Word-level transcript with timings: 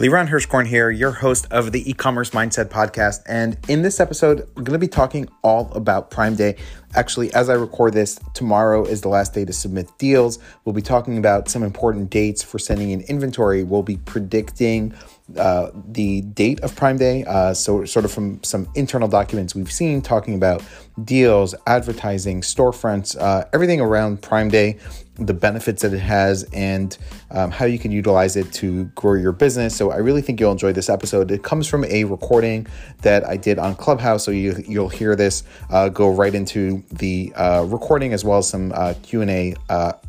Liran 0.00 0.30
Hirschkorn 0.30 0.66
here, 0.66 0.90
your 0.90 1.10
host 1.10 1.46
of 1.50 1.72
the 1.72 1.90
e-commerce 1.90 2.30
mindset 2.30 2.70
podcast. 2.70 3.20
And 3.26 3.58
in 3.68 3.82
this 3.82 4.00
episode, 4.00 4.48
we're 4.56 4.62
going 4.62 4.72
to 4.72 4.78
be 4.78 4.88
talking 4.88 5.28
all 5.42 5.70
about 5.74 6.10
Prime 6.10 6.36
Day. 6.36 6.56
Actually, 6.94 7.30
as 7.34 7.50
I 7.50 7.52
record 7.52 7.92
this, 7.92 8.18
tomorrow 8.32 8.86
is 8.86 9.02
the 9.02 9.10
last 9.10 9.34
day 9.34 9.44
to 9.44 9.52
submit 9.52 9.90
deals. 9.98 10.38
We'll 10.64 10.72
be 10.72 10.80
talking 10.80 11.18
about 11.18 11.50
some 11.50 11.62
important 11.62 12.08
dates 12.08 12.42
for 12.42 12.58
sending 12.58 12.92
in 12.92 13.02
inventory. 13.02 13.62
We'll 13.62 13.82
be 13.82 13.98
predicting 13.98 14.94
uh, 15.36 15.70
the 15.74 16.22
date 16.22 16.60
of 16.60 16.74
Prime 16.76 16.96
Day. 16.96 17.24
Uh, 17.24 17.54
so, 17.54 17.84
sort 17.84 18.04
of 18.04 18.12
from 18.12 18.42
some 18.42 18.68
internal 18.74 19.08
documents 19.08 19.54
we've 19.54 19.72
seen 19.72 20.02
talking 20.02 20.34
about 20.34 20.62
deals, 21.04 21.54
advertising, 21.66 22.42
storefronts, 22.42 23.18
uh, 23.20 23.44
everything 23.52 23.80
around 23.80 24.22
Prime 24.22 24.48
Day, 24.48 24.78
the 25.16 25.34
benefits 25.34 25.82
that 25.82 25.92
it 25.92 25.98
has, 26.00 26.44
and 26.52 26.96
um, 27.30 27.50
how 27.50 27.64
you 27.66 27.78
can 27.78 27.90
utilize 27.90 28.36
it 28.36 28.52
to 28.54 28.84
grow 28.94 29.14
your 29.14 29.32
business. 29.32 29.76
So, 29.76 29.90
I 29.90 29.96
really 29.96 30.22
think 30.22 30.40
you'll 30.40 30.52
enjoy 30.52 30.72
this 30.72 30.88
episode. 30.88 31.30
It 31.30 31.42
comes 31.42 31.66
from 31.66 31.84
a 31.84 32.04
recording 32.04 32.66
that 33.02 33.24
I 33.26 33.36
did 33.36 33.58
on 33.58 33.74
Clubhouse. 33.76 34.24
So, 34.24 34.30
you, 34.30 34.62
you'll 34.66 34.88
hear 34.88 35.16
this 35.16 35.44
uh, 35.70 35.88
go 35.88 36.10
right 36.10 36.34
into 36.34 36.82
the 36.92 37.32
uh, 37.36 37.64
recording 37.68 38.12
as 38.12 38.24
well 38.24 38.38
as 38.38 38.48
some 38.48 38.72
uh, 38.74 38.94
Q&A 39.02 39.54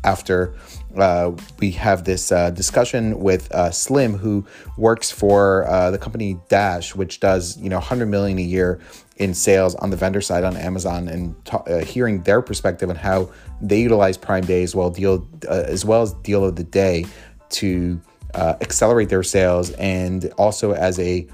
after 0.04 0.54
uh, 0.96 1.32
we 1.58 1.70
have 1.72 2.04
this 2.04 2.32
uh, 2.32 2.50
discussion 2.50 3.18
with 3.18 3.50
uh, 3.52 3.70
Slim, 3.70 4.14
who 4.14 4.46
works 4.76 5.10
for 5.10 5.66
uh, 5.66 5.90
the 5.90 5.98
company 5.98 6.38
Dash, 6.48 6.94
which 6.94 7.20
does 7.20 7.56
you 7.58 7.68
know 7.68 7.76
100 7.76 8.06
million 8.06 8.38
a 8.38 8.42
year 8.42 8.80
in 9.16 9.34
sales 9.34 9.74
on 9.76 9.90
the 9.90 9.96
vendor 9.96 10.20
side 10.20 10.44
on 10.44 10.56
Amazon, 10.56 11.08
and 11.08 11.34
uh, 11.52 11.78
hearing 11.78 12.22
their 12.22 12.42
perspective 12.42 12.90
on 12.90 12.96
how 12.96 13.30
they 13.60 13.80
utilize 13.80 14.16
Prime 14.16 14.44
Day 14.44 14.62
as 14.62 14.74
well 14.74 14.90
deal 14.90 15.26
as 15.48 15.84
well 15.84 16.02
as 16.02 16.12
deal 16.14 16.44
of 16.44 16.56
the 16.56 16.64
day 16.64 17.06
to 17.50 18.00
accelerate 18.34 19.08
their 19.08 19.22
sales, 19.22 19.70
and 19.72 20.32
also 20.38 20.72
as 20.72 20.98
a 20.98 21.26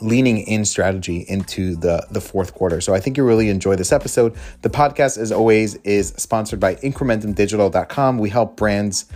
leaning 0.00 0.38
in 0.38 0.64
strategy 0.64 1.24
into 1.28 1.76
the 1.76 2.06
the 2.10 2.20
fourth 2.20 2.54
quarter. 2.54 2.80
So 2.80 2.94
I 2.94 3.00
think 3.00 3.16
you 3.16 3.24
really 3.24 3.48
enjoy 3.48 3.76
this 3.76 3.92
episode. 3.92 4.34
The 4.62 4.70
podcast 4.70 5.18
as 5.18 5.32
always 5.32 5.74
is 5.76 6.08
sponsored 6.16 6.60
by 6.60 6.76
incrementumdigital.com. 6.76 8.18
We 8.18 8.30
help 8.30 8.56
brands 8.56 9.06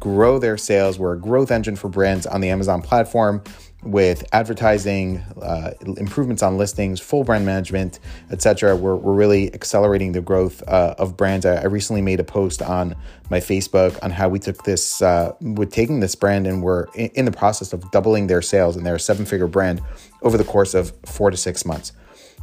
grow 0.00 0.38
their 0.38 0.56
sales. 0.56 0.98
We're 0.98 1.14
a 1.14 1.20
growth 1.20 1.50
engine 1.50 1.76
for 1.76 1.88
brands 1.88 2.26
on 2.26 2.40
the 2.40 2.50
Amazon 2.50 2.82
platform 2.82 3.42
with 3.84 4.24
advertising, 4.32 5.18
uh, 5.40 5.72
improvements 5.96 6.42
on 6.42 6.58
listings, 6.58 7.00
full 7.00 7.22
brand 7.22 7.46
management, 7.46 8.00
etc. 8.30 8.74
We're, 8.74 8.96
we're 8.96 9.12
really 9.12 9.54
accelerating 9.54 10.12
the 10.12 10.20
growth 10.20 10.62
uh, 10.66 10.96
of 10.98 11.16
brands. 11.16 11.46
I, 11.46 11.56
I, 11.56 11.66
recently 11.66 12.02
made 12.02 12.18
a 12.18 12.24
post 12.24 12.60
on 12.60 12.96
my 13.30 13.38
Facebook 13.38 13.96
on 14.02 14.10
how 14.10 14.28
we 14.28 14.40
took 14.40 14.64
this, 14.64 15.00
uh, 15.00 15.32
with 15.40 15.70
taking 15.70 16.00
this 16.00 16.16
brand 16.16 16.48
and 16.48 16.60
we're 16.62 16.86
in, 16.94 17.10
in 17.10 17.24
the 17.24 17.30
process 17.30 17.72
of 17.72 17.88
doubling 17.92 18.26
their 18.26 18.42
sales 18.42 18.76
and 18.76 18.84
they're 18.84 18.96
a 18.96 19.00
seven 19.00 19.24
figure 19.24 19.46
brand 19.46 19.80
over 20.22 20.36
the 20.36 20.44
course 20.44 20.74
of 20.74 20.92
four 21.06 21.30
to 21.30 21.36
six 21.36 21.64
months. 21.64 21.92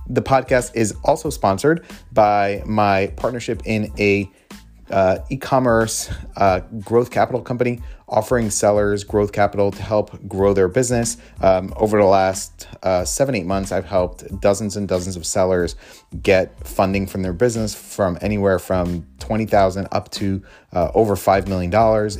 The 0.08 0.22
podcast 0.22 0.72
is 0.74 0.96
also 1.04 1.30
sponsored 1.30 1.86
by 2.14 2.64
my 2.66 3.08
partnership 3.18 3.62
in 3.66 3.92
a 4.00 4.32
uh, 4.90 5.20
e-commerce 5.30 6.12
uh, 6.38 6.60
growth 6.84 7.12
capital 7.12 7.42
company 7.42 7.82
offering 8.08 8.50
sellers 8.50 9.04
growth 9.04 9.32
capital 9.32 9.72
to 9.72 9.82
help 9.82 10.28
grow 10.28 10.54
their 10.54 10.68
business. 10.68 11.18
Um, 11.42 11.74
over 11.76 11.98
the 11.98 12.06
last 12.06 12.68
uh, 12.84 13.04
seven, 13.04 13.36
eight 13.36 13.46
months, 13.46 13.72
I've 13.72 13.86
helped 13.86 14.40
dozens 14.42 14.78
and 14.78 14.88
dozens 14.88 15.16
of 15.16 15.26
sellers 15.26 15.76
get 16.22 16.68
funding 16.68 17.08
from 17.08 17.24
their 17.24 17.34
business 17.34 17.74
from 17.74 18.18
anywhere 18.22 18.60
from 18.60 19.08
20,000 19.20 19.88
up 19.92 20.12
to 20.12 20.44
uh, 20.74 20.92
over 20.94 21.16
$5 21.16 21.48
million. 21.48 21.72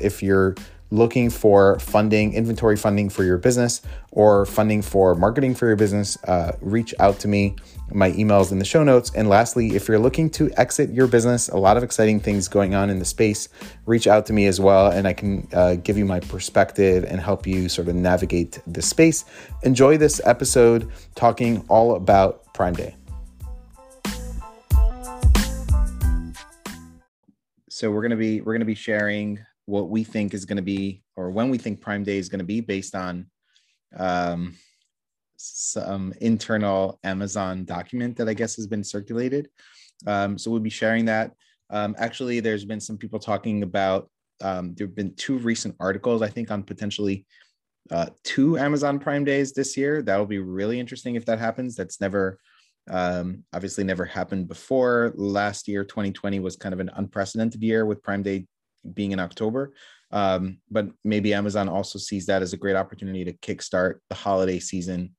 If 0.02 0.24
you're 0.24 0.56
looking 0.96 1.30
for 1.30 1.78
funding, 1.80 2.34
inventory 2.34 2.78
funding 2.78 3.10
for 3.10 3.24
your 3.24 3.38
business, 3.38 3.82
or 4.12 4.46
funding 4.46 4.82
for 4.82 5.14
marketing 5.14 5.54
for 5.54 5.68
your 5.68 5.76
business, 5.76 6.18
uh, 6.24 6.54
reach 6.62 6.94
out 7.00 7.20
to 7.20 7.28
me. 7.28 7.56
My 7.92 8.12
email 8.14 8.42
is 8.42 8.52
in 8.52 8.60
the 8.60 8.66
show 8.66 8.84
notes. 8.84 9.12
And 9.14 9.30
lastly, 9.30 9.76
if 9.76 9.88
you're 9.88 10.00
looking 10.00 10.30
to 10.32 10.50
exit 10.58 10.90
your 10.92 11.08
business, 11.08 11.50
a 11.50 11.58
lot 11.58 11.78
of 11.78 11.84
exciting 11.84 12.20
things 12.20 12.48
going 12.48 12.74
on 12.74 12.90
in 12.90 12.98
the 12.98 13.06
space, 13.06 13.50
reach 13.86 14.08
out 14.08 14.26
to 14.28 14.34
me 14.34 14.48
as 14.48 14.60
well. 14.60 14.88
And 14.88 15.08
I 15.08 15.14
can 15.14 15.48
uh, 15.54 15.76
give 15.76 15.98
you 15.98 16.06
my 16.06 16.20
perspective 16.22 17.04
and 17.04 17.20
help 17.20 17.46
you 17.46 17.70
sort 17.70 17.88
of 17.88 17.96
navigate 17.96 18.60
the 18.66 18.82
space. 18.82 19.26
Enjoy 19.64 19.98
this 19.98 20.22
episode 20.26 20.90
talking 21.16 21.64
all 21.68 21.96
about 21.96 22.54
Prime 22.54 22.74
Day. 22.74 22.96
So 27.70 27.92
we're 27.92 28.04
gonna 28.04 28.16
be 28.16 28.40
we're 28.40 28.54
gonna 28.54 28.64
be 28.64 28.74
sharing 28.74 29.38
what 29.66 29.90
we 29.90 30.04
think 30.04 30.34
is 30.34 30.46
going 30.46 30.58
to 30.58 30.64
be 30.64 31.02
or 31.16 31.32
when 31.32 31.50
we 31.50 31.58
think 31.58 31.82
prime 31.82 32.04
day 32.04 32.18
is 32.18 32.30
going 32.30 32.40
to 32.40 32.46
be 32.46 32.62
based 32.62 32.96
on 32.96 33.28
um, 33.98 34.56
some 35.38 36.14
internal 36.22 37.00
amazon 37.04 37.66
document 37.66 38.16
that 38.18 38.30
i 38.30 38.34
guess 38.34 38.56
has 38.56 38.68
been 38.68 38.84
circulated. 38.84 39.50
Um, 40.06 40.38
so 40.38 40.52
we'll 40.52 40.60
be 40.60 40.70
sharing 40.70 41.06
that. 41.06 41.32
Um, 41.70 41.96
actually 41.98 42.40
there's 42.40 42.66
been 42.66 42.80
some 42.80 42.98
people 42.98 43.20
talking 43.20 43.64
about 43.64 44.10
um, 44.42 44.76
there 44.76 44.88
have 44.88 44.96
been 44.96 45.16
two 45.16 45.38
recent 45.38 45.76
articles 45.80 46.22
i 46.22 46.28
think 46.28 46.52
on 46.52 46.64
potentially 46.64 47.26
uh, 47.92 48.08
two 48.24 48.58
amazon 48.58 49.00
prime 49.00 49.24
days 49.24 49.54
this 49.54 49.78
year. 49.78 50.02
That'll 50.02 50.26
be 50.26 50.40
really 50.40 50.80
interesting 50.80 51.16
if 51.16 51.26
that 51.26 51.40
happens. 51.40 51.76
That's 51.76 52.02
never 52.02 52.40
um, 52.90 53.44
obviously 53.54 53.84
never 53.84 54.06
happened 54.06 54.48
before. 54.48 55.14
Last 55.16 55.68
year 55.68 55.84
2020 55.84 56.40
was 56.40 56.56
kind 56.56 56.74
of 56.74 56.80
an 56.80 56.92
unprecedented 56.96 57.62
year 57.64 57.86
with 57.86 58.04
prime 58.04 58.24
day 58.24 58.46
being 58.94 59.12
in 59.12 59.20
October. 59.20 59.74
Um, 60.12 60.60
but 60.70 60.88
maybe 61.04 61.34
Amazon 61.34 61.68
also 61.68 62.00
sees 62.00 62.26
that 62.28 62.42
as 62.42 62.54
a 62.54 62.58
great 62.58 62.76
opportunity 62.76 63.26
to 63.26 63.34
kickstart 63.34 63.96
the 64.10 64.16
holiday 64.16 64.60
season 64.60 65.16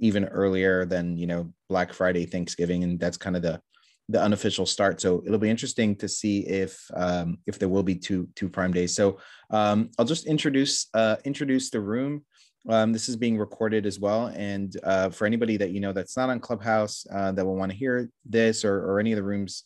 even 0.00 0.24
earlier 0.26 0.84
than 0.84 1.16
you 1.16 1.26
know 1.26 1.52
Black 1.68 1.92
Friday, 1.92 2.26
Thanksgiving, 2.26 2.82
and 2.82 2.98
that's 2.98 3.16
kind 3.16 3.36
of 3.36 3.42
the 3.42 3.60
the 4.08 4.20
unofficial 4.20 4.66
start. 4.66 5.00
So 5.00 5.22
it'll 5.24 5.38
be 5.38 5.48
interesting 5.48 5.94
to 5.96 6.08
see 6.08 6.40
if 6.40 6.78
um, 6.94 7.38
if 7.46 7.58
there 7.58 7.68
will 7.68 7.84
be 7.84 7.94
two 7.94 8.28
two 8.34 8.48
Prime 8.48 8.72
days. 8.72 8.94
So 8.94 9.18
um, 9.50 9.90
I'll 9.98 10.04
just 10.04 10.26
introduce 10.26 10.88
uh, 10.94 11.16
introduce 11.24 11.70
the 11.70 11.80
room. 11.80 12.24
Um, 12.68 12.92
this 12.92 13.08
is 13.08 13.16
being 13.16 13.38
recorded 13.38 13.86
as 13.86 13.98
well, 13.98 14.26
and 14.26 14.76
uh, 14.84 15.10
for 15.10 15.26
anybody 15.26 15.56
that 15.56 15.70
you 15.70 15.80
know 15.80 15.92
that's 15.92 16.16
not 16.16 16.30
on 16.30 16.40
Clubhouse 16.40 17.06
uh, 17.12 17.32
that 17.32 17.44
will 17.44 17.56
want 17.56 17.72
to 17.72 17.78
hear 17.78 18.10
this 18.24 18.64
or, 18.64 18.78
or 18.78 19.00
any 19.00 19.12
of 19.12 19.16
the 19.16 19.22
rooms 19.22 19.64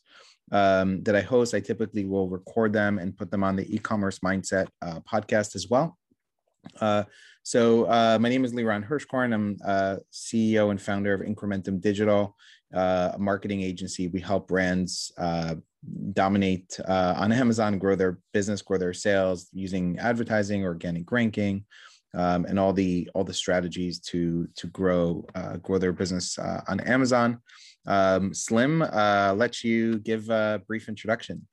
um, 0.52 1.02
that 1.02 1.16
I 1.16 1.20
host, 1.20 1.54
I 1.54 1.60
typically 1.60 2.04
will 2.04 2.28
record 2.28 2.72
them 2.72 2.98
and 2.98 3.16
put 3.16 3.30
them 3.30 3.42
on 3.42 3.56
the 3.56 3.74
e-commerce 3.74 4.20
mindset 4.20 4.68
uh, 4.82 5.00
podcast 5.00 5.56
as 5.56 5.68
well. 5.68 5.98
Uh, 6.80 7.04
so 7.42 7.84
uh, 7.84 8.18
my 8.20 8.28
name 8.28 8.44
is 8.44 8.52
Liran 8.52 8.86
Hirschkorn. 8.86 9.32
I'm 9.32 9.56
uh, 9.64 9.96
CEO 10.12 10.70
and 10.70 10.80
founder 10.80 11.14
of 11.14 11.20
Incrementum 11.20 11.80
Digital, 11.80 12.36
uh, 12.74 13.12
a 13.14 13.18
marketing 13.18 13.62
agency. 13.62 14.08
We 14.08 14.20
help 14.20 14.48
brands 14.48 15.12
uh, 15.16 15.56
dominate 16.12 16.78
on 16.88 17.30
Amazon, 17.32 17.78
grow 17.78 17.94
their 17.94 18.18
business, 18.32 18.62
grow 18.62 18.78
their 18.78 18.94
sales 18.94 19.48
using 19.52 19.98
advertising, 19.98 20.64
organic 20.64 21.10
ranking, 21.12 21.64
um, 22.14 22.46
and 22.46 22.58
all 22.58 22.72
the 22.72 23.08
all 23.14 23.22
the 23.22 23.34
strategies 23.34 24.00
to 24.00 24.48
to 24.56 24.66
grow 24.68 25.24
grow 25.62 25.78
their 25.78 25.92
business 25.92 26.38
on 26.38 26.80
Amazon. 26.80 27.40
Um, 27.86 28.34
Slim, 28.34 28.82
uh, 28.82 29.34
let 29.36 29.62
you 29.62 29.98
give 30.00 30.28
a 30.30 30.62
brief 30.66 30.88
introduction. 30.88 31.46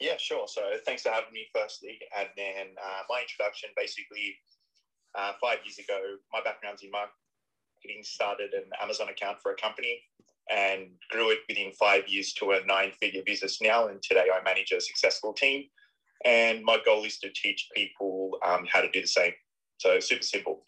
Yeah, 0.00 0.16
sure. 0.18 0.46
So 0.48 0.62
thanks 0.84 1.02
for 1.02 1.10
having 1.10 1.32
me, 1.32 1.46
firstly. 1.54 1.98
And 2.18 2.28
then 2.36 2.66
uh, 2.84 3.02
my 3.08 3.20
introduction 3.20 3.70
basically, 3.76 4.36
uh, 5.14 5.32
five 5.40 5.58
years 5.64 5.78
ago, 5.78 5.98
my 6.32 6.40
background's 6.42 6.82
in 6.82 6.90
marketing, 6.90 8.02
started 8.02 8.52
an 8.54 8.64
Amazon 8.82 9.08
account 9.08 9.38
for 9.40 9.52
a 9.52 9.56
company 9.56 10.00
and 10.50 10.88
grew 11.10 11.30
it 11.30 11.38
within 11.48 11.72
five 11.72 12.06
years 12.08 12.32
to 12.34 12.52
a 12.52 12.66
nine 12.66 12.92
figure 13.00 13.22
business 13.24 13.62
now. 13.62 13.88
And 13.88 14.02
today 14.02 14.26
I 14.34 14.42
manage 14.42 14.72
a 14.72 14.80
successful 14.80 15.32
team. 15.32 15.64
And 16.24 16.64
my 16.64 16.78
goal 16.84 17.04
is 17.04 17.18
to 17.18 17.30
teach 17.30 17.68
people 17.74 18.38
um, 18.44 18.66
how 18.70 18.80
to 18.80 18.90
do 18.90 19.00
the 19.00 19.06
same. 19.06 19.32
So 19.78 20.00
super 20.00 20.22
simple. 20.22 20.64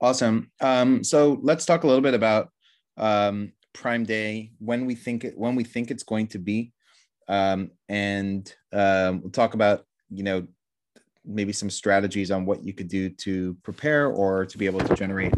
Awesome. 0.00 0.50
Um, 0.60 1.02
so 1.02 1.38
let's 1.42 1.64
talk 1.64 1.84
a 1.84 1.86
little 1.86 2.02
bit 2.02 2.14
about 2.14 2.50
um, 2.96 3.52
Prime 3.72 4.04
Day 4.04 4.52
when 4.58 4.86
we 4.86 4.94
think 4.94 5.24
it 5.24 5.36
when 5.36 5.54
we 5.56 5.64
think 5.64 5.90
it's 5.90 6.04
going 6.04 6.28
to 6.28 6.38
be, 6.38 6.72
um, 7.28 7.70
and 7.88 8.52
um, 8.72 9.20
we'll 9.20 9.30
talk 9.30 9.54
about 9.54 9.84
you 10.10 10.22
know 10.22 10.46
maybe 11.24 11.52
some 11.52 11.70
strategies 11.70 12.30
on 12.30 12.44
what 12.44 12.62
you 12.62 12.72
could 12.72 12.88
do 12.88 13.08
to 13.08 13.56
prepare 13.62 14.08
or 14.08 14.44
to 14.44 14.58
be 14.58 14.66
able 14.66 14.80
to 14.80 14.94
generate 14.94 15.32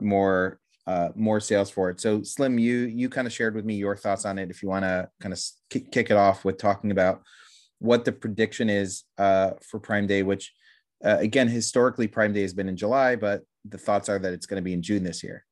more 0.00 0.60
uh, 0.86 1.08
more 1.14 1.40
sales 1.40 1.70
for 1.70 1.90
it. 1.90 2.00
So 2.00 2.22
Slim, 2.22 2.58
you 2.58 2.80
you 2.80 3.08
kind 3.08 3.26
of 3.26 3.32
shared 3.32 3.54
with 3.54 3.64
me 3.64 3.74
your 3.74 3.96
thoughts 3.96 4.24
on 4.24 4.38
it. 4.38 4.50
If 4.50 4.62
you 4.62 4.68
want 4.68 4.84
to 4.84 5.08
kind 5.20 5.32
of 5.32 5.40
kick, 5.70 6.10
it 6.10 6.16
off 6.16 6.44
with 6.44 6.58
talking 6.58 6.90
about 6.90 7.22
what 7.78 8.04
the 8.04 8.12
prediction 8.12 8.68
is 8.68 9.04
uh, 9.18 9.52
for 9.62 9.80
Prime 9.80 10.06
Day, 10.06 10.22
which 10.22 10.52
uh, 11.04 11.18
again 11.18 11.48
historically 11.48 12.08
Prime 12.08 12.32
Day 12.32 12.42
has 12.42 12.54
been 12.54 12.68
in 12.68 12.76
July, 12.76 13.16
but 13.16 13.42
the 13.64 13.78
thoughts 13.78 14.08
are 14.08 14.18
that 14.18 14.32
it's 14.32 14.46
going 14.46 14.60
to 14.60 14.64
be 14.64 14.72
in 14.72 14.82
June 14.82 15.04
this 15.04 15.22
year. 15.22 15.44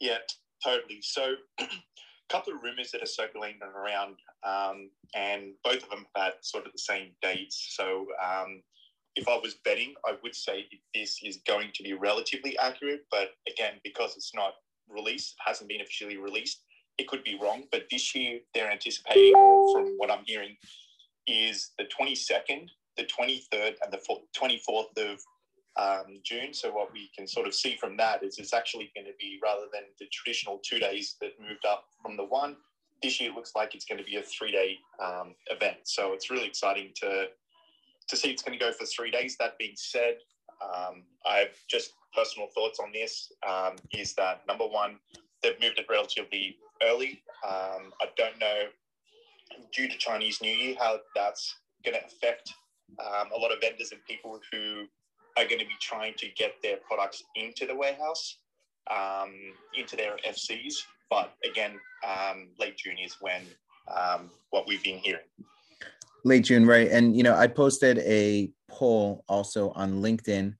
Yeah, 0.00 0.18
totally. 0.64 1.00
So, 1.02 1.34
a 1.60 1.66
couple 2.30 2.54
of 2.54 2.62
rumors 2.62 2.90
that 2.92 3.02
are 3.02 3.06
circulating 3.06 3.60
around, 3.62 4.16
um, 4.44 4.90
and 5.14 5.52
both 5.62 5.82
of 5.82 5.90
them 5.90 6.06
had 6.16 6.32
sort 6.40 6.66
of 6.66 6.72
the 6.72 6.78
same 6.78 7.10
dates. 7.22 7.74
So, 7.76 8.06
um, 8.24 8.62
if 9.16 9.28
I 9.28 9.36
was 9.36 9.54
betting, 9.64 9.94
I 10.06 10.16
would 10.22 10.34
say 10.34 10.66
this 10.94 11.18
is 11.22 11.38
going 11.46 11.70
to 11.74 11.82
be 11.82 11.92
relatively 11.92 12.56
accurate. 12.58 13.04
But 13.10 13.30
again, 13.48 13.74
because 13.84 14.16
it's 14.16 14.32
not 14.34 14.54
released, 14.88 15.34
hasn't 15.44 15.68
been 15.68 15.80
officially 15.80 16.16
released, 16.16 16.62
it 16.98 17.08
could 17.08 17.24
be 17.24 17.38
wrong. 17.40 17.64
But 17.72 17.84
this 17.90 18.14
year, 18.14 18.40
they're 18.54 18.70
anticipating, 18.70 19.32
from 19.34 19.94
what 19.96 20.10
I'm 20.10 20.24
hearing, 20.24 20.56
is 21.26 21.70
the 21.78 21.84
22nd, 21.84 22.68
the 22.96 23.04
23rd, 23.04 23.74
and 23.82 23.92
the 23.92 24.00
24th 24.36 24.98
of 24.98 25.20
um, 25.76 26.20
June. 26.24 26.52
So 26.52 26.72
what 26.72 26.92
we 26.92 27.10
can 27.16 27.26
sort 27.26 27.46
of 27.46 27.54
see 27.54 27.76
from 27.76 27.96
that 27.96 28.22
is 28.22 28.38
it's 28.38 28.54
actually 28.54 28.90
going 28.94 29.06
to 29.06 29.12
be 29.18 29.38
rather 29.42 29.66
than 29.72 29.82
the 29.98 30.06
traditional 30.12 30.60
two 30.64 30.78
days 30.78 31.16
that 31.20 31.32
moved 31.40 31.64
up 31.66 31.84
from 32.02 32.16
the 32.16 32.24
one. 32.24 32.56
This 33.02 33.20
year 33.20 33.30
it 33.30 33.34
looks 33.34 33.52
like 33.54 33.74
it's 33.74 33.84
going 33.84 33.98
to 33.98 34.04
be 34.04 34.16
a 34.16 34.22
three-day 34.22 34.78
um, 35.02 35.34
event. 35.46 35.78
So 35.84 36.12
it's 36.12 36.30
really 36.30 36.46
exciting 36.46 36.92
to 36.96 37.26
to 38.08 38.16
see 38.16 38.30
it's 38.30 38.42
going 38.42 38.58
to 38.58 38.64
go 38.64 38.72
for 38.72 38.84
three 38.86 39.10
days. 39.10 39.36
That 39.38 39.56
being 39.56 39.74
said, 39.76 40.16
um, 40.62 41.04
I've 41.24 41.56
just 41.68 41.92
personal 42.14 42.48
thoughts 42.48 42.80
on 42.80 42.90
this 42.92 43.32
um, 43.48 43.76
is 43.92 44.14
that 44.14 44.42
number 44.48 44.66
one, 44.66 44.98
they've 45.42 45.60
moved 45.60 45.78
it 45.78 45.86
relatively 45.88 46.56
early. 46.82 47.22
Um, 47.46 47.92
I 48.00 48.06
don't 48.16 48.38
know 48.40 48.64
due 49.72 49.88
to 49.88 49.96
Chinese 49.96 50.40
New 50.40 50.52
Year 50.52 50.76
how 50.78 50.98
that's 51.14 51.56
going 51.84 51.96
to 51.96 52.04
affect 52.04 52.52
um, 52.98 53.28
a 53.34 53.38
lot 53.38 53.52
of 53.52 53.60
vendors 53.60 53.92
and 53.92 54.04
people 54.06 54.40
who 54.52 54.86
are 55.40 55.48
going 55.48 55.60
to 55.60 55.66
be 55.66 55.76
trying 55.80 56.14
to 56.14 56.28
get 56.36 56.54
their 56.62 56.76
products 56.86 57.22
into 57.34 57.66
the 57.66 57.74
warehouse, 57.74 58.38
um, 58.90 59.32
into 59.76 59.96
their 59.96 60.16
FCs. 60.28 60.74
But 61.08 61.32
again, 61.48 61.78
um, 62.06 62.48
late 62.58 62.76
June 62.76 62.98
is 62.98 63.16
when 63.20 63.42
um, 63.88 64.30
what 64.50 64.66
we've 64.66 64.82
been 64.82 64.98
hearing 64.98 65.24
late 66.24 66.44
June, 66.44 66.66
right? 66.66 66.88
And 66.90 67.16
you 67.16 67.22
know, 67.22 67.34
I 67.34 67.46
posted 67.46 67.98
a 67.98 68.50
poll 68.68 69.24
also 69.28 69.70
on 69.70 70.02
LinkedIn 70.02 70.54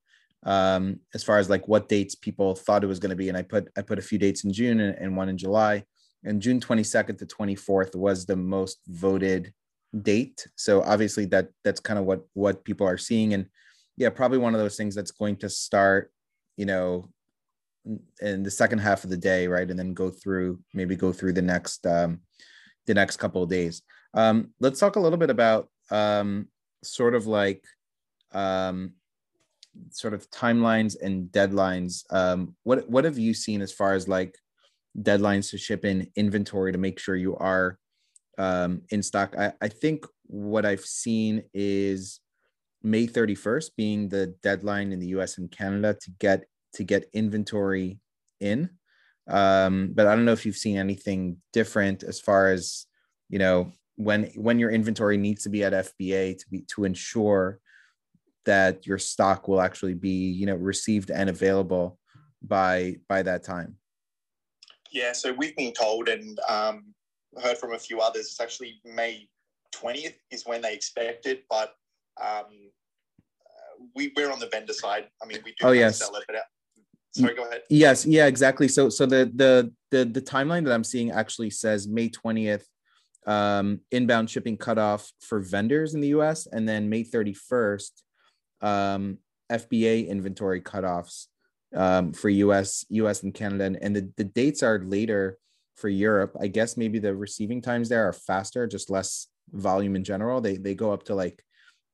um, 0.45 1.01
as 1.15 1.23
far 1.23 1.39
as 1.39 1.51
like 1.51 1.69
what 1.69 1.89
dates 1.89 2.15
people 2.15 2.55
thought 2.55 2.85
it 2.85 2.89
was 2.89 2.99
going 2.99 3.11
to 3.11 3.17
be, 3.17 3.29
and 3.29 3.37
I 3.37 3.43
put 3.43 3.69
I 3.77 3.83
put 3.83 3.99
a 3.99 4.03
few 4.03 4.19
dates 4.19 4.45
in 4.45 4.53
June 4.53 4.81
and, 4.81 4.97
and 4.99 5.17
one 5.17 5.29
in 5.29 5.39
July. 5.39 5.85
And 6.23 6.43
June 6.43 6.61
22nd 6.61 7.17
to 7.19 7.25
24th 7.27 7.97
was 7.97 8.27
the 8.27 8.37
most 8.37 8.81
voted 8.87 9.55
date. 10.03 10.47
So 10.55 10.83
obviously 10.83 11.25
that 11.27 11.49
that's 11.65 11.81
kind 11.81 11.99
of 11.99 12.05
what 12.05 12.21
what 12.35 12.65
people 12.65 12.87
are 12.87 12.99
seeing, 12.99 13.35
and 13.35 13.47
yeah, 13.97 14.11
probably 14.11 14.39
one 14.39 14.55
of 14.55 14.61
those 14.61 14.77
things 14.77 14.95
that's 14.95 15.11
going 15.11 15.37
to 15.37 15.49
start, 15.49 16.13
you 16.57 16.67
know, 16.67 17.11
in 18.21 18.43
the 18.43 18.51
second 18.51 18.79
half 18.79 19.05
of 19.05 19.11
the 19.11 19.17
day, 19.17 19.47
right, 19.47 19.69
and 19.69 19.79
then 19.79 19.95
go 19.95 20.11
through 20.11 20.61
maybe 20.75 20.97
go 20.97 21.13
through 21.13 21.33
the 21.33 21.43
next 21.43 21.87
um, 21.87 22.21
the 22.87 22.95
next 22.95 23.17
couple 23.17 23.43
of 23.43 23.51
days. 23.51 23.83
Um, 24.15 24.51
let's 24.61 24.81
talk 24.81 24.97
a 24.97 25.01
little 25.01 25.19
bit 25.19 25.31
about 25.31 25.69
um, 25.91 26.49
sort 26.83 27.15
of 27.15 27.27
like 27.27 27.65
um, 28.33 28.93
sort 29.91 30.15
of 30.15 30.31
timelines 30.31 30.97
and 31.01 31.29
deadlines. 31.31 32.03
Um, 32.11 32.55
what 32.65 32.89
what 32.89 33.05
have 33.05 33.19
you 33.19 33.35
seen 33.35 33.63
as 33.63 33.73
far 33.73 33.95
as 33.95 34.09
like 34.09 34.37
deadlines 34.99 35.51
to 35.51 35.59
ship 35.59 35.85
in 35.85 36.09
inventory 36.17 36.73
to 36.73 36.79
make 36.79 36.99
sure 36.99 37.17
you 37.17 37.37
are 37.37 37.79
um, 38.39 38.83
in 38.91 39.03
stock? 39.03 39.35
I, 39.39 39.53
I 39.61 39.69
think 39.69 40.07
what 40.27 40.65
I've 40.65 40.85
seen 40.85 41.43
is 41.53 42.21
May 42.83 43.07
31st 43.07 43.71
being 43.77 44.09
the 44.09 44.35
deadline 44.43 44.93
in 44.93 45.01
the 45.01 45.09
US 45.09 45.39
and 45.39 45.51
Canada 45.51 45.97
to 46.01 46.11
get 46.19 46.45
to 46.75 46.85
get 46.85 47.11
inventory 47.13 47.99
in. 48.41 48.71
Um, 49.29 49.93
but 49.95 50.07
I 50.07 50.15
don't 50.15 50.25
know 50.25 50.33
if 50.33 50.47
you've 50.47 50.57
seen 50.57 50.77
anything 50.77 51.39
different 51.53 52.03
as 52.03 52.21
far 52.21 52.51
as 52.51 52.87
you 53.29 53.39
know 53.39 53.73
when 53.97 54.25
when 54.35 54.59
your 54.59 54.71
inventory 54.71 55.17
needs 55.17 55.43
to 55.45 55.51
be 55.51 55.63
at 55.63 55.73
FBA 55.73 56.39
to 56.39 56.45
be 56.51 56.63
to 56.75 56.85
ensure 56.85 57.61
that 58.47 58.87
your 58.87 58.99
stock 58.99 59.47
will 59.47 59.61
actually 59.61 59.95
be 59.95 60.31
you 60.31 60.47
know 60.47 60.57
received 60.57 61.11
and 61.11 61.29
available 61.29 61.99
by 62.43 62.97
by 63.09 63.23
that 63.23 63.45
time. 63.45 63.77
Yeah, 64.91 65.13
so 65.13 65.33
we've 65.33 65.55
been 65.55 65.73
told 65.73 66.09
and 66.09 66.41
um, 66.49 66.95
heard 67.41 67.59
from 67.59 67.75
a 67.75 67.79
few 67.79 68.01
others. 68.01 68.27
It's 68.27 68.41
actually 68.41 68.81
May 68.85 69.29
twentieth 69.71 70.17
is 70.31 70.47
when 70.47 70.63
they 70.63 70.75
expect 70.75 71.27
it, 71.27 71.45
but 71.49 71.75
um, 72.21 72.71
we 73.95 74.13
we're 74.17 74.31
on 74.31 74.39
the 74.39 74.49
vendor 74.49 74.73
side. 74.73 75.09
I 75.23 75.27
mean, 75.27 75.39
we 75.45 75.53
do 75.53 75.69
oh, 75.69 75.73
yes. 75.73 75.99
sell 75.99 76.15
it, 76.17 76.25
but 76.27 76.37
uh, 76.37 76.41
sorry, 77.13 77.35
go 77.35 77.47
ahead. 77.47 77.63
Yes, 77.71 78.07
yeah, 78.07 78.27
exactly. 78.27 78.69
So 78.69 78.89
so 78.89 79.07
the 79.07 79.31
the 79.35 79.73
the 79.91 80.05
the 80.05 80.23
timeline 80.23 80.65
that 80.65 80.73
I'm 80.73 80.85
seeing 80.85 81.11
actually 81.11 81.51
says 81.51 81.89
May 81.89 82.09
twentieth 82.09 82.67
um, 83.27 83.81
inbound 83.91 84.31
shipping 84.31 84.57
cutoff 84.57 85.13
for 85.21 85.41
vendors 85.41 85.95
in 85.95 86.01
the 86.01 86.09
US, 86.09 86.47
and 86.47 86.69
then 86.69 86.89
May 86.89 87.05
31st, 87.05 87.91
um, 88.61 89.19
FBA 89.51 90.09
inventory 90.09 90.61
cutoffs 90.61 91.27
um, 91.75 92.13
for 92.13 92.29
US, 92.29 92.85
US 92.89 93.23
and 93.23 93.35
Canada. 93.35 93.65
And, 93.65 93.77
and 93.77 93.97
the, 93.97 94.11
the 94.17 94.25
dates 94.25 94.63
are 94.63 94.79
later 94.81 95.39
for 95.77 95.89
Europe. 95.89 96.37
I 96.41 96.47
guess 96.47 96.77
maybe 96.77 96.99
the 96.99 97.15
receiving 97.15 97.61
times 97.61 97.89
there 97.89 98.09
are 98.09 98.13
faster, 98.13 98.67
just 98.67 98.91
less 98.91 99.29
volume 99.53 99.97
in 99.97 100.05
general. 100.05 100.41
They, 100.41 100.57
they 100.57 100.75
go 100.75 100.93
up 100.93 101.05
to 101.05 101.15
like 101.15 101.43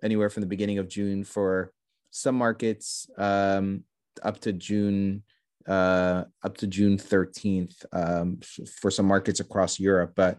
anywhere 0.03 0.31
from 0.31 0.43
the 0.43 0.47
beginning 0.47 0.79
of 0.79 0.89
June 0.89 1.25
for 1.25 1.73
some 2.11 2.37
markets 2.37 3.09
um, 3.19 3.85
up 4.23 4.39
to 4.41 4.53
June 4.53 5.23
uh, 5.69 6.25
up 6.45 6.57
to 6.57 6.67
June 6.67 6.97
13th 6.97 7.85
um, 7.93 8.39
for 8.81 8.91
some 8.91 9.07
markets 9.07 9.41
across 9.41 9.81
Europe. 9.81 10.13
But 10.15 10.39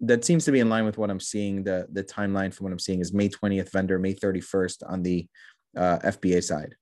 that 0.00 0.24
seems 0.24 0.44
to 0.44 0.52
be 0.52 0.60
in 0.60 0.68
line 0.68 0.84
with 0.84 0.98
what 0.98 1.10
I'm 1.10 1.20
seeing. 1.20 1.62
The 1.62 1.86
the 1.90 2.04
timeline 2.04 2.52
from 2.52 2.64
what 2.64 2.72
I'm 2.72 2.78
seeing 2.78 3.00
is 3.00 3.12
May 3.12 3.28
20th 3.28 3.72
vendor, 3.72 3.98
May 3.98 4.14
31st 4.14 4.82
on 4.86 5.02
the 5.02 5.26
uh, 5.76 5.98
FBA 6.00 6.42
side. 6.42 6.74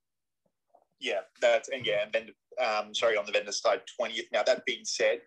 Yeah, 1.00 1.20
that's 1.40 1.68
and 1.68 1.86
yeah, 1.86 2.04
and 2.04 2.12
then 2.12 2.30
um, 2.64 2.94
sorry 2.94 3.16
on 3.16 3.26
the 3.26 3.32
vendor 3.32 3.52
side, 3.52 3.82
20th. 4.00 4.26
Now 4.32 4.42
that 4.44 4.64
being 4.64 4.84
said, 4.84 5.20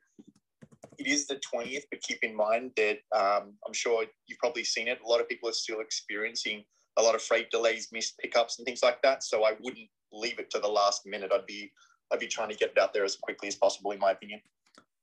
it 0.97 1.07
is 1.07 1.27
the 1.27 1.39
20th, 1.53 1.83
but 1.91 2.01
keep 2.01 2.19
in 2.23 2.35
mind 2.35 2.71
that 2.75 2.97
um, 3.15 3.53
I'm 3.65 3.73
sure 3.73 4.05
you've 4.27 4.39
probably 4.39 4.63
seen 4.63 4.87
it. 4.87 4.99
A 5.05 5.07
lot 5.07 5.21
of 5.21 5.29
people 5.29 5.49
are 5.49 5.53
still 5.53 5.79
experiencing 5.79 6.63
a 6.97 7.01
lot 7.01 7.15
of 7.15 7.21
freight 7.21 7.49
delays, 7.51 7.89
missed 7.91 8.17
pickups, 8.17 8.59
and 8.59 8.65
things 8.65 8.81
like 8.83 9.01
that. 9.01 9.23
So 9.23 9.43
I 9.43 9.53
wouldn't 9.61 9.89
leave 10.11 10.39
it 10.39 10.49
to 10.51 10.59
the 10.59 10.67
last 10.67 11.05
minute. 11.05 11.31
I'd 11.33 11.45
be 11.45 11.71
I'd 12.11 12.19
be 12.19 12.27
trying 12.27 12.49
to 12.49 12.55
get 12.55 12.71
it 12.71 12.77
out 12.77 12.93
there 12.93 13.03
as 13.03 13.15
quickly 13.17 13.47
as 13.47 13.55
possible, 13.55 13.91
in 13.91 13.99
my 13.99 14.11
opinion 14.11 14.39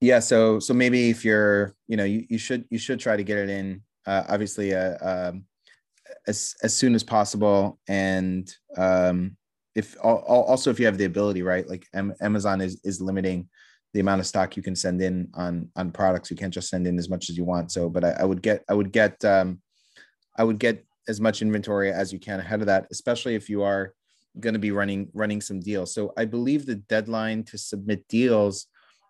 yeah 0.04 0.18
so 0.18 0.58
so 0.58 0.74
maybe 0.74 1.08
if 1.08 1.24
you're 1.24 1.74
you 1.88 1.96
know 1.96 2.04
you, 2.04 2.26
you 2.28 2.38
should 2.38 2.64
you 2.70 2.78
should 2.78 3.00
try 3.00 3.16
to 3.16 3.24
get 3.24 3.38
it 3.38 3.48
in 3.48 3.80
uh, 4.06 4.24
obviously 4.28 4.74
uh, 4.74 4.96
um, 5.00 5.44
as 6.26 6.54
as 6.62 6.74
soon 6.74 6.94
as 6.94 7.02
possible 7.02 7.78
and 7.88 8.54
um 8.76 9.36
if 9.74 9.96
also 10.02 10.70
if 10.70 10.78
you 10.78 10.86
have 10.86 10.98
the 10.98 11.04
ability 11.04 11.42
right 11.42 11.68
like 11.68 11.86
amazon 12.20 12.60
is 12.60 12.80
is 12.84 13.00
limiting 13.00 13.48
the 13.92 14.00
amount 14.00 14.20
of 14.20 14.26
stock 14.26 14.56
you 14.56 14.62
can 14.62 14.76
send 14.76 15.00
in 15.00 15.28
on 15.34 15.68
on 15.76 15.90
products 15.90 16.30
you 16.30 16.36
can't 16.36 16.54
just 16.54 16.68
send 16.68 16.86
in 16.86 16.98
as 16.98 17.08
much 17.08 17.30
as 17.30 17.36
you 17.36 17.44
want 17.44 17.72
so 17.72 17.88
but 17.88 18.04
i, 18.04 18.10
I 18.10 18.24
would 18.24 18.42
get 18.42 18.62
i 18.68 18.74
would 18.74 18.92
get 18.92 19.24
um 19.24 19.60
i 20.36 20.44
would 20.44 20.58
get 20.58 20.84
as 21.08 21.20
much 21.20 21.42
inventory 21.42 21.92
as 21.92 22.12
you 22.12 22.18
can 22.18 22.40
ahead 22.40 22.60
of 22.60 22.66
that 22.66 22.86
especially 22.90 23.34
if 23.34 23.48
you 23.48 23.62
are 23.62 23.94
going 24.40 24.54
to 24.54 24.58
be 24.58 24.70
running 24.70 25.08
running 25.14 25.40
some 25.40 25.60
deals 25.60 25.94
so 25.94 26.12
i 26.16 26.24
believe 26.24 26.66
the 26.66 26.74
deadline 26.74 27.44
to 27.44 27.56
submit 27.56 28.06
deals 28.08 28.66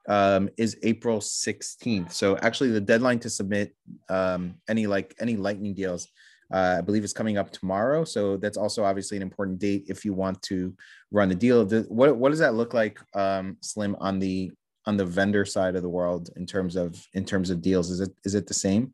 um, 0.08 0.50
is 0.56 0.76
April 0.82 1.18
16th. 1.18 2.12
So 2.12 2.36
actually, 2.38 2.70
the 2.70 2.80
deadline 2.80 3.18
to 3.20 3.30
submit 3.30 3.74
um, 4.08 4.54
any 4.68 4.86
like 4.86 5.14
any 5.20 5.36
lightning 5.36 5.74
deals, 5.74 6.08
uh, 6.52 6.76
I 6.78 6.80
believe, 6.80 7.04
is 7.04 7.12
coming 7.12 7.38
up 7.38 7.50
tomorrow. 7.50 8.04
So 8.04 8.36
that's 8.36 8.56
also 8.56 8.84
obviously 8.84 9.16
an 9.16 9.22
important 9.22 9.58
date 9.58 9.84
if 9.88 10.04
you 10.04 10.12
want 10.12 10.42
to 10.42 10.74
run 11.10 11.28
the 11.28 11.34
deal. 11.34 11.64
What 11.88 12.16
what 12.16 12.30
does 12.30 12.38
that 12.40 12.54
look 12.54 12.74
like, 12.74 12.98
um, 13.14 13.56
Slim, 13.60 13.96
on 14.00 14.18
the 14.18 14.52
on 14.86 14.96
the 14.96 15.06
vendor 15.06 15.46
side 15.46 15.76
of 15.76 15.82
the 15.82 15.88
world 15.88 16.28
in 16.36 16.44
terms 16.44 16.76
of 16.76 17.02
in 17.14 17.24
terms 17.24 17.50
of 17.50 17.62
deals? 17.62 17.90
Is 17.90 18.00
it 18.00 18.10
is 18.24 18.34
it 18.34 18.46
the 18.46 18.54
same? 18.54 18.93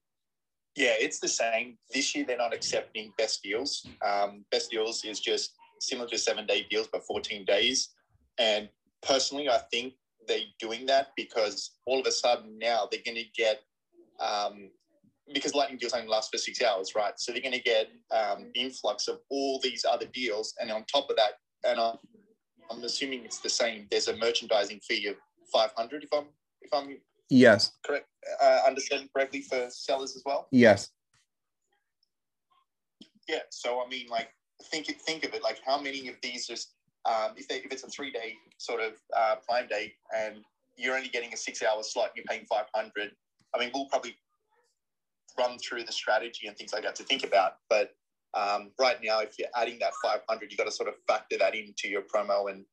Yeah, 0.80 0.94
it's 0.98 1.20
the 1.20 1.28
same. 1.28 1.76
This 1.92 2.14
year 2.14 2.24
they're 2.26 2.38
not 2.38 2.54
accepting 2.54 3.12
best 3.18 3.42
deals. 3.42 3.86
Um, 4.02 4.46
best 4.50 4.70
deals 4.70 5.04
is 5.04 5.20
just 5.20 5.52
similar 5.78 6.08
to 6.08 6.16
seven 6.16 6.46
day 6.46 6.66
deals, 6.70 6.88
but 6.90 7.04
14 7.04 7.44
days. 7.44 7.90
And 8.38 8.66
personally, 9.02 9.50
I 9.50 9.58
think 9.70 9.92
they're 10.26 10.48
doing 10.58 10.86
that 10.86 11.08
because 11.18 11.72
all 11.84 12.00
of 12.00 12.06
a 12.06 12.10
sudden 12.10 12.58
now 12.58 12.88
they're 12.90 13.02
going 13.04 13.18
to 13.18 13.28
get 13.36 13.60
um, 14.20 14.70
because 15.34 15.54
lightning 15.54 15.76
deals 15.76 15.92
only 15.92 16.08
last 16.08 16.30
for 16.32 16.38
six 16.38 16.62
hours, 16.62 16.94
right? 16.96 17.12
So 17.18 17.32
they're 17.32 17.42
going 17.42 17.52
to 17.52 17.60
get 17.60 17.88
um, 18.10 18.50
influx 18.54 19.06
of 19.06 19.18
all 19.28 19.60
these 19.62 19.84
other 19.84 20.06
deals, 20.06 20.54
and 20.62 20.70
on 20.70 20.84
top 20.84 21.10
of 21.10 21.16
that, 21.16 21.32
and 21.62 21.78
I'm, 21.78 21.96
I'm 22.70 22.82
assuming 22.84 23.26
it's 23.26 23.40
the 23.40 23.50
same. 23.50 23.86
There's 23.90 24.08
a 24.08 24.16
merchandising 24.16 24.80
fee 24.80 25.08
of 25.08 25.16
five 25.52 25.72
hundred, 25.76 26.04
if 26.04 26.10
I'm 26.14 26.28
if 26.62 26.72
I'm 26.72 26.96
yes 27.30 27.72
correct, 27.86 28.06
uh, 28.42 28.60
understand 28.66 29.08
correctly 29.14 29.40
for 29.42 29.68
sellers 29.70 30.14
as 30.16 30.22
well. 30.26 30.48
Yes. 30.50 30.90
Yeah. 33.28 33.38
So 33.50 33.82
I 33.84 33.88
mean, 33.88 34.08
like, 34.08 34.28
think 34.70 34.86
think 35.06 35.24
of 35.24 35.32
it. 35.34 35.42
Like, 35.42 35.60
how 35.64 35.80
many 35.80 36.08
of 36.08 36.16
these 36.22 36.46
just 36.46 36.74
um, 37.06 37.32
if, 37.36 37.48
they, 37.48 37.56
if 37.56 37.72
it's 37.72 37.84
a 37.84 37.88
three 37.88 38.10
day 38.10 38.34
sort 38.58 38.80
of 38.80 38.92
uh, 39.16 39.36
Prime 39.48 39.68
Day 39.68 39.94
and 40.16 40.44
you're 40.76 40.96
only 40.96 41.08
getting 41.08 41.32
a 41.32 41.36
six 41.36 41.62
hour 41.62 41.82
slot 41.82 42.10
you're 42.14 42.24
paying 42.28 42.44
500, 42.46 43.10
I 43.54 43.58
mean, 43.58 43.70
we'll 43.72 43.86
probably 43.86 44.16
run 45.38 45.58
through 45.58 45.84
the 45.84 45.92
strategy 45.92 46.46
and 46.46 46.56
things 46.56 46.72
like 46.72 46.82
that 46.82 46.94
to 46.96 47.04
think 47.04 47.24
about. 47.24 47.52
But 47.68 47.94
Um, 48.32 48.70
right 48.78 48.96
now, 49.02 49.20
if 49.20 49.38
you're 49.38 49.48
adding 49.56 49.78
that 49.80 49.92
500, 50.02 50.50
you've 50.50 50.58
got 50.58 50.64
to 50.64 50.70
sort 50.70 50.88
of 50.88 50.94
factor 51.08 51.36
that 51.38 51.54
into 51.54 51.88
your 51.88 52.02
promo 52.02 52.50
and 52.50 52.64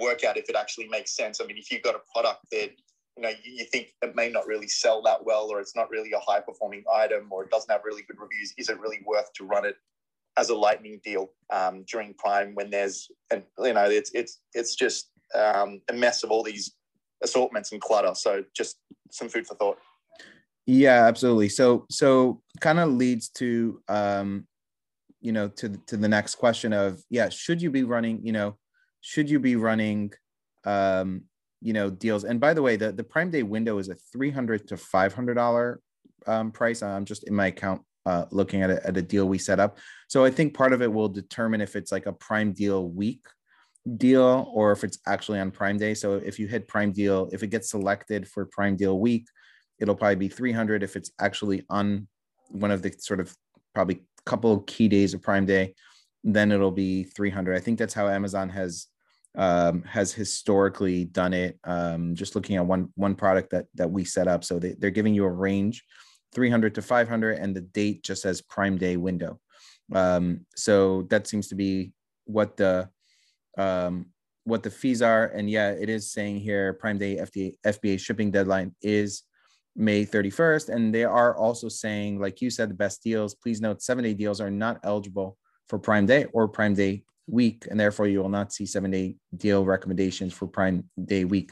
work 0.00 0.22
out 0.24 0.36
if 0.36 0.48
it 0.48 0.54
actually 0.54 0.88
makes 0.88 1.16
sense. 1.16 1.40
I 1.40 1.46
mean, 1.46 1.58
if 1.58 1.70
you've 1.70 1.82
got 1.82 1.96
a 1.96 2.02
product 2.14 2.46
that 2.52 2.70
you 3.16 3.22
know 3.22 3.28
you, 3.28 3.52
you 3.58 3.64
think 3.64 3.88
it 4.02 4.14
may 4.14 4.30
not 4.30 4.46
really 4.46 4.68
sell 4.68 5.02
that 5.02 5.24
well, 5.24 5.48
or 5.50 5.60
it's 5.60 5.76
not 5.76 5.90
really 5.90 6.12
a 6.12 6.20
high 6.20 6.40
performing 6.40 6.84
item, 6.92 7.28
or 7.30 7.44
it 7.44 7.50
doesn't 7.50 7.70
have 7.70 7.82
really 7.84 8.02
good 8.02 8.18
reviews, 8.18 8.54
is 8.56 8.68
it 8.68 8.80
really 8.80 9.00
worth 9.04 9.32
to 9.34 9.44
run 9.44 9.64
it 9.64 9.76
as 10.36 10.48
a 10.48 10.54
lightning 10.54 11.00
deal 11.04 11.30
um, 11.52 11.84
during 11.84 12.14
Prime 12.14 12.54
when 12.54 12.70
there's 12.70 13.10
and 13.30 13.42
you 13.58 13.72
know 13.72 13.84
it's 13.84 14.10
it's 14.14 14.40
it's 14.54 14.74
just 14.74 15.10
um, 15.34 15.80
a 15.88 15.92
mess 15.92 16.22
of 16.22 16.30
all 16.30 16.42
these 16.42 16.72
assortments 17.22 17.72
and 17.72 17.80
clutter. 17.80 18.14
So 18.14 18.44
just 18.56 18.76
some 19.10 19.28
food 19.28 19.46
for 19.46 19.54
thought. 19.54 19.78
Yeah, 20.66 21.06
absolutely. 21.06 21.48
So 21.48 21.86
so 21.90 22.42
kind 22.60 22.78
of 22.78 22.90
leads 22.90 23.28
to 23.30 23.82
um, 23.88 24.46
you 25.20 25.32
know 25.32 25.48
to 25.48 25.70
to 25.86 25.96
the 25.96 26.08
next 26.08 26.36
question 26.36 26.72
of 26.72 27.02
yeah, 27.10 27.28
should 27.28 27.60
you 27.60 27.70
be 27.70 27.84
running 27.84 28.24
you 28.24 28.32
know 28.32 28.56
should 29.00 29.28
you 29.30 29.40
be 29.40 29.56
running 29.56 30.12
um, 30.64 31.22
you 31.60 31.72
know 31.72 31.90
deals? 31.90 32.24
And 32.24 32.40
by 32.40 32.54
the 32.54 32.62
way, 32.62 32.76
the 32.76 32.92
the 32.92 33.04
Prime 33.04 33.30
Day 33.30 33.42
window 33.42 33.78
is 33.78 33.88
a 33.88 33.94
three 33.94 34.30
hundred 34.30 34.68
to 34.68 34.76
five 34.76 35.14
hundred 35.14 35.34
dollar 35.34 35.80
um, 36.26 36.50
price. 36.50 36.82
I'm 36.82 37.04
just 37.04 37.24
in 37.24 37.34
my 37.34 37.46
account 37.48 37.82
uh, 38.06 38.24
looking 38.30 38.62
at 38.62 38.70
a, 38.70 38.86
at 38.86 38.96
a 38.96 39.02
deal 39.02 39.28
we 39.28 39.38
set 39.38 39.60
up. 39.60 39.78
So 40.08 40.24
I 40.24 40.30
think 40.30 40.54
part 40.54 40.72
of 40.72 40.82
it 40.82 40.92
will 40.92 41.08
determine 41.08 41.60
if 41.60 41.76
it's 41.76 41.92
like 41.92 42.06
a 42.06 42.12
Prime 42.12 42.52
Deal 42.52 42.88
week 42.88 43.24
deal 43.96 44.50
or 44.52 44.72
if 44.72 44.84
it's 44.84 44.98
actually 45.06 45.40
on 45.40 45.50
Prime 45.50 45.78
Day. 45.78 45.94
So 45.94 46.14
if 46.14 46.38
you 46.38 46.46
hit 46.46 46.68
Prime 46.68 46.92
Deal, 46.92 47.28
if 47.32 47.42
it 47.42 47.48
gets 47.48 47.70
selected 47.70 48.28
for 48.28 48.44
Prime 48.46 48.76
Deal 48.76 48.98
week, 48.98 49.26
it'll 49.78 49.94
probably 49.94 50.16
be 50.16 50.28
300. 50.28 50.82
If 50.82 50.96
it's 50.96 51.10
actually 51.20 51.64
on 51.70 52.06
one 52.48 52.70
of 52.70 52.82
the 52.82 52.92
sort 52.98 53.20
of 53.20 53.34
probably 53.74 54.02
couple 54.26 54.52
of 54.52 54.66
key 54.66 54.88
days 54.88 55.14
of 55.14 55.22
Prime 55.22 55.46
Day, 55.46 55.74
then 56.24 56.52
it'll 56.52 56.70
be 56.70 57.04
300. 57.04 57.56
I 57.56 57.60
think 57.60 57.78
that's 57.78 57.94
how 57.94 58.08
Amazon 58.08 58.50
has 58.50 58.86
um, 59.36 59.82
has 59.82 60.12
historically 60.12 61.04
done 61.04 61.32
it. 61.32 61.58
Um, 61.64 62.14
just 62.14 62.34
looking 62.34 62.56
at 62.56 62.66
one 62.66 62.88
one 62.94 63.14
product 63.14 63.50
that 63.50 63.66
that 63.74 63.90
we 63.90 64.04
set 64.04 64.28
up, 64.28 64.44
so 64.44 64.58
they, 64.58 64.74
they're 64.78 64.90
giving 64.90 65.14
you 65.14 65.24
a 65.24 65.30
range, 65.30 65.84
300 66.34 66.74
to 66.76 66.82
500, 66.82 67.38
and 67.38 67.54
the 67.54 67.60
date 67.60 68.02
just 68.02 68.22
says 68.22 68.42
Prime 68.42 68.76
Day 68.76 68.96
window. 68.96 69.38
Um, 69.92 70.46
so 70.56 71.02
that 71.10 71.26
seems 71.26 71.48
to 71.48 71.54
be 71.54 71.92
what 72.24 72.56
the 72.56 72.88
um, 73.58 74.06
what 74.44 74.62
the 74.62 74.70
fees 74.70 75.02
are. 75.02 75.26
And 75.26 75.50
yeah, 75.50 75.70
it 75.70 75.88
is 75.88 76.12
saying 76.12 76.40
here 76.40 76.74
Prime 76.74 76.98
Day 76.98 77.16
FDA, 77.16 77.54
FBA 77.64 78.00
shipping 78.00 78.30
deadline 78.30 78.74
is 78.82 79.22
May 79.76 80.04
31st. 80.04 80.68
And 80.68 80.94
they 80.94 81.04
are 81.04 81.36
also 81.36 81.68
saying, 81.68 82.20
like 82.20 82.40
you 82.40 82.50
said, 82.50 82.70
the 82.70 82.74
best 82.74 83.02
deals. 83.02 83.34
Please 83.34 83.60
note 83.60 83.82
seven 83.82 84.04
day 84.04 84.14
deals 84.14 84.40
are 84.40 84.50
not 84.50 84.80
eligible 84.84 85.36
for 85.68 85.78
Prime 85.78 86.06
Day 86.06 86.26
or 86.32 86.48
Prime 86.48 86.74
Day 86.74 87.04
week. 87.30 87.66
And 87.70 87.78
therefore, 87.78 88.06
you 88.06 88.20
will 88.20 88.28
not 88.28 88.52
see 88.52 88.66
seven 88.66 88.90
day 88.90 89.16
deal 89.36 89.64
recommendations 89.64 90.32
for 90.32 90.46
Prime 90.46 90.84
Day 91.02 91.24
week. 91.24 91.50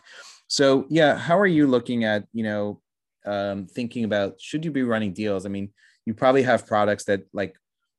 So, 0.49 0.87
yeah, 0.88 1.16
how 1.16 1.38
are 1.38 1.47
you 1.47 1.66
looking 1.66 2.04
at, 2.04 2.25
you 2.32 2.42
know, 2.42 2.80
um, 3.26 3.66
thinking 3.66 4.04
about 4.04 4.40
should 4.40 4.64
you 4.64 4.70
be 4.70 4.82
running 4.82 5.12
deals? 5.12 5.44
I 5.44 5.50
mean, 5.50 5.70
you 6.08 6.14
probably 6.14 6.42
have 6.42 6.66
products 6.66 7.04
that 7.04 7.25
like 7.35 7.56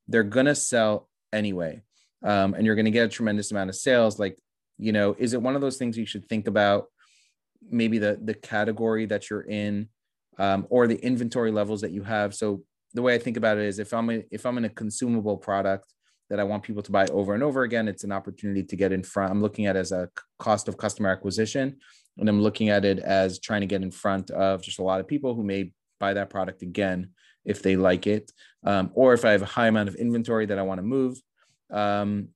they're 0.07 0.23
to 0.47 0.55
sell 0.55 1.07
anyway 1.31 1.83
um, 2.23 2.55
and 2.55 2.65
you're 2.65 2.75
to 2.85 2.91
get 2.91 3.05
a 3.05 3.09
tremendous 3.09 3.51
amount 3.51 3.69
of 3.69 3.75
sales 3.75 4.19
like 4.19 4.37
you 4.77 4.91
know 4.91 5.15
is 5.19 5.33
it 5.33 5.41
one 5.41 5.55
of 5.55 5.61
those 5.61 5.77
things 5.77 5.97
you 5.97 6.05
should 6.05 6.27
think 6.27 6.47
about 6.47 6.87
maybe 7.69 7.99
the 7.99 8.19
the 8.23 8.33
category 8.33 9.05
that 9.05 9.29
you're 9.29 9.47
in 9.47 9.87
um, 10.39 10.65
or 10.69 10.87
the 10.87 10.97
inventory 10.97 11.51
levels 11.51 11.81
that 11.81 11.91
you 11.91 12.01
have 12.03 12.33
so 12.33 12.63
the 12.95 13.01
way 13.01 13.13
i 13.13 13.19
think 13.19 13.37
about 13.37 13.57
it 13.57 13.65
is 13.65 13.79
if 13.79 13.93
i'm 13.93 14.09
a, 14.09 14.23
if 14.31 14.45
i'm 14.45 14.57
in 14.57 14.65
a 14.65 14.69
consumable 14.69 15.37
product 15.37 15.93
that 16.29 16.39
i 16.39 16.43
want 16.43 16.63
people 16.63 16.83
to 16.83 16.91
buy 16.91 17.05
over 17.07 17.33
and 17.33 17.43
over 17.43 17.63
again 17.63 17.87
it's 17.87 18.03
an 18.03 18.11
opportunity 18.11 18.63
to 18.63 18.75
get 18.75 18.91
in 18.91 19.03
front 19.03 19.31
i'm 19.31 19.41
looking 19.41 19.65
at 19.65 19.75
as 19.75 19.91
a 19.91 20.09
cost 20.37 20.67
of 20.67 20.77
customer 20.77 21.09
acquisition 21.09 21.77
and 22.17 22.29
i'm 22.29 22.41
looking 22.41 22.69
at 22.69 22.85
it 22.85 22.99
as 22.99 23.39
trying 23.39 23.61
to 23.61 23.67
get 23.67 23.81
in 23.81 23.91
front 23.91 24.31
of 24.31 24.61
just 24.61 24.79
a 24.79 24.83
lot 24.83 24.99
of 24.99 25.07
people 25.07 25.35
who 25.35 25.43
may 25.43 25.71
buy 25.99 26.13
that 26.13 26.29
product 26.29 26.61
again 26.61 27.09
if 27.45 27.61
they 27.61 27.75
like 27.75 28.07
it 28.07 28.31
um, 28.65 28.91
or 28.93 29.13
if 29.13 29.25
i 29.25 29.31
have 29.31 29.41
a 29.41 29.45
high 29.45 29.67
amount 29.67 29.89
of 29.89 29.95
inventory 29.95 30.45
that 30.45 30.59
i 30.59 30.61
want 30.61 30.77
to 30.77 30.83
move 30.83 31.21
um, 31.71 32.29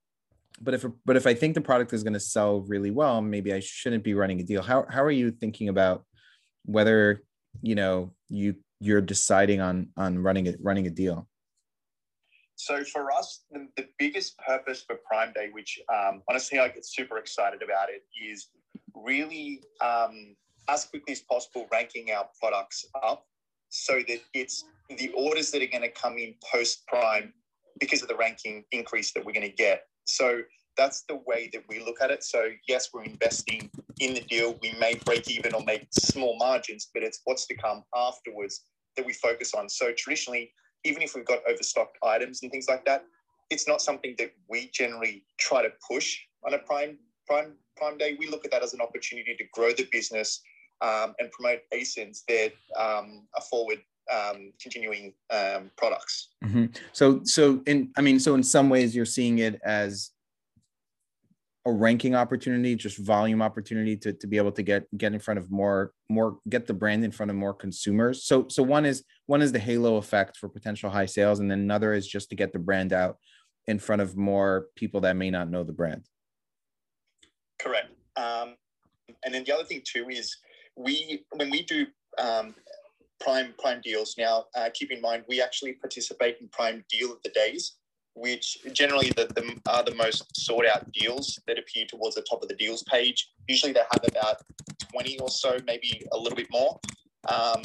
but 0.61 0.73
if 0.73 0.85
but 1.05 1.15
if 1.15 1.27
I 1.27 1.33
think 1.33 1.55
the 1.55 1.61
product 1.61 1.93
is 1.93 2.03
going 2.03 2.13
to 2.13 2.19
sell 2.19 2.61
really 2.61 2.91
well, 2.91 3.21
maybe 3.21 3.53
I 3.53 3.59
shouldn't 3.59 4.03
be 4.03 4.13
running 4.13 4.39
a 4.39 4.43
deal. 4.43 4.61
How 4.61 4.85
how 4.89 5.03
are 5.03 5.11
you 5.11 5.31
thinking 5.31 5.69
about 5.69 6.05
whether 6.65 7.21
you 7.61 7.75
know 7.75 8.13
you 8.29 8.55
you're 8.79 9.01
deciding 9.01 9.61
on 9.61 9.89
on 9.97 10.19
running 10.19 10.47
it 10.47 10.57
running 10.61 10.87
a 10.87 10.89
deal? 10.89 11.27
So 12.63 12.81
for 12.85 13.11
us, 13.11 13.43
the, 13.51 13.67
the 13.75 13.87
biggest 13.99 14.37
purpose 14.37 14.83
for 14.87 14.95
Prime 15.05 15.33
Day, 15.33 15.49
which 15.51 15.77
um, 15.93 16.21
honestly 16.29 16.59
I 16.59 16.69
get 16.69 16.85
super 16.85 17.17
excited 17.17 17.61
about 17.61 17.89
it, 17.89 18.03
is 18.17 18.47
really 18.95 19.61
um, 19.81 20.35
as 20.69 20.85
quickly 20.85 21.11
as 21.11 21.19
possible 21.21 21.67
ranking 21.73 22.11
our 22.11 22.25
products 22.41 22.85
up 23.03 23.25
so 23.67 23.95
that 24.07 24.21
it's 24.33 24.63
the 24.97 25.09
orders 25.09 25.51
that 25.51 25.61
are 25.61 25.67
going 25.67 25.81
to 25.81 25.91
come 25.91 26.17
in 26.17 26.35
post 26.53 26.87
Prime 26.87 27.33
because 27.81 28.01
of 28.01 28.07
the 28.07 28.15
ranking 28.15 28.63
increase 28.71 29.11
that 29.11 29.25
we're 29.25 29.33
going 29.33 29.49
to 29.49 29.55
get. 29.55 29.81
So 30.05 30.39
that's 30.77 31.03
the 31.09 31.19
way 31.27 31.49
that 31.51 31.63
we 31.67 31.83
look 31.83 32.01
at 32.01 32.11
it. 32.11 32.23
So 32.23 32.47
yes, 32.65 32.89
we're 32.93 33.03
investing 33.03 33.69
in 33.99 34.13
the 34.13 34.21
deal. 34.21 34.57
We 34.61 34.73
may 34.79 34.95
break 35.05 35.29
even 35.29 35.53
or 35.53 35.63
make 35.65 35.87
small 35.91 36.37
margins, 36.37 36.89
but 36.93 37.03
it's 37.03 37.19
what's 37.25 37.45
to 37.47 37.55
come 37.55 37.83
afterwards 37.93 38.63
that 38.95 39.05
we 39.05 39.11
focus 39.11 39.53
on. 39.53 39.67
So 39.67 39.91
traditionally, 39.97 40.53
even 40.83 41.01
if 41.01 41.15
we've 41.15 41.25
got 41.25 41.39
overstocked 41.47 41.97
items 42.03 42.41
and 42.43 42.51
things 42.51 42.67
like 42.67 42.85
that, 42.85 43.05
it's 43.49 43.67
not 43.67 43.81
something 43.81 44.15
that 44.17 44.33
we 44.49 44.69
generally 44.73 45.23
try 45.37 45.61
to 45.61 45.69
push 45.87 46.19
on 46.45 46.53
a 46.53 46.59
prime 46.59 46.97
prime 47.27 47.53
prime 47.77 47.97
day. 47.97 48.15
We 48.19 48.27
look 48.27 48.45
at 48.45 48.51
that 48.51 48.63
as 48.63 48.73
an 48.73 48.81
opportunity 48.81 49.35
to 49.35 49.43
grow 49.51 49.71
the 49.73 49.87
business 49.91 50.41
um, 50.81 51.15
and 51.19 51.31
promote 51.31 51.59
ASINs 51.73 52.23
that 52.27 52.53
um, 52.77 53.27
are 53.35 53.41
forward 53.49 53.79
um, 54.11 54.51
continuing 54.61 55.13
um, 55.29 55.71
products. 55.77 56.29
Mm-hmm. 56.43 56.65
So, 56.91 57.21
so 57.23 57.61
in, 57.65 57.91
I 57.97 58.01
mean, 58.01 58.19
so 58.19 58.35
in 58.35 58.43
some 58.43 58.69
ways 58.69 58.95
you're 58.95 59.05
seeing 59.05 59.39
it 59.39 59.59
as 59.63 60.11
a 61.65 61.71
ranking 61.71 62.13
opportunity, 62.13 62.75
just 62.75 62.97
volume 62.97 63.41
opportunity 63.41 63.95
to, 63.95 64.11
to 64.13 64.27
be 64.27 64.37
able 64.37 64.51
to 64.51 64.63
get, 64.63 64.85
get 64.97 65.13
in 65.13 65.19
front 65.19 65.37
of 65.37 65.49
more, 65.49 65.93
more, 66.09 66.37
get 66.49 66.67
the 66.67 66.73
brand 66.73 67.05
in 67.05 67.11
front 67.11 67.29
of 67.29 67.37
more 67.37 67.53
consumers. 67.53 68.25
So, 68.25 68.47
so 68.49 68.61
one 68.61 68.85
is, 68.85 69.03
one 69.27 69.41
is 69.41 69.51
the 69.51 69.59
halo 69.59 69.95
effect 69.95 70.35
for 70.37 70.49
potential 70.49 70.89
high 70.89 71.05
sales. 71.05 71.39
And 71.39 71.49
then 71.49 71.61
another 71.61 71.93
is 71.93 72.05
just 72.05 72.29
to 72.29 72.35
get 72.35 72.51
the 72.51 72.59
brand 72.59 72.91
out 72.91 73.17
in 73.67 73.79
front 73.79 74.01
of 74.01 74.17
more 74.17 74.67
people 74.75 75.01
that 75.01 75.15
may 75.15 75.29
not 75.29 75.49
know 75.49 75.63
the 75.63 75.71
brand. 75.71 76.03
Correct. 77.61 77.87
Um, 78.17 78.55
and 79.23 79.33
then 79.33 79.45
the 79.45 79.53
other 79.53 79.63
thing 79.63 79.81
too 79.85 80.09
is 80.09 80.35
we, 80.75 81.23
when 81.31 81.49
we 81.49 81.63
do 81.63 81.85
um, 82.21 82.55
prime 83.23 83.53
prime 83.57 83.81
deals. 83.81 84.15
Now, 84.17 84.45
uh, 84.55 84.69
keep 84.73 84.91
in 84.91 85.01
mind, 85.01 85.23
we 85.27 85.41
actually 85.41 85.73
participate 85.73 86.37
in 86.41 86.49
prime 86.49 86.83
deal 86.89 87.11
of 87.11 87.21
the 87.23 87.29
days, 87.29 87.75
which 88.15 88.57
generally 88.73 89.09
the, 89.11 89.25
the, 89.25 89.59
are 89.69 89.83
the 89.83 89.95
most 89.95 90.25
sought 90.35 90.65
out 90.65 90.91
deals 90.91 91.39
that 91.47 91.57
appear 91.57 91.85
towards 91.87 92.15
the 92.15 92.21
top 92.29 92.41
of 92.41 92.49
the 92.49 92.55
deals 92.55 92.83
page. 92.83 93.29
Usually, 93.47 93.73
they 93.73 93.81
have 93.91 94.03
about 94.07 94.37
twenty 94.91 95.19
or 95.19 95.29
so, 95.29 95.57
maybe 95.65 96.05
a 96.11 96.17
little 96.17 96.35
bit 96.35 96.47
more. 96.51 96.79
Um, 97.27 97.63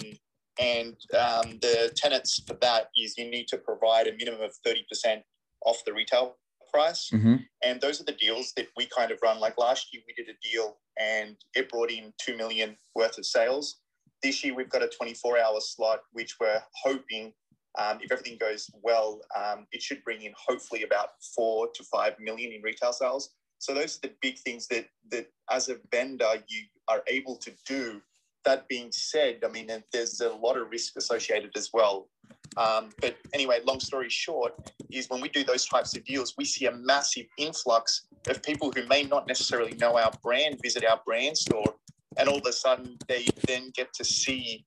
and 0.61 0.97
um, 1.17 1.59
the 1.61 1.93
tenants 1.97 2.43
for 2.47 2.55
that 2.55 2.89
is 2.97 3.17
you 3.17 3.31
need 3.31 3.49
to 3.49 3.59
provide 3.59 4.07
a 4.07 4.17
minimum 4.17 4.43
of 4.43 4.55
thirty 4.65 4.85
percent 4.89 5.23
off 5.65 5.83
the 5.85 5.93
retail 5.93 6.37
price. 6.73 7.11
Mm-hmm. 7.13 7.37
And 7.65 7.81
those 7.81 8.01
are 8.01 8.05
the 8.05 8.13
deals 8.13 8.53
that 8.57 8.69
we 8.77 8.87
kind 8.87 9.11
of 9.11 9.19
run. 9.23 9.41
Like 9.41 9.59
last 9.59 9.93
year, 9.93 10.03
we 10.07 10.15
did 10.15 10.33
a 10.33 10.49
deal 10.49 10.79
and 10.99 11.37
it 11.55 11.69
brought 11.69 11.91
in 11.91 12.13
2 12.19 12.37
million 12.37 12.77
worth 12.95 13.19
of 13.19 13.27
sales. 13.27 13.81
This 14.23 14.45
year, 14.45 14.55
we've 14.55 14.69
got 14.69 14.83
a 14.83 14.89
24 14.89 15.39
hour 15.39 15.61
slot, 15.61 16.01
which 16.13 16.37
we're 16.41 16.61
hoping, 16.83 17.33
um, 17.79 17.99
if 18.01 18.11
everything 18.11 18.39
goes 18.39 18.71
well, 18.83 19.21
um, 19.37 19.67
it 19.73 19.83
should 19.83 20.03
bring 20.05 20.23
in 20.23 20.33
hopefully 20.37 20.83
about 20.83 21.11
four 21.35 21.69
to 21.75 21.85
five 21.85 22.15
million 22.19 22.53
in 22.53 22.63
retail 22.63 22.93
sales. 22.93 23.35
So 23.59 23.75
those 23.75 23.97
are 23.97 24.09
the 24.09 24.15
big 24.23 24.39
things 24.39 24.69
that 24.69 24.87
that 25.11 25.27
as 25.51 25.69
a 25.69 25.77
vendor 25.91 26.31
you 26.49 26.65
are 26.89 27.03
able 27.07 27.37
to 27.37 27.53
do. 27.67 28.01
That 28.45 28.69
being 28.69 28.91
said, 28.93 29.41
I 29.45 29.49
mean 29.49 29.69
there's 29.93 30.21
a 30.21 30.31
lot 30.31 30.57
of 30.57 30.71
risk 30.71 30.97
associated 30.97 31.51
as 31.57 31.71
well. 31.73 32.09
Um, 32.57 32.91
but 33.01 33.17
anyway, 33.35 33.61
long 33.65 33.81
story 33.81 34.09
short, 34.09 34.55
is 34.91 35.09
when 35.11 35.21
we 35.21 35.29
do 35.29 35.45
those 35.45 35.67
types 35.67 35.97
of 35.97 36.05
deals, 36.05 36.35
we 36.37 36.45
see 36.45 36.67
a 36.67 36.73
massive 36.73 37.27
influx 37.37 38.07
of 38.29 38.43
people 38.43 38.73
who 38.75 38.87
may 38.87 39.03
not 39.03 39.27
necessarily 39.27 39.75
know 39.77 39.99
our 39.99 40.11
brand 40.23 40.59
visit 40.63 40.85
our 40.85 41.01
brand 41.05 41.37
store 41.37 41.75
and 42.19 42.29
all 42.29 42.39
of 42.39 42.47
a 42.47 42.53
sudden 42.53 42.97
they 43.07 43.27
then 43.47 43.71
get 43.75 43.93
to 43.95 44.05
see 44.05 44.65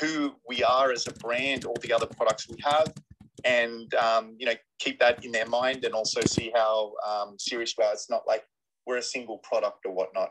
who 0.00 0.34
we 0.48 0.62
are 0.62 0.92
as 0.92 1.06
a 1.06 1.12
brand, 1.12 1.64
all 1.64 1.76
the 1.82 1.92
other 1.92 2.06
products 2.06 2.48
we 2.48 2.56
have, 2.64 2.92
and 3.44 3.92
um, 3.94 4.36
you 4.38 4.46
know 4.46 4.54
keep 4.78 4.98
that 5.00 5.24
in 5.24 5.32
their 5.32 5.46
mind, 5.46 5.84
and 5.84 5.94
also 5.94 6.20
see 6.22 6.52
how 6.54 6.92
um, 7.06 7.36
serious 7.38 7.74
we 7.76 7.84
are. 7.84 7.92
It's 7.92 8.10
not 8.10 8.26
like 8.26 8.44
we're 8.86 8.98
a 8.98 9.02
single 9.02 9.38
product 9.38 9.84
or 9.86 9.92
whatnot. 9.92 10.30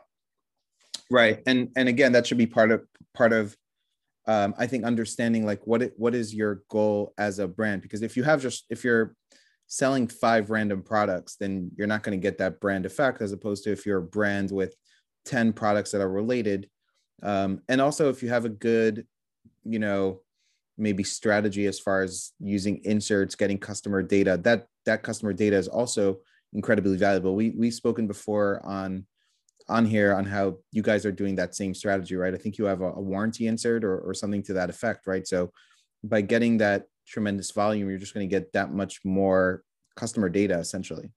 Right, 1.10 1.42
and 1.46 1.70
and 1.76 1.88
again, 1.88 2.12
that 2.12 2.26
should 2.26 2.38
be 2.38 2.46
part 2.46 2.70
of 2.70 2.84
part 3.14 3.32
of. 3.32 3.56
Um, 4.28 4.54
I 4.58 4.66
think 4.66 4.82
understanding 4.82 5.46
like 5.46 5.64
what 5.68 5.82
it, 5.82 5.92
what 5.96 6.12
is 6.12 6.34
your 6.34 6.62
goal 6.68 7.14
as 7.16 7.38
a 7.38 7.46
brand 7.46 7.82
because 7.82 8.02
if 8.02 8.16
you 8.16 8.24
have 8.24 8.42
just 8.42 8.64
if 8.70 8.82
you're 8.82 9.14
selling 9.66 10.06
five 10.06 10.50
random 10.50 10.82
products, 10.82 11.36
then 11.36 11.70
you're 11.76 11.86
not 11.86 12.02
going 12.02 12.18
to 12.18 12.22
get 12.22 12.38
that 12.38 12.60
brand 12.60 12.86
effect 12.86 13.20
as 13.20 13.32
opposed 13.32 13.64
to 13.64 13.72
if 13.72 13.84
you're 13.84 13.98
a 13.98 14.02
brand 14.02 14.50
with 14.50 14.74
10 15.24 15.52
products 15.52 15.90
that 15.90 16.00
are 16.00 16.10
related. 16.10 16.68
Um, 17.22 17.62
and 17.68 17.80
also 17.80 18.08
if 18.08 18.22
you 18.22 18.28
have 18.28 18.44
a 18.44 18.50
good, 18.50 19.06
you 19.68 19.78
know, 19.78 20.20
maybe 20.78 21.02
strategy 21.02 21.66
as 21.66 21.78
far 21.78 22.02
as 22.02 22.32
using 22.38 22.80
inserts, 22.84 23.34
getting 23.34 23.58
customer 23.58 24.02
data, 24.02 24.38
that 24.42 24.66
that 24.84 25.02
customer 25.02 25.32
data 25.32 25.56
is 25.56 25.68
also 25.68 26.18
incredibly 26.52 26.96
valuable. 26.96 27.34
We 27.34 27.50
we've 27.50 27.74
spoken 27.74 28.06
before 28.06 28.64
on 28.64 29.06
on 29.68 29.84
here 29.84 30.14
on 30.14 30.24
how 30.24 30.58
you 30.70 30.82
guys 30.82 31.04
are 31.04 31.12
doing 31.12 31.34
that 31.36 31.54
same 31.54 31.74
strategy, 31.74 32.14
right? 32.14 32.34
I 32.34 32.36
think 32.36 32.56
you 32.56 32.66
have 32.66 32.82
a, 32.82 32.92
a 32.92 33.00
warranty 33.00 33.48
insert 33.48 33.84
or, 33.84 33.98
or 33.98 34.14
something 34.14 34.42
to 34.44 34.52
that 34.52 34.70
effect, 34.70 35.06
right? 35.06 35.26
So 35.26 35.50
by 36.04 36.20
getting 36.20 36.58
that 36.58 36.86
tremendous 37.06 37.50
volume, 37.50 37.88
you're 37.88 37.98
just 37.98 38.14
going 38.14 38.28
to 38.28 38.30
get 38.32 38.52
that 38.52 38.72
much 38.72 39.00
more 39.04 39.64
customer 39.96 40.28
data 40.28 40.58
essentially. 40.58 41.10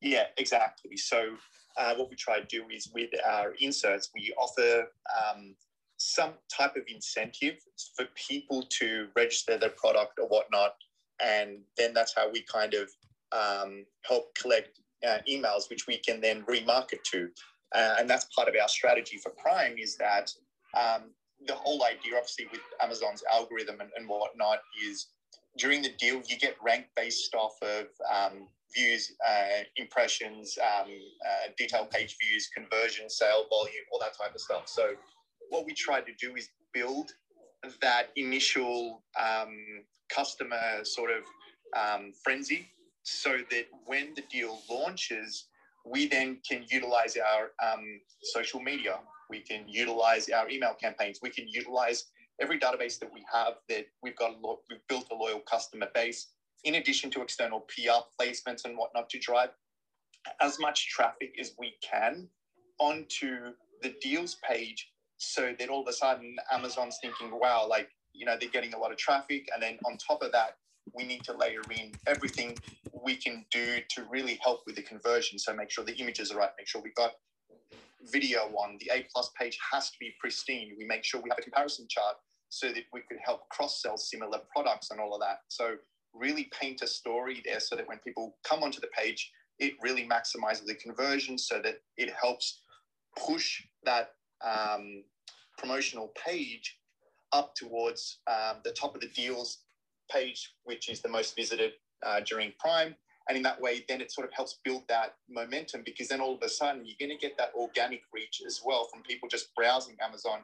Yeah, 0.00 0.26
exactly. 0.36 0.96
So 0.96 1.30
uh, 1.76 1.94
what 1.96 2.10
we 2.10 2.16
try 2.16 2.38
to 2.38 2.46
do 2.46 2.64
is 2.72 2.90
with 2.94 3.10
our 3.26 3.54
inserts, 3.58 4.10
we 4.14 4.32
offer 4.38 4.86
um, 5.18 5.56
some 5.98 6.32
type 6.56 6.76
of 6.76 6.82
incentive 6.88 7.56
for 7.96 8.06
people 8.14 8.64
to 8.80 9.08
register 9.14 9.58
their 9.58 9.70
product 9.70 10.18
or 10.18 10.28
whatnot. 10.28 10.74
And 11.20 11.58
then 11.76 11.92
that's 11.92 12.14
how 12.16 12.30
we 12.30 12.42
kind 12.42 12.74
of 12.74 12.88
um, 13.32 13.84
help 14.06 14.34
collect 14.34 14.80
uh, 15.06 15.18
emails, 15.28 15.68
which 15.68 15.86
we 15.86 15.98
can 15.98 16.20
then 16.20 16.44
remarket 16.44 17.02
to. 17.12 17.28
Uh, 17.74 17.96
and 17.98 18.08
that's 18.08 18.26
part 18.34 18.48
of 18.48 18.54
our 18.60 18.68
strategy 18.68 19.18
for 19.18 19.30
Prime 19.30 19.76
is 19.76 19.96
that 19.96 20.32
um, 20.78 21.10
the 21.46 21.54
whole 21.54 21.84
idea, 21.84 22.16
obviously, 22.16 22.46
with 22.50 22.62
Amazon's 22.82 23.22
algorithm 23.32 23.80
and, 23.80 23.90
and 23.96 24.08
whatnot, 24.08 24.60
is 24.88 25.08
during 25.56 25.82
the 25.82 25.92
deal, 25.98 26.22
you 26.26 26.38
get 26.38 26.56
ranked 26.62 26.90
based 26.96 27.34
off 27.34 27.56
of 27.62 27.86
um, 28.12 28.48
views, 28.74 29.12
uh, 29.28 29.62
impressions, 29.76 30.56
um, 30.62 30.88
uh, 31.26 31.50
detailed 31.56 31.90
page 31.90 32.16
views, 32.22 32.48
conversion, 32.54 33.08
sale 33.10 33.46
volume, 33.48 33.84
all 33.92 33.98
that 33.98 34.16
type 34.16 34.34
of 34.34 34.40
stuff. 34.40 34.68
So, 34.68 34.94
what 35.50 35.66
we 35.66 35.74
try 35.74 36.00
to 36.00 36.12
do 36.20 36.36
is 36.36 36.48
build 36.72 37.10
that 37.80 38.10
initial 38.16 39.02
um, 39.18 39.56
customer 40.08 40.84
sort 40.84 41.10
of 41.10 41.22
um, 41.76 42.12
frenzy 42.22 42.68
so 43.02 43.38
that 43.50 43.66
when 43.86 44.14
the 44.14 44.22
deal 44.30 44.60
launches, 44.70 45.46
we 45.84 46.06
then 46.06 46.38
can 46.48 46.64
utilize 46.70 47.16
our 47.16 47.50
um, 47.66 47.84
social 48.22 48.60
media. 48.60 48.98
We 49.30 49.40
can 49.40 49.64
utilize 49.68 50.28
our 50.28 50.48
email 50.48 50.74
campaigns. 50.80 51.18
We 51.22 51.30
can 51.30 51.48
utilize 51.48 52.04
every 52.40 52.58
database 52.58 52.98
that 53.00 53.12
we 53.12 53.24
have 53.32 53.54
that 53.68 53.86
we've 54.02 54.16
got, 54.16 54.30
a 54.30 54.46
lo- 54.46 54.60
we've 54.70 54.86
built 54.88 55.06
a 55.10 55.14
loyal 55.14 55.40
customer 55.40 55.88
base, 55.94 56.28
in 56.64 56.76
addition 56.76 57.10
to 57.10 57.22
external 57.22 57.60
PR 57.60 58.02
placements 58.20 58.64
and 58.64 58.76
whatnot 58.76 59.08
to 59.10 59.18
drive 59.18 59.50
as 60.40 60.58
much 60.58 60.88
traffic 60.88 61.34
as 61.40 61.52
we 61.58 61.74
can 61.82 62.28
onto 62.78 63.52
the 63.82 63.94
deals 64.00 64.36
page 64.48 64.90
so 65.18 65.54
that 65.58 65.68
all 65.68 65.82
of 65.82 65.88
a 65.88 65.92
sudden 65.92 66.36
Amazon's 66.52 66.98
thinking, 67.02 67.30
wow, 67.32 67.66
like, 67.68 67.88
you 68.12 68.24
know, 68.24 68.36
they're 68.40 68.48
getting 68.48 68.74
a 68.74 68.78
lot 68.78 68.92
of 68.92 68.98
traffic. 68.98 69.48
And 69.52 69.62
then 69.62 69.78
on 69.84 69.96
top 69.98 70.22
of 70.22 70.32
that, 70.32 70.56
we 70.94 71.04
need 71.04 71.24
to 71.24 71.36
layer 71.36 71.60
in 71.70 71.98
everything 72.06 72.56
we 73.04 73.16
can 73.16 73.44
do 73.50 73.78
to 73.90 74.06
really 74.10 74.38
help 74.42 74.60
with 74.66 74.76
the 74.76 74.82
conversion. 74.82 75.38
So 75.38 75.54
make 75.54 75.70
sure 75.70 75.84
the 75.84 75.96
images 75.96 76.30
are 76.30 76.38
right, 76.38 76.50
make 76.56 76.66
sure 76.66 76.80
we 76.82 76.92
got 76.96 77.12
video 78.12 78.40
on 78.56 78.78
the 78.80 78.90
A 78.94 79.06
plus 79.12 79.30
page 79.38 79.58
has 79.72 79.90
to 79.90 79.96
be 80.00 80.14
pristine. 80.20 80.74
We 80.78 80.86
make 80.86 81.04
sure 81.04 81.20
we 81.20 81.30
have 81.30 81.38
a 81.38 81.42
comparison 81.42 81.86
chart 81.88 82.16
so 82.48 82.68
that 82.68 82.84
we 82.92 83.00
could 83.08 83.18
help 83.24 83.48
cross 83.50 83.82
sell 83.82 83.98
similar 83.98 84.38
products 84.54 84.90
and 84.90 85.00
all 85.00 85.14
of 85.14 85.20
that. 85.20 85.40
So 85.48 85.74
really 86.14 86.48
paint 86.58 86.80
a 86.82 86.86
story 86.86 87.42
there 87.44 87.60
so 87.60 87.76
that 87.76 87.86
when 87.86 87.98
people 87.98 88.36
come 88.44 88.62
onto 88.62 88.80
the 88.80 88.88
page, 88.96 89.30
it 89.58 89.74
really 89.82 90.08
maximizes 90.08 90.64
the 90.64 90.74
conversion 90.74 91.36
so 91.36 91.60
that 91.62 91.80
it 91.96 92.12
helps 92.20 92.62
push 93.16 93.62
that 93.84 94.12
um, 94.44 95.02
promotional 95.56 96.12
page 96.26 96.78
up 97.32 97.54
towards 97.54 98.18
um, 98.26 98.56
the 98.64 98.70
top 98.72 98.94
of 98.94 99.00
the 99.00 99.08
deals 99.08 99.58
page, 100.10 100.54
which 100.64 100.88
is 100.88 101.02
the 101.02 101.08
most 101.08 101.36
visited 101.36 101.72
uh, 102.04 102.20
during 102.20 102.52
Prime. 102.58 102.94
And 103.28 103.36
in 103.36 103.42
that 103.42 103.60
way, 103.60 103.84
then 103.88 104.00
it 104.00 104.10
sort 104.10 104.26
of 104.26 104.32
helps 104.32 104.58
build 104.64 104.84
that 104.88 105.16
momentum 105.28 105.82
because 105.84 106.08
then 106.08 106.20
all 106.20 106.34
of 106.34 106.42
a 106.42 106.48
sudden 106.48 106.86
you're 106.86 106.96
going 106.98 107.16
to 107.16 107.20
get 107.20 107.36
that 107.36 107.52
organic 107.54 108.00
reach 108.12 108.40
as 108.46 108.62
well 108.64 108.88
from 108.90 109.02
people 109.02 109.28
just 109.28 109.54
browsing 109.54 109.96
Amazon 110.02 110.40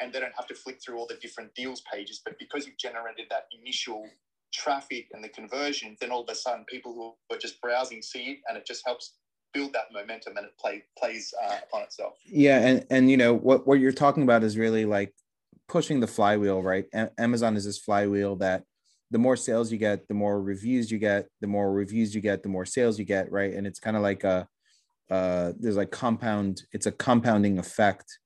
and 0.00 0.12
they 0.12 0.20
don't 0.20 0.34
have 0.36 0.46
to 0.46 0.54
flick 0.54 0.80
through 0.80 0.96
all 0.96 1.06
the 1.08 1.16
different 1.16 1.52
deals 1.56 1.82
pages. 1.92 2.20
But 2.24 2.38
because 2.38 2.64
you've 2.64 2.78
generated 2.78 3.26
that 3.30 3.46
initial 3.60 4.06
traffic 4.52 5.08
and 5.12 5.22
the 5.22 5.28
conversion, 5.28 5.96
then 6.00 6.12
all 6.12 6.22
of 6.22 6.28
a 6.28 6.34
sudden 6.36 6.64
people 6.68 7.16
who 7.28 7.34
are 7.34 7.38
just 7.38 7.60
browsing 7.60 8.02
see 8.02 8.30
it 8.30 8.38
and 8.48 8.56
it 8.56 8.64
just 8.64 8.86
helps 8.86 9.14
build 9.52 9.72
that 9.72 9.92
momentum 9.92 10.36
and 10.36 10.46
it 10.46 10.56
play, 10.58 10.84
plays 10.96 11.32
uh, 11.42 11.56
upon 11.66 11.82
itself. 11.82 12.14
Yeah. 12.26 12.58
And, 12.66 12.86
and, 12.90 13.10
you 13.10 13.16
know, 13.16 13.34
what, 13.34 13.66
what 13.66 13.80
you're 13.80 13.92
talking 13.92 14.22
about 14.22 14.44
is 14.44 14.56
really 14.56 14.84
like 14.84 15.14
pushing 15.68 16.00
the 16.00 16.06
flywheel, 16.06 16.62
right? 16.62 16.86
A- 16.94 17.10
Amazon 17.18 17.56
is 17.56 17.64
this 17.64 17.78
flywheel 17.78 18.36
that 18.36 18.64
the 19.10 19.18
more 19.18 19.36
sales 19.36 19.72
you 19.72 19.78
get, 19.78 20.06
the 20.08 20.14
more 20.14 20.40
reviews 20.40 20.90
you 20.90 20.98
get, 20.98 21.28
the 21.40 21.46
more 21.46 21.72
reviews 21.72 22.14
you 22.14 22.20
get, 22.20 22.42
the 22.42 22.48
more 22.48 22.66
sales 22.66 22.98
you 22.98 23.04
get, 23.04 23.32
right? 23.32 23.54
And 23.54 23.66
it's 23.66 23.80
kind 23.80 23.96
of 23.96 24.02
like 24.02 24.24
a 24.24 24.46
uh, 25.10 25.52
there's 25.58 25.76
like 25.76 25.90
compound, 25.90 26.62
it's 26.72 26.86
a 26.86 26.92
compounding 26.92 27.58
effect 27.58 28.18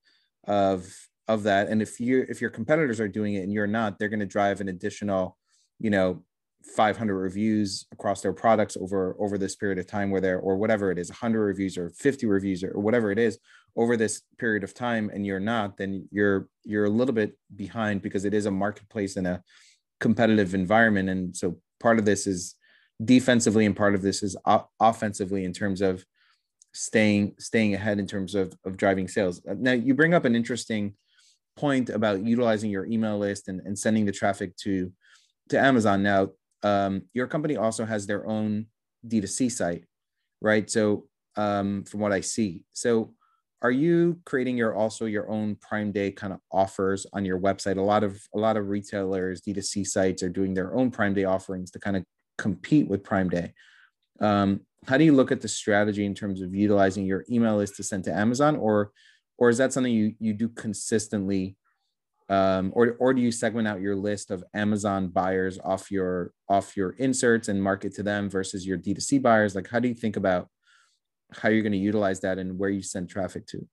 of 0.48 0.92
of 1.28 1.44
that. 1.44 1.68
And 1.68 1.80
if 1.80 2.00
you 2.00 2.26
if 2.28 2.40
your 2.40 2.50
competitors 2.50 2.98
are 2.98 3.08
doing 3.08 3.34
it 3.34 3.44
and 3.44 3.52
you're 3.52 3.68
not, 3.68 3.98
they're 3.98 4.08
going 4.08 4.20
to 4.20 4.26
drive 4.26 4.60
an 4.60 4.68
additional, 4.68 5.38
you 5.78 5.90
know, 5.90 6.24
500 6.64 7.14
reviews 7.14 7.86
across 7.92 8.20
their 8.20 8.32
products 8.32 8.76
over 8.76 9.16
over 9.18 9.36
this 9.36 9.56
period 9.56 9.78
of 9.78 9.86
time 9.86 10.10
where 10.10 10.20
they're 10.20 10.38
or 10.38 10.56
whatever 10.56 10.90
it 10.90 10.98
is 10.98 11.10
100 11.10 11.40
reviews 11.40 11.76
or 11.76 11.90
50 11.90 12.26
reviews 12.26 12.62
or, 12.62 12.78
whatever 12.78 13.10
it 13.10 13.18
is 13.18 13.38
over 13.76 13.96
this 13.96 14.22
period 14.38 14.62
of 14.62 14.74
time 14.74 15.10
and 15.12 15.26
you're 15.26 15.40
not 15.40 15.76
then 15.76 16.08
you're 16.10 16.48
you're 16.64 16.84
a 16.84 16.90
little 16.90 17.14
bit 17.14 17.36
behind 17.56 18.02
because 18.02 18.24
it 18.24 18.34
is 18.34 18.46
a 18.46 18.50
marketplace 18.50 19.16
and 19.16 19.26
a 19.26 19.42
competitive 20.02 20.52
environment. 20.52 21.08
And 21.08 21.34
so 21.34 21.58
part 21.80 21.98
of 21.98 22.04
this 22.04 22.26
is 22.26 22.56
defensively 23.02 23.64
and 23.64 23.74
part 23.74 23.94
of 23.94 24.02
this 24.02 24.22
is 24.22 24.36
offensively 24.80 25.44
in 25.44 25.52
terms 25.52 25.80
of 25.80 26.04
staying 26.74 27.34
staying 27.38 27.74
ahead 27.74 27.98
in 27.98 28.06
terms 28.06 28.34
of, 28.34 28.52
of 28.64 28.76
driving 28.76 29.06
sales. 29.08 29.40
Uh, 29.48 29.54
now 29.56 29.72
you 29.72 29.94
bring 29.94 30.12
up 30.12 30.24
an 30.24 30.34
interesting 30.34 30.94
point 31.56 31.88
about 31.88 32.24
utilizing 32.24 32.70
your 32.70 32.86
email 32.86 33.18
list 33.18 33.48
and, 33.48 33.60
and 33.60 33.78
sending 33.78 34.04
the 34.04 34.12
traffic 34.12 34.56
to 34.56 34.92
to 35.50 35.58
Amazon. 35.58 36.02
Now, 36.02 36.30
um, 36.62 37.02
your 37.12 37.26
company 37.26 37.56
also 37.56 37.84
has 37.84 38.06
their 38.06 38.26
own 38.26 38.66
D2C 39.06 39.50
site, 39.50 39.84
right? 40.40 40.70
So 40.70 41.06
um, 41.36 41.84
from 41.84 42.00
what 42.00 42.12
I 42.12 42.20
see. 42.20 42.64
So 42.72 43.14
are 43.62 43.70
you 43.70 44.18
creating 44.24 44.56
your 44.56 44.74
also 44.74 45.06
your 45.06 45.30
own 45.30 45.54
prime 45.56 45.92
day 45.92 46.10
kind 46.10 46.32
of 46.32 46.40
offers 46.50 47.06
on 47.12 47.24
your 47.24 47.38
website 47.38 47.78
a 47.78 47.82
lot 47.82 48.04
of 48.04 48.20
a 48.34 48.38
lot 48.38 48.56
of 48.56 48.68
retailers 48.68 49.40
d2c 49.40 49.86
sites 49.86 50.22
are 50.22 50.28
doing 50.28 50.52
their 50.52 50.74
own 50.74 50.90
prime 50.90 51.14
day 51.14 51.24
offerings 51.24 51.70
to 51.70 51.78
kind 51.78 51.96
of 51.96 52.04
compete 52.36 52.88
with 52.88 53.04
prime 53.04 53.28
day 53.30 53.54
um, 54.20 54.60
how 54.86 54.96
do 54.98 55.04
you 55.04 55.12
look 55.12 55.32
at 55.32 55.40
the 55.40 55.48
strategy 55.48 56.04
in 56.04 56.14
terms 56.14 56.42
of 56.42 56.54
utilizing 56.54 57.06
your 57.06 57.24
email 57.30 57.56
list 57.56 57.76
to 57.76 57.82
send 57.82 58.04
to 58.04 58.12
amazon 58.12 58.56
or 58.56 58.90
or 59.38 59.48
is 59.48 59.58
that 59.58 59.72
something 59.72 59.92
you 59.92 60.14
you 60.18 60.32
do 60.34 60.48
consistently 60.48 61.56
um, 62.28 62.72
or 62.74 62.96
or 62.98 63.12
do 63.12 63.20
you 63.20 63.32
segment 63.32 63.66
out 63.66 63.80
your 63.80 63.96
list 63.96 64.30
of 64.30 64.44
amazon 64.54 65.08
buyers 65.08 65.58
off 65.64 65.90
your 65.90 66.32
off 66.48 66.76
your 66.76 66.90
inserts 66.92 67.48
and 67.48 67.62
market 67.62 67.94
to 67.94 68.02
them 68.02 68.30
versus 68.30 68.66
your 68.66 68.78
d2c 68.78 69.20
buyers 69.20 69.54
like 69.54 69.68
how 69.68 69.80
do 69.80 69.88
you 69.88 69.94
think 69.94 70.16
about 70.16 70.48
how 71.36 71.48
you're 71.48 71.62
going 71.62 71.72
to 71.72 71.78
utilize 71.78 72.20
that 72.20 72.38
and 72.38 72.58
where 72.58 72.70
you 72.70 72.82
send 72.82 73.08
traffic 73.08 73.46
to? 73.48 73.66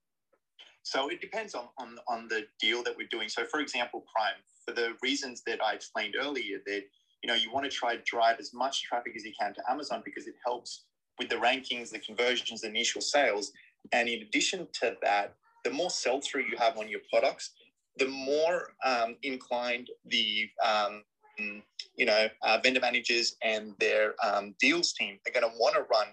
So 0.84 1.10
it 1.10 1.22
depends 1.22 1.54
on, 1.56 1.68
on, 1.78 1.98
on 2.08 2.28
the 2.28 2.46
deal 2.60 2.84
that 2.84 2.96
we're 2.98 3.08
doing. 3.08 3.30
So 3.30 3.46
for 3.46 3.60
example, 3.60 4.06
Prime, 4.14 4.34
for 4.66 4.74
the 4.74 4.94
reasons 5.02 5.44
that 5.46 5.64
I 5.64 5.74
explained 5.74 6.16
earlier, 6.20 6.60
that 6.66 6.84
you 7.22 7.28
know 7.28 7.36
you 7.36 7.52
want 7.52 7.66
to 7.66 7.72
try 7.72 7.96
to 7.96 8.02
drive 8.04 8.38
as 8.40 8.54
much 8.54 8.84
traffic 8.84 9.14
as 9.16 9.26
you 9.26 9.34
can 9.40 9.54
to 9.54 9.62
Amazon 9.70 10.02
because 10.06 10.28
it 10.28 10.36
helps 10.46 10.86
with 11.18 11.30
the 11.30 11.36
rankings, 11.36 11.92
the 11.92 12.00
conversions, 12.00 12.62
the 12.62 12.70
initial 12.70 13.02
sales. 13.02 13.52
And 13.92 14.08
in 14.08 14.22
addition 14.22 14.68
to 14.82 14.96
that, 15.02 15.36
the 15.66 15.72
more 15.72 15.90
sell 15.90 16.22
through 16.22 16.44
you 16.44 16.58
have 16.58 16.78
on 16.78 16.88
your 16.88 17.02
products, 17.12 17.52
the 18.00 18.08
more 18.08 18.70
um, 18.86 19.16
inclined 19.24 19.90
the 20.06 20.50
um, 20.66 21.04
you 21.96 22.06
know 22.06 22.28
uh, 22.42 22.58
vendor 22.64 22.80
managers 22.80 23.36
and 23.44 23.74
their 23.80 24.16
um, 24.24 24.56
deals 24.60 24.94
team 24.94 25.20
are 25.28 25.32
going 25.32 25.50
to 25.50 25.58
want 25.60 25.76
to 25.76 25.84
run 25.92 26.08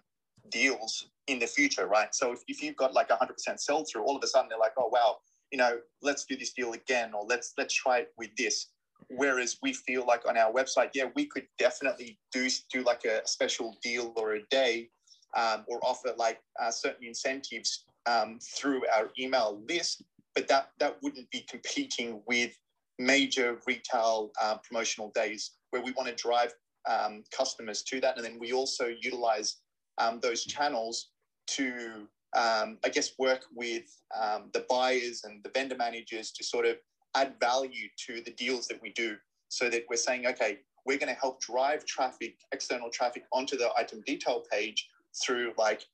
deals 0.51 1.09
in 1.27 1.39
the 1.39 1.47
future, 1.47 1.87
right? 1.87 2.15
So 2.15 2.33
if, 2.33 2.41
if 2.47 2.63
you've 2.63 2.77
got 2.77 2.95
like 2.95 3.09
100% 3.09 3.59
sell 3.59 3.85
through, 3.85 4.05
all 4.05 4.17
of 4.17 4.23
a 4.23 4.27
sudden 4.27 4.49
they're 4.49 4.59
like, 4.59 4.75
oh 4.79 4.89
wow, 4.93 5.17
you 5.51 5.59
know, 5.59 5.79
let's 6.03 6.25
do 6.25 6.37
this 6.37 6.53
deal 6.53 6.73
again, 6.73 7.13
or 7.15 7.25
let's 7.27 7.53
let's 7.59 7.75
try 7.75 7.99
it 7.99 8.13
with 8.19 8.31
this. 8.37 8.69
Whereas 9.09 9.59
we 9.63 9.73
feel 9.73 10.05
like 10.05 10.27
on 10.29 10.37
our 10.37 10.53
website, 10.53 10.91
yeah, 10.95 11.07
we 11.15 11.27
could 11.27 11.47
definitely 11.59 12.19
do 12.33 12.49
do 12.73 12.83
like 12.83 13.05
a 13.05 13.27
special 13.27 13.77
deal 13.83 14.13
or 14.17 14.35
a 14.35 14.43
day, 14.51 14.89
um, 15.37 15.65
or 15.69 15.79
offer 15.85 16.13
like 16.17 16.41
uh, 16.61 16.71
certain 16.71 17.07
incentives 17.07 17.85
um, 18.07 18.39
through 18.41 18.83
our 18.89 19.11
email 19.19 19.63
list, 19.69 20.03
but 20.37 20.47
that 20.47 20.71
that 20.79 21.03
wouldn't 21.03 21.29
be 21.31 21.41
competing 21.49 22.23
with 22.29 22.57
major 22.99 23.59
retail 23.67 24.31
uh, 24.41 24.59
promotional 24.59 25.11
days 25.15 25.53
where 25.71 25.83
we 25.83 25.91
want 25.93 26.09
to 26.09 26.15
drive 26.15 26.55
um, 26.89 27.25
customers 27.37 27.83
to 27.83 28.01
that. 28.01 28.17
And 28.17 28.25
then 28.25 28.39
we 28.39 28.53
also 28.53 28.87
utilize 28.87 29.57
um, 29.99 30.21
those 30.21 30.45
channels 30.45 31.09
to, 31.49 32.07
um, 32.37 32.79
I 32.85 32.89
guess, 32.93 33.13
work 33.19 33.45
with 33.55 33.85
um, 34.19 34.51
the 34.53 34.65
buyers 34.69 35.23
and 35.25 35.43
the 35.43 35.51
vendor 35.51 35.77
managers 35.77 36.31
to 36.33 36.45
sort 36.45 36.67
of 36.67 36.77
add 37.17 37.35
value 37.41 37.89
to 38.07 38.21
the 38.21 38.31
deals 38.33 38.67
that 38.69 38.81
we 38.81 38.93
do 38.93 39.17
so 39.49 39.69
that 39.69 39.85
we're 39.89 39.97
saying, 39.97 40.27
okay, 40.27 40.59
we're 40.85 40.99
going 40.99 41.13
to 41.13 41.21
help 41.21 41.41
drive 41.41 41.85
traffic, 41.87 42.37
external 42.53 42.91
traffic 42.91 43.25
onto 43.33 43.57
the 43.57 43.71
item 43.77 44.03
detail 44.07 44.43
page 44.51 44.89
through 45.25 45.53
like 45.59 45.85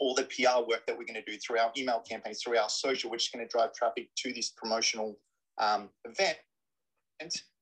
all 0.00 0.14
the 0.14 0.24
PR 0.24 0.66
work 0.66 0.86
that 0.86 0.96
we're 0.96 1.04
going 1.04 1.22
to 1.22 1.30
do 1.30 1.38
through 1.38 1.58
our 1.58 1.70
email 1.76 2.00
campaigns, 2.00 2.42
through 2.42 2.58
our 2.58 2.68
social, 2.68 3.10
which 3.10 3.24
is 3.24 3.28
going 3.28 3.46
to 3.46 3.50
drive 3.50 3.72
traffic 3.74 4.08
to 4.16 4.32
this 4.32 4.50
promotional 4.56 5.18
um, 5.58 5.90
event, 6.06 6.38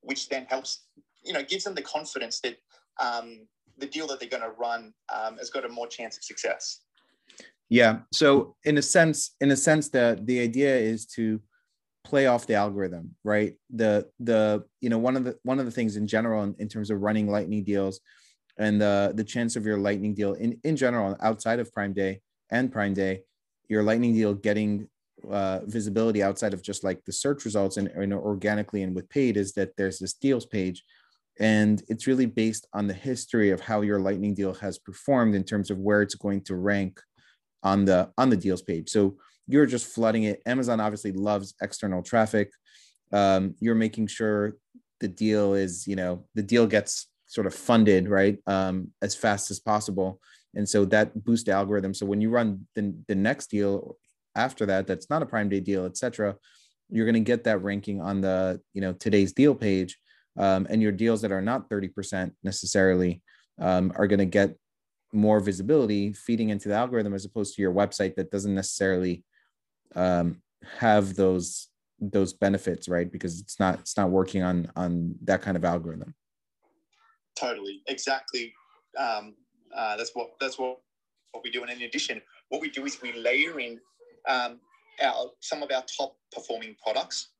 which 0.02 0.28
then 0.28 0.46
helps, 0.48 0.84
you 1.24 1.32
know, 1.32 1.42
gives 1.42 1.64
them 1.64 1.74
the 1.74 1.82
confidence 1.82 2.40
that 2.40 2.56
um, 3.00 3.46
the 3.76 3.86
deal 3.86 4.06
that 4.06 4.20
they're 4.20 4.28
going 4.28 4.42
to 4.42 4.52
run 4.58 4.94
um, 5.14 5.36
has 5.36 5.50
got 5.50 5.64
a 5.64 5.68
more 5.68 5.88
chance 5.88 6.16
of 6.16 6.22
success. 6.22 6.80
Yeah. 7.68 7.98
So 8.12 8.56
in 8.64 8.78
a 8.78 8.82
sense, 8.82 9.34
in 9.40 9.50
a 9.50 9.56
sense, 9.56 9.88
that 9.90 10.26
the 10.26 10.40
idea 10.40 10.74
is 10.76 11.06
to 11.16 11.40
play 12.04 12.26
off 12.26 12.46
the 12.46 12.54
algorithm, 12.54 13.14
right? 13.24 13.54
The 13.70 14.06
the 14.20 14.64
you 14.80 14.88
know 14.88 14.98
one 14.98 15.16
of 15.16 15.24
the 15.24 15.36
one 15.42 15.58
of 15.58 15.66
the 15.66 15.70
things 15.72 15.96
in 15.96 16.06
general 16.06 16.44
in, 16.44 16.54
in 16.58 16.68
terms 16.68 16.90
of 16.90 17.02
running 17.02 17.28
lightning 17.28 17.64
deals 17.64 18.00
and 18.58 18.80
the 18.80 19.12
the 19.14 19.24
chance 19.24 19.56
of 19.56 19.66
your 19.66 19.76
lightning 19.76 20.14
deal 20.14 20.32
in 20.34 20.58
in 20.64 20.76
general 20.76 21.16
outside 21.20 21.58
of 21.60 21.72
Prime 21.72 21.92
Day 21.92 22.20
and 22.50 22.72
Prime 22.72 22.94
Day, 22.94 23.22
your 23.68 23.82
lightning 23.82 24.14
deal 24.14 24.34
getting 24.34 24.88
uh, 25.30 25.60
visibility 25.64 26.22
outside 26.22 26.54
of 26.54 26.62
just 26.62 26.84
like 26.84 27.04
the 27.04 27.12
search 27.12 27.44
results 27.44 27.76
and, 27.76 27.88
and 27.88 28.12
organically 28.12 28.82
and 28.82 28.94
with 28.94 29.08
paid 29.08 29.36
is 29.36 29.52
that 29.54 29.76
there's 29.76 29.98
this 29.98 30.14
deals 30.14 30.46
page. 30.46 30.84
And 31.40 31.82
it's 31.88 32.06
really 32.06 32.26
based 32.26 32.66
on 32.72 32.86
the 32.86 32.94
history 32.94 33.50
of 33.50 33.60
how 33.60 33.82
your 33.82 34.00
lightning 34.00 34.34
deal 34.34 34.54
has 34.54 34.78
performed 34.78 35.34
in 35.34 35.44
terms 35.44 35.70
of 35.70 35.78
where 35.78 36.02
it's 36.02 36.14
going 36.14 36.42
to 36.42 36.56
rank 36.56 37.00
on 37.62 37.84
the 37.84 38.10
on 38.18 38.30
the 38.30 38.36
deals 38.36 38.62
page. 38.62 38.88
So 38.90 39.16
you're 39.46 39.66
just 39.66 39.86
flooding 39.86 40.24
it. 40.24 40.42
Amazon 40.46 40.80
obviously 40.80 41.12
loves 41.12 41.54
external 41.62 42.02
traffic. 42.02 42.50
Um, 43.12 43.54
you're 43.60 43.74
making 43.74 44.08
sure 44.08 44.54
the 45.00 45.08
deal 45.08 45.54
is 45.54 45.86
you 45.86 45.96
know 45.96 46.26
the 46.34 46.42
deal 46.42 46.66
gets 46.66 47.08
sort 47.26 47.46
of 47.46 47.54
funded 47.54 48.08
right 48.08 48.38
um, 48.46 48.88
as 49.02 49.14
fast 49.14 49.50
as 49.50 49.60
possible 49.60 50.20
and 50.58 50.68
so 50.68 50.84
that 50.84 51.24
boosts 51.24 51.46
the 51.46 51.52
algorithm. 51.52 51.94
So 51.94 52.04
when 52.04 52.20
you 52.20 52.28
run 52.28 52.66
the, 52.74 52.94
the 53.08 53.14
next 53.14 53.46
deal 53.46 53.96
after 54.36 54.66
that 54.66 54.86
that's 54.86 55.08
not 55.08 55.22
a 55.22 55.26
prime 55.26 55.48
day 55.48 55.60
deal 55.60 55.86
etc 55.86 56.36
you're 56.90 57.04
going 57.04 57.14
to 57.14 57.20
get 57.20 57.44
that 57.44 57.62
ranking 57.62 58.00
on 58.00 58.20
the 58.20 58.60
you 58.72 58.80
know 58.80 58.92
today's 58.92 59.32
deal 59.32 59.54
page. 59.54 59.98
Um, 60.36 60.66
and 60.70 60.80
your 60.80 60.92
deals 60.92 61.20
that 61.22 61.32
are 61.32 61.42
not 61.42 61.68
30% 61.68 62.30
necessarily 62.44 63.22
um, 63.60 63.92
are 63.96 64.06
going 64.06 64.20
to 64.20 64.24
get 64.24 64.56
more 65.12 65.40
visibility 65.40 66.12
feeding 66.12 66.50
into 66.50 66.68
the 66.68 66.76
algorithm 66.76 67.12
as 67.12 67.24
opposed 67.24 67.56
to 67.56 67.62
your 67.62 67.72
website 67.72 68.14
that 68.14 68.30
doesn't 68.30 68.54
necessarily 68.54 69.24
um, 69.96 70.40
have 70.78 71.14
those 71.14 71.68
those 72.00 72.32
benefits 72.32 72.88
right? 72.88 73.10
Because 73.10 73.40
it's 73.40 73.58
not 73.58 73.80
it's 73.80 73.96
not 73.96 74.10
working 74.10 74.42
on 74.42 74.70
on 74.76 75.16
that 75.24 75.42
kind 75.42 75.56
of 75.56 75.64
algorithm. 75.64 76.14
Totally. 77.36 77.82
Exactly. 77.88 78.52
Um, 78.96 79.34
uh, 79.76 79.96
that's 79.96 80.12
what 80.14 80.30
that's 80.40 80.58
what 80.58 80.78
what 81.32 81.44
we 81.44 81.50
do 81.50 81.62
and 81.62 81.70
in 81.70 81.82
addition 81.82 82.20
what 82.48 82.60
we 82.60 82.70
do 82.70 82.84
is 82.84 82.98
we 83.02 83.12
layer 83.12 83.60
in 83.60 83.78
um, 84.28 84.58
our 85.02 85.30
some 85.40 85.62
of 85.62 85.70
our 85.70 85.84
top 85.96 86.16
performing 86.32 86.74
products 86.82 87.30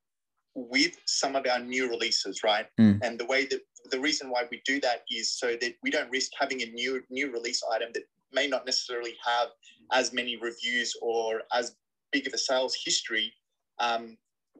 with 0.54 0.96
some 1.06 1.36
of 1.36 1.46
our 1.46 1.60
new 1.60 1.88
releases, 1.88 2.42
right? 2.42 2.66
Mm. 2.80 3.00
And 3.02 3.18
the 3.18 3.26
way 3.26 3.46
that 3.46 3.60
the 3.90 4.00
reason 4.00 4.30
why 4.30 4.44
we 4.50 4.60
do 4.64 4.80
that 4.80 5.04
is 5.10 5.30
so 5.38 5.56
that 5.60 5.74
we 5.82 5.90
don't 5.90 6.10
risk 6.10 6.32
having 6.38 6.62
a 6.62 6.66
new 6.66 7.02
new 7.10 7.30
release 7.32 7.62
item 7.72 7.90
that 7.94 8.04
may 8.32 8.46
not 8.46 8.66
necessarily 8.66 9.14
have 9.24 9.48
as 9.92 10.12
many 10.12 10.36
reviews 10.36 10.94
or 11.00 11.42
as 11.54 11.76
big 12.12 12.26
of 12.26 12.32
a 12.32 12.38
sales 12.38 12.76
history. 12.84 13.32
Um, 13.78 14.16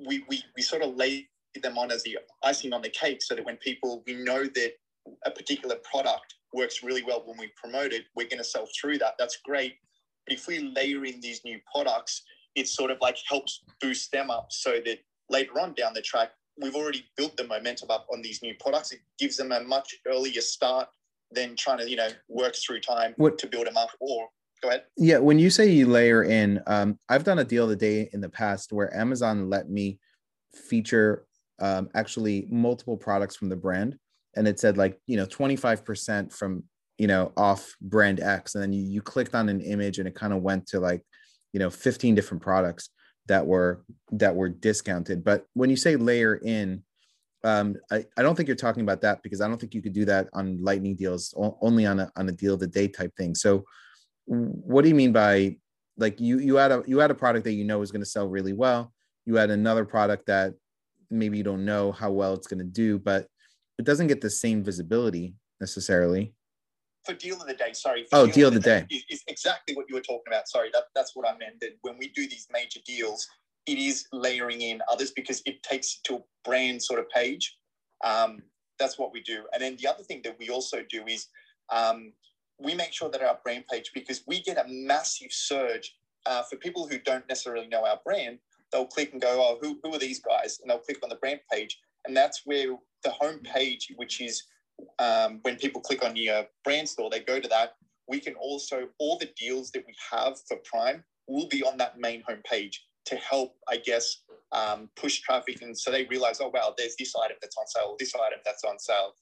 we, 0.07 0.24
we 0.28 0.42
we 0.57 0.62
sort 0.62 0.83
of 0.83 0.94
lay 0.94 1.28
them 1.61 1.76
on 1.76 1.90
as 1.90 2.02
the 2.04 2.18
icing 2.44 2.72
on 2.72 2.83
the 2.83 2.90
cake, 2.90 3.22
so 3.22 3.35
that 3.35 3.44
when 3.44 3.57
people 3.57 4.02
we 4.07 4.14
know 4.14 4.44
that 4.44 4.72
a 5.24 5.31
particular 5.31 5.76
product 5.90 6.35
works 6.52 6.82
really 6.82 7.02
well 7.02 7.22
when 7.24 7.38
we 7.38 7.50
promote 7.56 7.92
it, 7.92 8.04
we're 8.14 8.28
going 8.28 8.38
to 8.38 8.44
sell 8.44 8.68
through 8.78 8.98
that. 8.98 9.14
That's 9.18 9.38
great. 9.44 9.74
But 10.26 10.37
if 10.37 10.46
we 10.46 10.58
layer 10.58 11.04
in 11.04 11.20
these 11.20 11.42
new 11.44 11.58
products, 11.72 12.22
it 12.54 12.68
sort 12.68 12.90
of 12.90 12.98
like 13.00 13.16
helps 13.28 13.64
boost 13.80 14.11
them 14.12 14.30
up 14.30 14.48
so 14.50 14.78
that 14.84 14.98
later 15.30 15.61
on 15.61 15.74
down 15.74 15.92
the 15.94 16.02
track, 16.02 16.30
we've 16.61 16.74
already 16.74 17.04
built 17.16 17.37
the 17.37 17.44
momentum 17.44 17.90
up 17.90 18.06
on 18.12 18.22
these 18.22 18.42
new 18.42 18.54
products. 18.61 18.92
It 18.92 19.00
gives 19.18 19.37
them 19.37 19.52
a 19.52 19.61
much 19.61 19.94
earlier 20.06 20.40
start 20.40 20.88
than 21.30 21.56
trying 21.56 21.78
to, 21.78 21.88
you 21.88 21.96
know, 21.96 22.08
work 22.28 22.54
through 22.56 22.80
time 22.80 23.14
what, 23.16 23.38
to 23.38 23.46
build 23.46 23.66
them 23.66 23.76
up. 23.76 23.90
Or 24.00 24.28
go 24.62 24.68
ahead. 24.68 24.84
Yeah, 24.96 25.18
when 25.18 25.38
you 25.38 25.50
say 25.50 25.68
you 25.70 25.87
layer 25.87 26.24
in, 26.24 26.61
um, 26.66 26.98
I've 27.08 27.24
done 27.24 27.38
a 27.38 27.44
deal 27.44 27.66
the 27.66 27.76
day 27.76 28.08
in 28.12 28.20
the 28.20 28.28
past 28.28 28.72
where 28.72 28.94
Amazon 28.96 29.48
let 29.48 29.68
me 29.70 29.98
feature 30.54 31.26
um, 31.61 31.88
actually 31.94 32.46
multiple 32.50 32.96
products 32.96 33.37
from 33.37 33.48
the 33.48 33.56
brand, 33.56 33.98
and 34.37 34.47
it 34.47 34.61
said 34.61 34.77
like 34.77 34.99
you 35.07 35.17
know 35.17 35.27
twenty 35.27 35.57
five 35.57 35.85
percent 35.85 36.33
from 36.33 36.64
you 36.99 37.07
know 37.07 37.33
off 37.37 37.75
brand 37.81 38.21
X, 38.21 38.55
and 38.55 38.62
then 38.62 38.73
you, 38.73 38.83
you 38.83 39.03
clicked 39.03 39.35
on 39.35 39.49
an 39.49 39.61
image 39.61 39.99
and 39.99 40.09
it 40.09 40.14
kind 40.14 40.33
of 40.33 40.43
went 40.43 40.67
to 40.69 40.81
like 40.81 41.03
you 41.53 41.61
know 41.61 41.71
15 41.71 42.14
different 42.14 42.43
products 42.43 42.91
that 43.27 43.47
were 43.47 43.85
that 44.12 44.35
were 44.35 44.49
discounted. 44.49 45.25
But 45.25 45.47
when 45.55 45.71
you 45.71 45.77
say 45.77 45.97
layer 45.97 46.37
in, 46.37 46.83
um, 47.45 47.77
I, 47.91 48.05
I 48.17 48.23
don't 48.23 48.35
think 48.35 48.49
you're 48.49 48.57
talking 48.57 48.83
about 48.83 49.03
that 49.03 49.23
because 49.23 49.41
I 49.41 49.49
don't 49.49 49.59
think 49.59 49.75
you 49.75 49.83
could 49.83 49.93
do 49.93 50.05
that 50.07 50.29
on 50.33 50.62
lightning 50.62 50.97
deals 50.97 51.33
only 51.37 51.87
on 51.87 52.01
a 52.01 52.11
on 52.17 52.29
a 52.29 52.33
deal 52.33 52.55
of 52.55 52.61
the 52.61 52.67
day 52.67 52.88
type 52.88 53.14
thing. 53.17 53.35
So 53.35 53.64
what 54.27 54.83
do 54.83 54.88
you 54.88 54.95
mean 54.95 55.12
by 55.12 55.57
like 55.97 56.21
you 56.21 56.38
you 56.38 56.57
had 56.57 56.73
a 56.73 56.83
you 56.87 56.99
had 56.99 57.11
a 57.11 57.14
product 57.14 57.45
that 57.45 57.53
you 57.53 57.64
know 57.64 57.83
is 57.83 57.93
going 57.93 58.03
to 58.03 58.11
sell 58.11 58.29
really 58.29 58.53
well. 58.53 58.93
You 59.25 59.37
had 59.37 59.51
another 59.51 59.85
product 59.85 60.27
that 60.27 60.55
maybe 61.11 61.38
you 61.38 61.45
don't 61.45 61.64
know 61.64 61.93
how 61.93 62.11
well 62.11 62.35
it's 62.35 62.47
going 62.47 62.59
to 62.59 62.64
do, 62.64 62.99
but 62.99 63.27
it 63.79 63.85
doesn't 63.85 64.09
get 64.09 64.21
the 64.21 64.31
same 64.31 64.62
visibility 64.62 65.35
necessarily 65.61 66.35
for 67.09 67.14
deal 67.14 67.41
of 67.41 67.47
the 67.47 67.55
day, 67.55 67.73
sorry. 67.73 68.07
oh, 68.12 68.27
deal, 68.27 68.35
deal 68.35 68.49
of 68.49 68.55
the, 68.55 68.61
day, 68.61 68.85
day. 68.88 68.97
Is, 68.97 69.05
is, 69.09 69.25
exactly 69.29 69.75
what 69.75 69.87
you 69.88 69.95
were 69.95 70.03
talking 70.03 70.25
about. 70.27 70.47
Sorry, 70.47 70.69
that, 70.75 70.85
that's 70.95 71.17
what 71.17 71.27
I 71.27 71.37
meant. 71.38 71.59
That 71.61 71.71
when 71.81 71.97
we 71.97 72.09
do 72.09 72.29
these 72.29 72.47
major 72.53 72.81
deals, 72.85 73.27
it 73.67 73.79
is 73.79 74.07
layering 74.12 74.61
in 74.61 74.83
others 74.91 75.12
because 75.12 75.41
it 75.47 75.62
takes 75.62 75.97
it 75.97 76.09
to 76.09 76.17
a 76.17 76.21
brand 76.45 76.83
sort 76.83 77.01
of 77.01 77.09
page. 77.09 77.57
Um, 78.05 78.43
that's 78.79 78.99
what 78.99 79.12
we 79.12 79.23
do. 79.23 79.45
And 79.55 79.62
then 79.62 79.77
the 79.81 79.88
other 79.88 80.03
thing 80.03 80.21
that 80.25 80.37
we 80.38 80.51
also 80.51 80.79
do 80.91 81.05
is 81.07 81.29
um, 81.71 82.12
we 82.61 82.75
make 82.75 82.93
sure 82.93 83.11
that 83.11 83.23
our 83.23 83.38
brand 83.43 83.64
page, 83.71 83.91
because 83.95 84.23
we 84.27 84.43
get 84.43 84.59
a 84.59 84.69
massive 84.69 85.33
surge 85.33 85.97
uh, 86.27 86.43
for 86.43 86.57
people 86.57 86.87
who 86.87 86.99
don't 86.99 87.27
necessarily 87.29 87.69
know 87.69 87.87
our 87.87 88.01
brand, 88.05 88.38
they'll 88.71 88.87
click 88.87 89.12
and 89.12 89.23
go, 89.23 89.41
oh, 89.41 89.59
who, 89.62 89.79
who 89.83 89.95
are 89.95 89.99
these 89.99 90.21
guys? 90.21 90.59
And 90.61 90.71
they'll 90.71 90.79
click 90.79 90.99
on 91.03 91.09
the 91.09 91.17
brand 91.17 91.41
page. 91.51 91.79
And 92.09 92.16
that's 92.16 92.42
where 92.44 92.77
the 93.05 93.11
home 93.11 93.40
page, 93.40 93.92
which 93.97 94.21
is 94.21 94.42
um, 94.99 95.40
when 95.42 95.57
people 95.57 95.81
click 95.81 96.05
on 96.05 96.16
your 96.16 96.47
brand 96.64 96.88
store, 96.88 97.11
they 97.11 97.21
go 97.21 97.38
to 97.38 97.49
that. 97.49 97.75
We 98.09 98.18
can 98.18 98.35
also, 98.35 98.88
all 98.99 99.18
the 99.18 99.31
deals 99.38 99.71
that 99.73 99.85
we 99.87 99.94
have 100.11 100.38
for 100.49 100.57
Prime 100.64 101.05
will 101.29 101.47
be 101.47 101.62
on 101.62 101.77
that 101.77 102.01
main 102.01 102.23
homepage 102.29 102.75
to 103.05 103.16
help, 103.16 103.55
I 103.68 103.77
guess, 103.77 104.23
um, 104.53 104.88
push 104.97 105.21
traffic. 105.21 105.61
And 105.61 105.79
so 105.79 105.90
they 105.90 106.05
realize, 106.07 106.40
oh, 106.40 106.51
wow, 106.53 106.75
there's 106.77 106.97
this 106.99 107.14
item 107.23 107.37
that's 107.42 107.57
on 107.57 107.66
sale, 107.66 107.97
this 107.99 108.14
item 108.14 108.40
that's 108.44 108.64
on 108.64 108.79
sale 108.79 109.12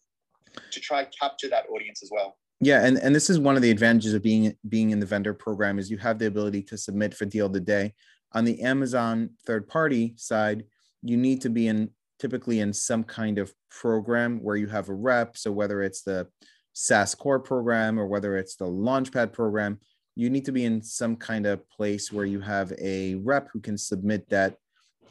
to 0.70 0.81
try 0.81 1.07
capture 1.20 1.49
that 1.49 1.66
audience 1.68 2.03
as 2.03 2.11
well. 2.12 2.37
Yeah, 2.61 2.87
and, 2.87 2.96
and 2.99 3.14
this 3.14 3.29
is 3.29 3.38
one 3.38 3.57
of 3.57 3.62
the 3.62 3.70
advantages 3.70 4.14
of 4.14 4.22
being 4.22 4.55
being 4.68 4.90
in 4.90 5.01
the 5.01 5.05
vendor 5.05 5.35
program 5.35 5.79
is 5.79 5.90
you 5.90 5.99
have 5.99 6.18
the 6.18 6.27
ability 6.27 6.62
to 6.62 6.79
submit 6.79 7.12
for 7.12 7.27
deal 7.27 7.46
of 7.46 7.53
the 7.53 7.61
day. 7.61 7.92
On 8.33 8.44
the 8.44 8.62
Amazon 8.62 9.31
third 9.44 9.68
party 9.68 10.14
side, 10.16 10.64
you 11.03 11.16
need 11.16 11.42
to 11.42 11.51
be 11.51 11.68
in 11.68 11.90
typically 12.18 12.61
in 12.61 12.72
some 12.72 13.05
kind 13.05 13.38
of 13.38 13.52
program 13.70 14.42
where 14.42 14.57
you 14.57 14.66
have 14.66 14.88
a 14.88 14.94
rep. 14.94 15.37
So 15.37 15.52
whether 15.52 15.83
it's 15.83 16.02
the 16.02 16.29
SAS 16.72 17.14
Core 17.14 17.40
program 17.40 17.98
or 17.98 18.07
whether 18.07 18.37
it's 18.37 18.57
the 18.57 18.66
Launchpad 18.66 19.33
program, 19.33 19.79
you 20.14 20.31
need 20.31 20.44
to 20.46 20.52
be 20.52 20.64
in 20.64 20.83
some 20.83 21.16
kind 21.16 21.46
of 21.46 21.68
place 21.68 22.11
where 22.11 22.24
you 22.24 22.40
have 22.40 22.72
a 22.81 23.16
rep 23.16 23.48
who 23.52 23.61
can 23.61 23.76
submit 23.76 24.29
that 24.31 24.57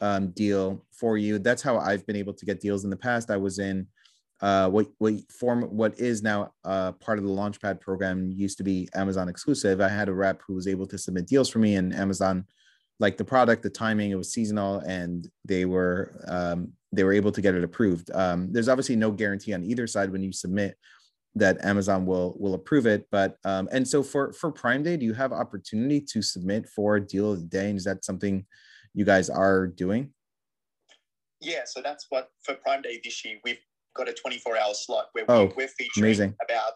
um, 0.00 0.30
deal 0.30 0.84
for 0.92 1.16
you. 1.16 1.38
That's 1.38 1.62
how 1.62 1.78
I've 1.78 2.06
been 2.06 2.16
able 2.16 2.34
to 2.34 2.44
get 2.44 2.60
deals 2.60 2.84
in 2.84 2.90
the 2.90 2.96
past. 2.96 3.30
I 3.30 3.36
was 3.36 3.58
in 3.58 3.86
uh, 4.40 4.68
what 4.68 4.86
what 4.98 5.14
form 5.32 5.62
what 5.62 5.98
is 5.98 6.22
now 6.22 6.52
uh, 6.64 6.92
part 6.92 7.18
of 7.18 7.24
the 7.24 7.30
Launchpad 7.30 7.80
program 7.80 8.30
used 8.30 8.58
to 8.58 8.64
be 8.64 8.88
Amazon 8.94 9.28
exclusive. 9.28 9.80
I 9.80 9.88
had 9.88 10.08
a 10.08 10.14
rep 10.14 10.42
who 10.46 10.54
was 10.54 10.68
able 10.68 10.86
to 10.88 10.98
submit 10.98 11.26
deals 11.26 11.48
for 11.48 11.58
me, 11.58 11.76
and 11.76 11.94
Amazon 11.94 12.44
like 12.98 13.16
the 13.16 13.24
product, 13.24 13.62
the 13.62 13.70
timing, 13.70 14.10
it 14.10 14.14
was 14.16 14.32
seasonal, 14.32 14.78
and 14.80 15.28
they 15.44 15.64
were 15.64 16.24
um, 16.28 16.72
they 16.92 17.04
were 17.04 17.12
able 17.12 17.32
to 17.32 17.40
get 17.40 17.54
it 17.54 17.64
approved. 17.64 18.10
Um, 18.12 18.52
there's 18.52 18.68
obviously 18.68 18.96
no 18.96 19.10
guarantee 19.10 19.52
on 19.52 19.64
either 19.64 19.86
side 19.86 20.10
when 20.10 20.22
you 20.22 20.32
submit 20.32 20.76
that 21.34 21.62
Amazon 21.64 22.06
will 22.06 22.34
will 22.38 22.54
approve 22.54 22.86
it. 22.86 23.06
But 23.10 23.36
um, 23.44 23.68
and 23.70 23.86
so 23.86 24.02
for 24.02 24.32
for 24.32 24.50
Prime 24.50 24.82
Day, 24.82 24.96
do 24.96 25.04
you 25.04 25.14
have 25.14 25.32
opportunity 25.32 26.00
to 26.12 26.22
submit 26.22 26.68
for 26.68 26.98
deal 26.98 27.32
of 27.32 27.40
the 27.40 27.46
day? 27.46 27.68
And 27.68 27.76
is 27.76 27.84
that 27.84 28.04
something 28.04 28.46
you 28.94 29.04
guys 29.04 29.28
are 29.28 29.66
doing? 29.66 30.12
Yeah, 31.40 31.62
so 31.66 31.82
that's 31.82 32.06
what 32.08 32.28
for 32.44 32.54
Prime 32.54 32.80
Day 32.80 32.98
this 33.04 33.24
year 33.24 33.36
we've 33.44 33.60
got 33.94 34.08
a 34.08 34.12
24 34.12 34.56
hour 34.56 34.72
slot 34.74 35.06
where 35.12 35.24
Oh, 35.28 35.46
we, 35.46 35.52
we're 35.56 35.68
featuring 35.68 36.04
amazing. 36.06 36.34
about, 36.42 36.72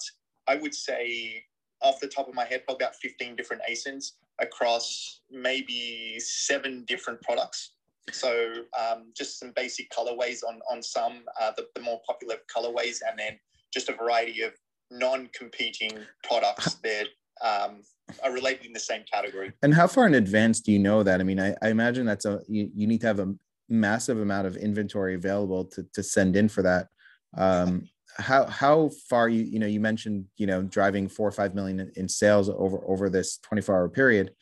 I 0.46 0.56
would 0.56 0.74
say, 0.74 1.44
off 1.82 1.98
the 2.00 2.08
top 2.08 2.28
of 2.28 2.34
my 2.34 2.44
head, 2.44 2.64
probably 2.66 2.84
about 2.84 2.96
15 2.96 3.36
different 3.36 3.62
ASINs 3.70 4.12
across 4.40 5.20
maybe 5.30 6.18
seven 6.18 6.84
different 6.86 7.20
products. 7.22 7.72
So 8.12 8.52
um, 8.78 9.12
just 9.16 9.38
some 9.38 9.52
basic 9.54 9.90
colorways 9.90 10.38
on 10.46 10.60
on 10.70 10.82
some 10.82 11.22
uh, 11.40 11.52
the, 11.56 11.66
the 11.74 11.82
more 11.82 12.00
popular 12.06 12.36
colorways, 12.54 12.98
and 13.08 13.18
then 13.18 13.38
just 13.72 13.88
a 13.88 13.94
variety 13.94 14.42
of 14.42 14.52
non-competing 14.90 15.92
products 16.24 16.74
that 16.82 17.06
um, 17.42 17.82
are 18.24 18.32
related 18.32 18.66
in 18.66 18.72
the 18.72 18.80
same 18.80 19.04
category. 19.12 19.52
And 19.62 19.72
how 19.72 19.86
far 19.86 20.06
in 20.06 20.14
advance 20.14 20.60
do 20.60 20.72
you 20.72 20.80
know 20.80 21.02
that? 21.04 21.20
I 21.20 21.24
mean, 21.24 21.38
I, 21.38 21.54
I 21.62 21.68
imagine 21.68 22.04
that's 22.06 22.24
a 22.24 22.40
you, 22.48 22.70
you 22.74 22.86
need 22.86 23.00
to 23.02 23.06
have 23.06 23.20
a 23.20 23.32
massive 23.68 24.18
amount 24.18 24.46
of 24.48 24.56
inventory 24.56 25.14
available 25.14 25.64
to 25.66 25.86
to 25.94 26.02
send 26.02 26.36
in 26.36 26.48
for 26.48 26.62
that. 26.62 26.88
Um, 27.36 27.88
how 28.18 28.46
how 28.46 28.90
far 29.08 29.28
you 29.28 29.42
you 29.44 29.58
know 29.58 29.66
you 29.66 29.80
mentioned 29.80 30.26
you 30.36 30.46
know 30.46 30.62
driving 30.62 31.08
four 31.08 31.28
or 31.28 31.32
five 31.32 31.54
million 31.54 31.80
in, 31.80 31.92
in 31.96 32.08
sales 32.08 32.48
over 32.48 32.80
over 32.86 33.08
this 33.08 33.38
24 33.38 33.74
hour 33.74 33.88
period. 33.88 34.32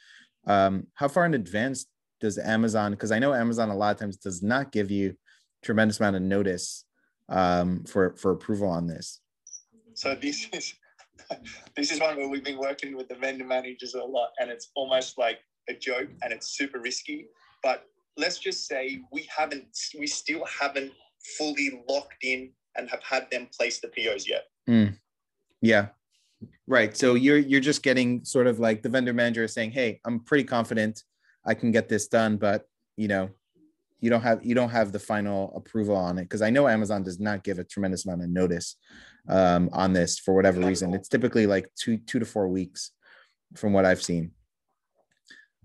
Um, 0.47 0.87
how 0.95 1.09
far 1.09 1.27
in 1.27 1.35
advance 1.35 1.87
does 2.21 2.39
Amazon? 2.39 2.93
Because 2.93 3.13
I 3.13 3.19
know 3.19 3.35
Amazon 3.35 3.69
a 3.69 3.77
lot 3.77 3.93
of 3.93 4.01
times 4.01 4.17
does 4.17 4.43
not 4.43 4.73
give 4.73 4.91
you 4.91 5.15
tremendous 5.63 6.01
amount 6.01 6.17
of 6.17 6.23
notice 6.23 6.85
um, 7.29 7.85
for 7.85 8.15
for 8.17 8.33
approval 8.33 8.69
on 8.69 8.87
this. 8.87 9.21
So 9.95 10.15
this 10.15 10.49
is 10.53 10.75
this 11.77 11.93
is 11.93 12.01
one 12.01 12.17
where 12.17 12.29
we've 12.29 12.45
been 12.45 12.59
working 12.59 12.97
with 12.97 13.09
the 13.09 13.17
vendor 13.17 13.45
managers 13.45 13.95
a 13.95 14.03
lot, 14.03 14.31
and 14.39 14.51
it's 14.51 14.71
almost 14.75 15.19
like 15.19 15.41
a 15.69 15.75
joke, 15.75 16.09
and 16.23 16.33
it's 16.33 16.57
super 16.57 16.81
risky. 16.81 17.27
But 17.63 17.85
let's 18.17 18.39
just 18.39 18.67
say 18.67 19.01
we 19.13 19.29
haven't, 19.35 19.67
we 19.99 20.07
still 20.07 20.45
haven't 20.47 20.93
fully 21.37 21.83
locked 21.89 22.23
in 22.23 22.51
and 22.79 22.89
have 22.89 23.03
had 23.03 23.31
them 23.31 23.49
place 23.55 23.81
the 23.81 23.89
POs 23.89 24.27
yet. 24.27 24.45
Mm. 24.69 24.97
Yeah. 25.61 25.89
Right. 26.67 26.97
So 26.97 27.15
you're 27.15 27.39
you're 27.39 27.61
just 27.61 27.83
getting 27.83 28.25
sort 28.25 28.47
of 28.47 28.61
like 28.61 28.83
the 28.83 28.89
vendor 28.89 29.13
manager 29.13 29.45
is 29.45 29.53
saying, 29.53 29.73
"Hey, 29.73 30.01
I'm 30.05 30.21
pretty 30.21 30.45
confident 30.45 31.03
I 31.45 31.55
can 31.55 31.73
get 31.73 31.89
this 31.89 32.07
done, 32.07 32.37
but 32.37 32.67
you 32.97 33.09
know, 33.09 33.31
you 34.01 34.11
don't 34.11 34.23
have 34.23 34.45
you 34.45 34.55
don't 34.55 34.71
have 34.71 34.93
the 34.93 34.99
final 34.99 35.53
approval 35.57 35.97
on 35.97 36.19
it 36.19 36.25
because 36.25 36.43
I 36.43 36.51
know 36.51 36.69
Amazon 36.69 37.03
does 37.03 37.19
not 37.19 37.43
give 37.43 37.59
a 37.59 37.65
tremendous 37.65 38.05
amount 38.05 38.23
of 38.23 38.29
notice 38.29 38.77
um, 39.29 39.69
on 39.73 39.93
this 39.93 40.19
for 40.19 40.35
whatever 40.35 40.61
reason. 40.61 40.95
It's 40.95 41.09
typically 41.09 41.47
like 41.47 41.69
two 41.75 41.97
two 41.97 42.19
to 42.19 42.25
four 42.25 42.49
weeks 42.49 42.93
from 43.57 43.73
what 43.73 43.85
I've 43.85 44.03
seen. 44.03 44.33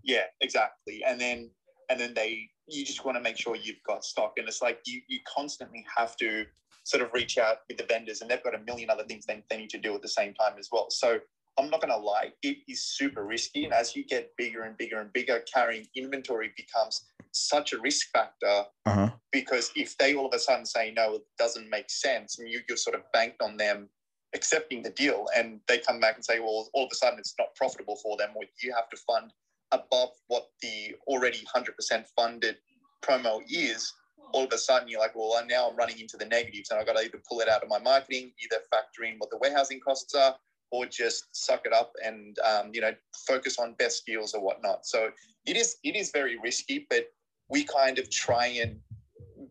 Yeah, 0.04 0.24
exactly. 0.42 1.04
And 1.06 1.20
then 1.20 1.52
and 1.90 2.00
then 2.00 2.14
they 2.14 2.50
you 2.68 2.86
just 2.86 3.06
want 3.06 3.18
to 3.18 3.22
make 3.22 3.38
sure 3.38 3.56
you've 3.56 3.84
got 3.86 4.04
stock, 4.04 4.34
and 4.38 4.48
it's 4.48 4.62
like 4.62 4.80
you 4.86 5.02
you 5.08 5.20
constantly 5.28 5.86
have 5.96 6.16
to 6.18 6.46
sort 6.84 7.02
of 7.04 7.10
reach 7.14 7.38
out 7.38 7.58
with 7.68 7.78
the 7.78 7.86
vendors, 7.86 8.22
and 8.22 8.30
they've 8.30 8.44
got 8.44 8.56
a 8.56 8.60
million 8.60 8.90
other 8.90 9.04
things 9.04 9.26
they, 9.26 9.44
they 9.50 9.58
need 9.58 9.70
to 9.70 9.78
do 9.78 9.94
at 9.96 10.02
the 10.02 10.08
same 10.08 10.34
time 10.34 10.54
as 10.60 10.70
well. 10.72 10.88
So 10.90 11.20
I'm 11.58 11.70
not 11.70 11.82
going 11.82 11.94
to 11.94 11.98
lie, 11.98 12.34
it 12.42 12.58
is 12.68 12.84
super 12.84 13.26
risky. 13.26 13.64
And 13.66 13.74
as 13.74 13.96
you 13.96 14.04
get 14.06 14.32
bigger 14.38 14.64
and 14.64 14.78
bigger 14.78 15.00
and 15.00 15.14
bigger, 15.14 15.42
carrying 15.54 15.86
inventory 15.96 16.52
becomes 16.58 17.06
such 17.32 17.74
a 17.74 17.80
risk 17.80 18.08
factor 18.12 18.66
Uh-huh. 18.86 19.10
because 19.32 19.72
if 19.76 19.98
they 19.98 20.16
all 20.16 20.28
of 20.28 20.34
a 20.34 20.40
sudden 20.40 20.66
say, 20.66 20.92
no, 20.92 21.16
it 21.16 21.22
doesn't 21.38 21.70
make 21.70 21.90
sense, 21.90 22.40
and 22.40 22.50
you, 22.50 22.62
you're 22.68 22.78
sort 22.78 22.96
of 22.96 23.04
banked 23.14 23.42
on 23.42 23.58
them 23.58 23.90
accepting 24.36 24.82
the 24.82 24.90
deal, 24.90 25.28
and 25.38 25.60
they 25.68 25.78
come 25.78 26.00
back 26.00 26.16
and 26.16 26.26
say, 26.26 26.40
well, 26.40 26.68
all 26.74 26.86
of 26.86 26.90
a 26.92 26.96
sudden 26.96 27.20
it's 27.20 27.36
not 27.38 27.54
profitable 27.56 27.96
for 27.98 28.18
them, 28.18 28.32
or 28.36 28.44
you 28.64 28.74
have 28.74 28.90
to 28.90 28.98
fund 28.98 29.32
above 29.72 30.10
what 30.28 30.48
the 30.62 30.96
already 31.08 31.44
100% 31.56 32.06
funded 32.16 32.58
promo 33.04 33.42
is, 33.50 33.94
all 34.34 34.44
of 34.44 34.52
a 34.52 34.58
sudden 34.58 34.88
you're 34.88 35.00
like, 35.00 35.16
well, 35.16 35.42
now 35.48 35.70
I'm 35.70 35.76
running 35.76 36.00
into 36.00 36.18
the 36.18 36.26
negatives, 36.26 36.70
and 36.70 36.80
I've 36.80 36.86
got 36.86 36.98
to 36.98 37.04
either 37.04 37.22
pull 37.30 37.40
it 37.40 37.48
out 37.48 37.64
of 37.64 37.70
my 37.70 37.80
marketing, 37.80 38.34
either 38.44 38.62
factor 38.70 39.04
in 39.04 39.16
what 39.18 39.30
the 39.30 39.38
warehousing 39.38 39.80
costs 39.80 40.14
are, 40.16 40.36
or 40.72 40.88
just 40.88 41.28
suck 41.32 41.62
it 41.66 41.74
up 41.74 41.94
and 42.04 42.38
um, 42.40 42.72
you 42.74 42.82
know 42.82 42.92
focus 43.28 43.60
on 43.60 43.74
best 43.74 44.06
deals 44.06 44.34
or 44.34 44.44
whatnot. 44.44 44.86
So 44.86 45.10
it 45.46 45.56
is 45.56 45.78
it 45.84 45.96
is 45.96 46.12
very 46.12 46.38
risky, 46.40 46.86
but 46.90 47.06
we 47.50 47.64
kind 47.64 48.00
of 48.00 48.10
try 48.10 48.48
and 48.48 48.80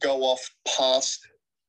go 0.00 0.22
off 0.22 0.50
past 0.66 1.20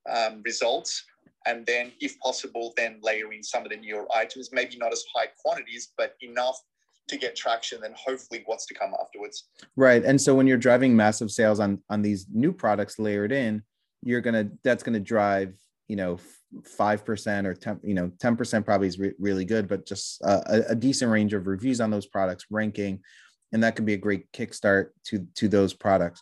um, 0.10 0.42
results, 0.44 1.04
and 1.46 1.66
then 1.66 1.92
if 2.02 2.20
possible, 2.20 2.74
then 2.76 3.00
layer 3.04 3.32
in 3.32 3.44
some 3.44 3.64
of 3.64 3.70
the 3.70 3.78
newer 3.78 4.08
items. 4.16 4.50
Maybe 4.52 4.78
not 4.78 4.92
as 4.92 5.06
high 5.16 5.28
quantities, 5.44 5.94
but 5.98 6.16
enough 6.22 6.60
to 7.08 7.18
get 7.18 7.36
traction. 7.36 7.82
Then 7.82 7.94
hopefully, 7.98 8.44
what's 8.46 8.66
to 8.68 8.74
come 8.74 8.94
afterwards. 9.02 9.46
Right. 9.76 10.04
And 10.04 10.20
so 10.22 10.36
when 10.36 10.48
you're 10.48 10.58
driving 10.58 10.96
massive 10.96 11.32
sales 11.32 11.60
on 11.60 11.82
on 11.90 12.02
these 12.02 12.28
new 12.32 12.54
products 12.54 13.00
layered 13.00 13.32
in, 13.32 13.64
you're 14.02 14.22
gonna 14.22 14.50
that's 14.64 14.84
gonna 14.84 15.00
drive 15.00 15.54
you 15.88 15.96
know 15.96 16.18
five 16.66 17.04
percent 17.06 17.48
or 17.48 17.54
ten 17.54 17.80
you 17.84 17.94
know 17.94 18.12
ten 18.20 18.36
percent 18.36 18.66
probably 18.66 18.88
is 18.88 19.00
re- 19.00 19.14
really 19.20 19.46
good, 19.46 19.68
but 19.68 19.86
just 19.86 20.22
a, 20.22 20.72
a 20.72 20.76
decent 20.76 21.12
range 21.12 21.34
of 21.34 21.48
reviews 21.48 21.82
on 21.82 21.90
those 21.90 22.06
products, 22.06 22.46
ranking, 22.50 23.02
and 23.52 23.64
that 23.64 23.76
could 23.76 23.86
be 23.86 23.94
a 23.94 23.98
great 23.98 24.32
kickstart 24.32 24.90
to 25.06 25.28
to 25.36 25.48
those 25.48 25.74
products. 25.74 26.22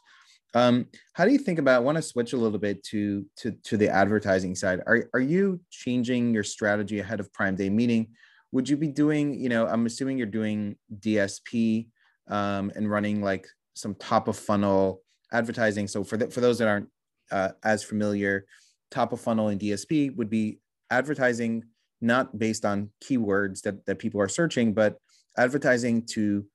Um, 0.53 0.87
how 1.13 1.25
do 1.25 1.31
you 1.31 1.37
think 1.37 1.59
about? 1.59 1.77
I 1.77 1.79
want 1.79 1.97
to 1.97 2.01
switch 2.01 2.33
a 2.33 2.37
little 2.37 2.59
bit 2.59 2.83
to 2.85 3.25
to 3.37 3.51
to 3.63 3.77
the 3.77 3.89
advertising 3.89 4.55
side. 4.55 4.81
Are 4.85 5.09
are 5.13 5.21
you 5.21 5.61
changing 5.69 6.33
your 6.33 6.43
strategy 6.43 6.99
ahead 6.99 7.19
of 7.19 7.31
Prime 7.33 7.55
Day? 7.55 7.69
Meaning, 7.69 8.09
would 8.51 8.67
you 8.67 8.77
be 8.77 8.87
doing? 8.87 9.33
You 9.33 9.49
know, 9.49 9.67
I'm 9.67 9.85
assuming 9.85 10.17
you're 10.17 10.27
doing 10.27 10.77
DSP 10.99 11.87
um, 12.27 12.71
and 12.75 12.89
running 12.89 13.21
like 13.21 13.47
some 13.73 13.95
top 13.95 14.27
of 14.27 14.37
funnel 14.37 15.01
advertising. 15.31 15.87
So 15.87 16.03
for 16.03 16.17
the, 16.17 16.29
for 16.29 16.41
those 16.41 16.57
that 16.59 16.67
aren't 16.67 16.89
uh, 17.31 17.49
as 17.63 17.83
familiar, 17.83 18.45
top 18.89 19.13
of 19.13 19.21
funnel 19.21 19.47
and 19.47 19.59
DSP 19.59 20.15
would 20.15 20.29
be 20.29 20.59
advertising 20.89 21.63
not 22.01 22.37
based 22.37 22.65
on 22.65 22.89
keywords 23.03 23.61
that, 23.61 23.85
that 23.85 23.99
people 23.99 24.19
are 24.19 24.27
searching, 24.27 24.73
but 24.73 24.97
advertising 25.37 26.05
to 26.07 26.45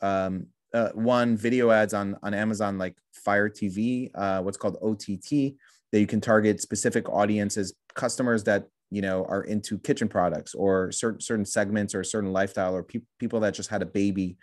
um, 0.00 0.46
uh, 0.72 0.90
one 0.94 1.36
video 1.36 1.70
ads 1.70 1.92
on 1.92 2.16
on 2.22 2.32
Amazon 2.34 2.78
like 2.78 2.96
Fire 3.12 3.50
TV, 3.50 4.10
uh, 4.14 4.40
what's 4.40 4.56
called 4.56 4.78
OTT, 4.82 5.54
that 5.92 6.00
you 6.00 6.06
can 6.06 6.20
target 6.20 6.60
specific 6.60 7.08
audiences, 7.10 7.74
customers 7.94 8.44
that 8.44 8.66
you 8.92 9.00
know 9.00 9.24
are 9.28 9.44
into 9.44 9.78
kitchen 9.78 10.08
products 10.08 10.54
or 10.54 10.92
certain 10.92 11.20
certain 11.20 11.46
segments 11.46 11.94
or 11.94 12.00
a 12.00 12.04
certain 12.04 12.32
lifestyle 12.32 12.76
or 12.76 12.82
pe- 12.82 13.00
people 13.18 13.40
that 13.40 13.54
just 13.54 13.70
had 13.70 13.82
a 13.82 13.86
baby, 13.86 14.36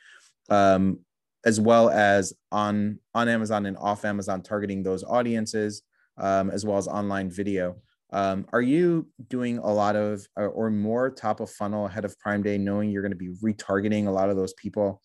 um, 0.49 0.99
as 1.45 1.61
well 1.61 1.89
as 1.89 2.33
on 2.51 2.99
on 3.13 3.29
Amazon 3.29 3.67
and 3.67 3.77
off 3.77 4.05
Amazon 4.05 4.41
targeting 4.41 4.81
those 4.81 5.03
audiences, 5.03 5.83
um, 6.17 6.49
as 6.49 6.65
well 6.65 6.77
as 6.77 6.87
online 6.87 7.29
video. 7.29 7.75
Um, 8.11 8.47
are 8.51 8.61
you 8.61 9.07
doing 9.27 9.59
a 9.59 9.71
lot 9.71 9.95
of 9.95 10.25
or, 10.35 10.47
or 10.47 10.71
more 10.71 11.11
top 11.11 11.41
of 11.41 11.51
funnel 11.51 11.85
ahead 11.85 12.05
of 12.05 12.17
Prime 12.19 12.41
Day, 12.41 12.57
knowing 12.57 12.89
you're 12.89 13.03
going 13.03 13.11
to 13.11 13.15
be 13.15 13.35
retargeting 13.43 14.07
a 14.07 14.11
lot 14.11 14.31
of 14.31 14.35
those 14.35 14.53
people 14.53 14.99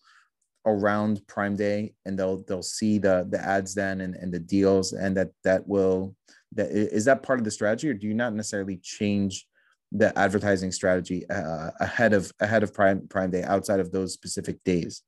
around 0.65 1.21
Prime 1.27 1.55
Day, 1.55 1.93
and 2.05 2.17
they'll 2.17 2.43
they'll 2.47 2.63
see 2.63 2.97
the 2.97 3.27
the 3.29 3.39
ads 3.39 3.75
then 3.75 4.01
and, 4.01 4.15
and 4.15 4.33
the 4.33 4.39
deals, 4.39 4.93
and 4.93 5.15
that 5.17 5.29
that 5.43 5.67
will 5.67 6.15
that 6.55 6.69
is 6.71 7.05
that 7.05 7.23
part 7.23 7.39
of 7.39 7.45
the 7.45 7.51
strategy, 7.51 7.89
or 7.89 7.93
do 7.93 8.07
you 8.07 8.13
not 8.13 8.33
necessarily 8.33 8.77
change 8.77 9.47
the 9.91 10.17
advertising 10.17 10.71
strategy 10.71 11.27
uh, 11.29 11.71
ahead 11.79 12.13
of 12.13 12.31
ahead 12.39 12.63
of 12.63 12.73
Prime 12.73 13.07
Prime 13.07 13.31
Day 13.31 13.43
outside 13.43 13.79
of 13.79 13.91
those 13.91 14.13
specific 14.13 14.63
days? 14.63 15.03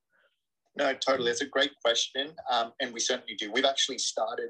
No, 0.77 0.93
totally. 0.93 1.31
It's 1.31 1.41
a 1.41 1.47
great 1.47 1.71
question, 1.83 2.29
um, 2.51 2.71
and 2.79 2.93
we 2.93 2.99
certainly 2.99 3.35
do. 3.35 3.51
We've 3.51 3.65
actually 3.65 3.97
started 3.97 4.49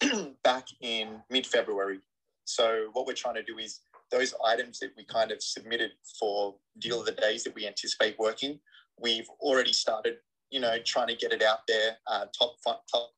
back 0.44 0.66
in 0.80 1.20
mid 1.30 1.46
February. 1.46 2.00
So 2.44 2.90
what 2.92 3.06
we're 3.06 3.14
trying 3.14 3.34
to 3.34 3.42
do 3.42 3.58
is 3.58 3.80
those 4.12 4.32
items 4.44 4.78
that 4.78 4.90
we 4.96 5.04
kind 5.04 5.32
of 5.32 5.42
submitted 5.42 5.90
for 6.20 6.54
deal 6.78 7.00
of 7.00 7.06
the 7.06 7.12
days 7.12 7.42
that 7.42 7.54
we 7.56 7.66
anticipate 7.66 8.16
working, 8.20 8.60
we've 9.00 9.28
already 9.40 9.72
started, 9.72 10.18
you 10.50 10.60
know, 10.60 10.76
trying 10.84 11.08
to 11.08 11.16
get 11.16 11.32
it 11.32 11.42
out 11.42 11.60
there, 11.66 11.96
uh, 12.06 12.26
top 12.38 12.56
top 12.64 13.10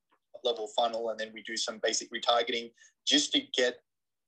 level 0.45 0.69
funnel, 0.77 1.11
and 1.11 1.21
then 1.21 1.31
we 1.35 1.43
do 1.43 1.57
some 1.57 1.79
basic 1.83 2.11
retargeting 2.13 2.71
just 3.09 3.33
to 3.33 3.41
get 3.57 3.79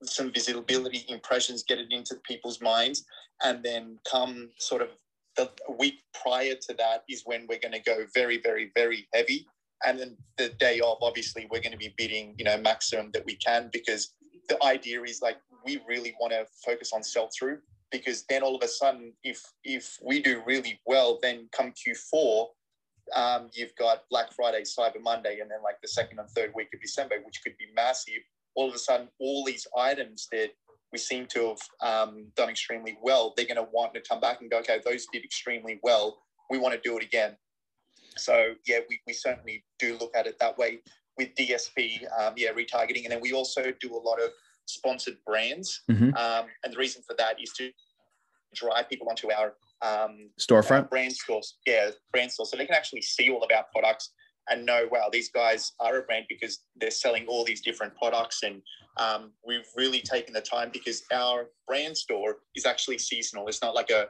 some 0.02 0.32
visibility, 0.32 1.04
impressions, 1.08 1.62
get 1.62 1.78
it 1.78 1.92
into 1.92 2.16
people's 2.26 2.60
minds, 2.60 3.04
and 3.42 3.62
then 3.62 3.98
come 4.10 4.50
sort 4.58 4.82
of 4.82 4.88
the 5.36 5.50
week 5.78 6.00
prior 6.22 6.54
to 6.54 6.74
that 6.74 7.04
is 7.08 7.22
when 7.24 7.46
we're 7.48 7.58
going 7.58 7.72
to 7.72 7.80
go 7.80 8.04
very, 8.14 8.40
very, 8.40 8.70
very 8.74 9.06
heavy. 9.14 9.46
And 9.84 9.98
then 9.98 10.16
the 10.36 10.48
day 10.48 10.80
of, 10.80 10.98
obviously, 11.02 11.46
we're 11.50 11.60
going 11.60 11.72
to 11.72 11.78
be 11.78 11.94
bidding, 11.96 12.34
you 12.36 12.44
know, 12.44 12.58
maximum 12.58 13.10
that 13.12 13.24
we 13.24 13.36
can 13.36 13.70
because 13.72 14.12
the 14.48 14.62
idea 14.64 15.02
is 15.02 15.22
like 15.22 15.36
we 15.64 15.80
really 15.86 16.14
want 16.20 16.32
to 16.32 16.46
focus 16.64 16.92
on 16.92 17.02
sell 17.02 17.30
through 17.38 17.58
because 17.90 18.24
then 18.28 18.42
all 18.42 18.56
of 18.56 18.62
a 18.62 18.68
sudden, 18.68 19.12
if 19.24 19.42
if 19.64 19.98
we 20.02 20.20
do 20.20 20.42
really 20.46 20.80
well, 20.86 21.18
then 21.22 21.48
come 21.56 21.72
Q4, 21.72 22.46
um, 23.14 23.50
you've 23.52 23.74
got 23.76 24.04
Black 24.10 24.32
Friday, 24.32 24.62
Cyber 24.62 25.00
Monday, 25.02 25.38
and 25.40 25.50
then 25.50 25.62
like 25.62 25.80
the 25.82 25.88
second 25.88 26.18
and 26.18 26.28
third 26.30 26.52
week 26.54 26.68
of 26.74 26.80
December, 26.80 27.16
which 27.24 27.40
could 27.42 27.56
be 27.58 27.66
massive. 27.74 28.22
All 28.54 28.68
of 28.68 28.74
a 28.74 28.78
sudden, 28.78 29.08
all 29.18 29.44
these 29.44 29.66
items 29.76 30.28
that 30.32 30.50
we 30.92 30.98
seem 30.98 31.26
to 31.26 31.48
have 31.48 32.08
um, 32.08 32.26
done 32.36 32.50
extremely 32.50 32.98
well, 33.02 33.32
they're 33.36 33.46
going 33.46 33.56
to 33.56 33.68
want 33.72 33.94
to 33.94 34.00
come 34.00 34.20
back 34.20 34.40
and 34.40 34.50
go, 34.50 34.58
okay, 34.58 34.80
those 34.84 35.06
did 35.12 35.24
extremely 35.24 35.78
well. 35.82 36.18
We 36.50 36.58
want 36.58 36.74
to 36.74 36.80
do 36.80 36.96
it 36.98 37.04
again. 37.04 37.36
So 38.16 38.54
yeah, 38.66 38.80
we, 38.88 39.00
we 39.06 39.12
certainly 39.12 39.64
do 39.78 39.96
look 39.98 40.10
at 40.16 40.26
it 40.26 40.38
that 40.40 40.58
way 40.58 40.80
with 41.16 41.34
DSP, 41.36 42.00
um, 42.18 42.34
yeah, 42.36 42.50
retargeting, 42.50 43.04
and 43.04 43.12
then 43.12 43.20
we 43.20 43.32
also 43.32 43.72
do 43.80 43.94
a 43.94 44.02
lot 44.02 44.20
of 44.20 44.30
sponsored 44.66 45.18
brands. 45.24 45.82
Mhm. 45.90 46.16
Um, 46.16 46.46
and 46.64 46.72
the 46.72 46.78
reason 46.78 47.02
for 47.06 47.14
that 47.18 47.40
is 47.40 47.52
to 47.52 47.70
drive 48.54 48.88
people 48.88 49.08
onto 49.08 49.30
our 49.30 49.54
um, 49.82 50.30
Storefront. 50.38 50.84
uh, 50.84 50.88
brand 50.88 51.12
stores. 51.12 51.56
Yeah, 51.66 51.90
brand 52.12 52.32
stores. 52.32 52.50
So 52.50 52.56
they 52.56 52.66
can 52.66 52.74
actually 52.74 53.02
see 53.02 53.30
all 53.30 53.42
of 53.42 53.50
our 53.56 53.64
products 53.72 54.10
and 54.50 54.66
know, 54.66 54.88
wow, 54.90 55.08
these 55.10 55.30
guys 55.30 55.72
are 55.80 55.98
a 55.98 56.02
brand 56.02 56.26
because 56.28 56.60
they're 56.76 56.90
selling 56.90 57.26
all 57.26 57.44
these 57.44 57.60
different 57.60 57.94
products. 57.96 58.42
And 58.42 58.62
um, 58.96 59.32
we've 59.46 59.66
really 59.76 60.00
taken 60.00 60.34
the 60.34 60.40
time 60.40 60.70
because 60.72 61.02
our 61.12 61.48
brand 61.66 61.96
store 61.96 62.38
is 62.54 62.66
actually 62.66 62.98
seasonal. 62.98 63.46
It's 63.48 63.62
not 63.62 63.74
like 63.74 63.90
a, 63.90 64.06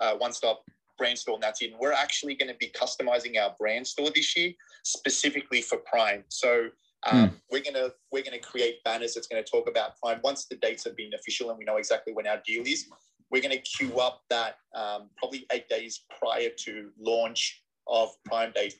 a 0.00 0.16
one 0.16 0.32
stop 0.32 0.62
brand 0.98 1.18
store 1.18 1.34
and 1.34 1.42
that's 1.42 1.62
it. 1.62 1.72
We're 1.80 1.92
actually 1.92 2.34
going 2.34 2.50
to 2.50 2.58
be 2.58 2.68
customizing 2.68 3.40
our 3.40 3.56
brand 3.58 3.86
store 3.86 4.10
this 4.14 4.36
year 4.36 4.52
specifically 4.84 5.62
for 5.62 5.78
Prime. 5.78 6.24
So 6.28 6.68
um, 7.10 7.40
we're 7.50 7.62
gonna 7.62 7.88
we're 8.12 8.22
gonna 8.22 8.38
create 8.38 8.84
banners 8.84 9.14
that's 9.14 9.26
going 9.26 9.42
to 9.42 9.50
talk 9.50 9.66
about 9.66 9.98
Prime 10.02 10.20
once 10.22 10.44
the 10.44 10.56
dates 10.56 10.84
have 10.84 10.94
been 10.96 11.14
official 11.14 11.48
and 11.48 11.58
we 11.58 11.64
know 11.64 11.78
exactly 11.78 12.12
when 12.12 12.26
our 12.26 12.42
deal 12.46 12.62
is. 12.66 12.86
We're 13.30 13.40
going 13.40 13.54
to 13.54 13.62
queue 13.62 13.98
up 13.98 14.22
that 14.28 14.56
um, 14.74 15.08
probably 15.16 15.46
eight 15.52 15.68
days 15.68 16.04
prior 16.18 16.50
to 16.64 16.90
launch 16.98 17.62
of 17.86 18.10
Prime 18.26 18.52
Day. 18.52 18.72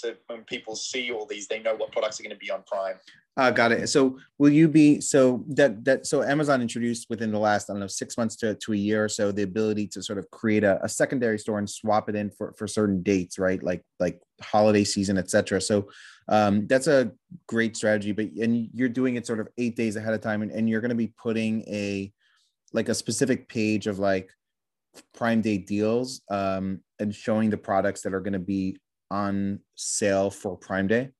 So 0.00 0.14
when 0.26 0.44
people 0.44 0.76
see 0.76 1.10
all 1.10 1.26
these, 1.26 1.46
they 1.48 1.60
know 1.60 1.74
what 1.74 1.92
products 1.92 2.20
are 2.20 2.22
going 2.22 2.34
to 2.34 2.38
be 2.38 2.50
on 2.50 2.62
Prime. 2.66 2.96
Uh, 3.38 3.50
got 3.50 3.70
it. 3.70 3.88
So 3.88 4.18
will 4.38 4.50
you 4.50 4.66
be 4.66 4.98
so 4.98 5.44
that 5.48 5.84
that 5.84 6.06
so 6.06 6.22
Amazon 6.22 6.62
introduced 6.62 7.08
within 7.10 7.30
the 7.30 7.38
last 7.38 7.68
I 7.68 7.74
don't 7.74 7.80
know 7.80 7.86
six 7.86 8.16
months 8.16 8.34
to, 8.36 8.54
to 8.54 8.72
a 8.72 8.76
year 8.76 9.04
or 9.04 9.10
so 9.10 9.30
the 9.30 9.42
ability 9.42 9.88
to 9.88 10.02
sort 10.02 10.18
of 10.18 10.30
create 10.30 10.64
a, 10.64 10.82
a 10.82 10.88
secondary 10.88 11.38
store 11.38 11.58
and 11.58 11.68
swap 11.68 12.08
it 12.08 12.14
in 12.14 12.30
for 12.30 12.54
for 12.56 12.66
certain 12.66 13.02
dates, 13.02 13.38
right? 13.38 13.62
Like 13.62 13.82
like 14.00 14.22
holiday 14.40 14.84
season, 14.84 15.18
etc. 15.18 15.60
So 15.60 15.90
um, 16.28 16.66
that's 16.66 16.86
a 16.86 17.12
great 17.46 17.76
strategy. 17.76 18.12
But 18.12 18.30
and 18.40 18.70
you're 18.72 18.88
doing 18.88 19.16
it 19.16 19.26
sort 19.26 19.40
of 19.40 19.48
eight 19.58 19.76
days 19.76 19.96
ahead 19.96 20.14
of 20.14 20.22
time, 20.22 20.40
and, 20.40 20.50
and 20.50 20.66
you're 20.66 20.80
going 20.80 20.88
to 20.88 20.94
be 20.94 21.12
putting 21.22 21.60
a 21.68 22.10
like 22.72 22.88
a 22.88 22.94
specific 22.94 23.50
page 23.50 23.86
of 23.86 23.98
like 23.98 24.30
Prime 25.14 25.42
Day 25.42 25.58
deals 25.58 26.22
um, 26.30 26.80
and 26.98 27.14
showing 27.14 27.50
the 27.50 27.58
products 27.58 28.02
that 28.02 28.14
are 28.14 28.20
going 28.20 28.32
to 28.32 28.38
be 28.38 28.78
on 29.10 29.60
sale 29.74 30.30
for 30.30 30.56
Prime 30.56 30.86
Day. 30.86 31.10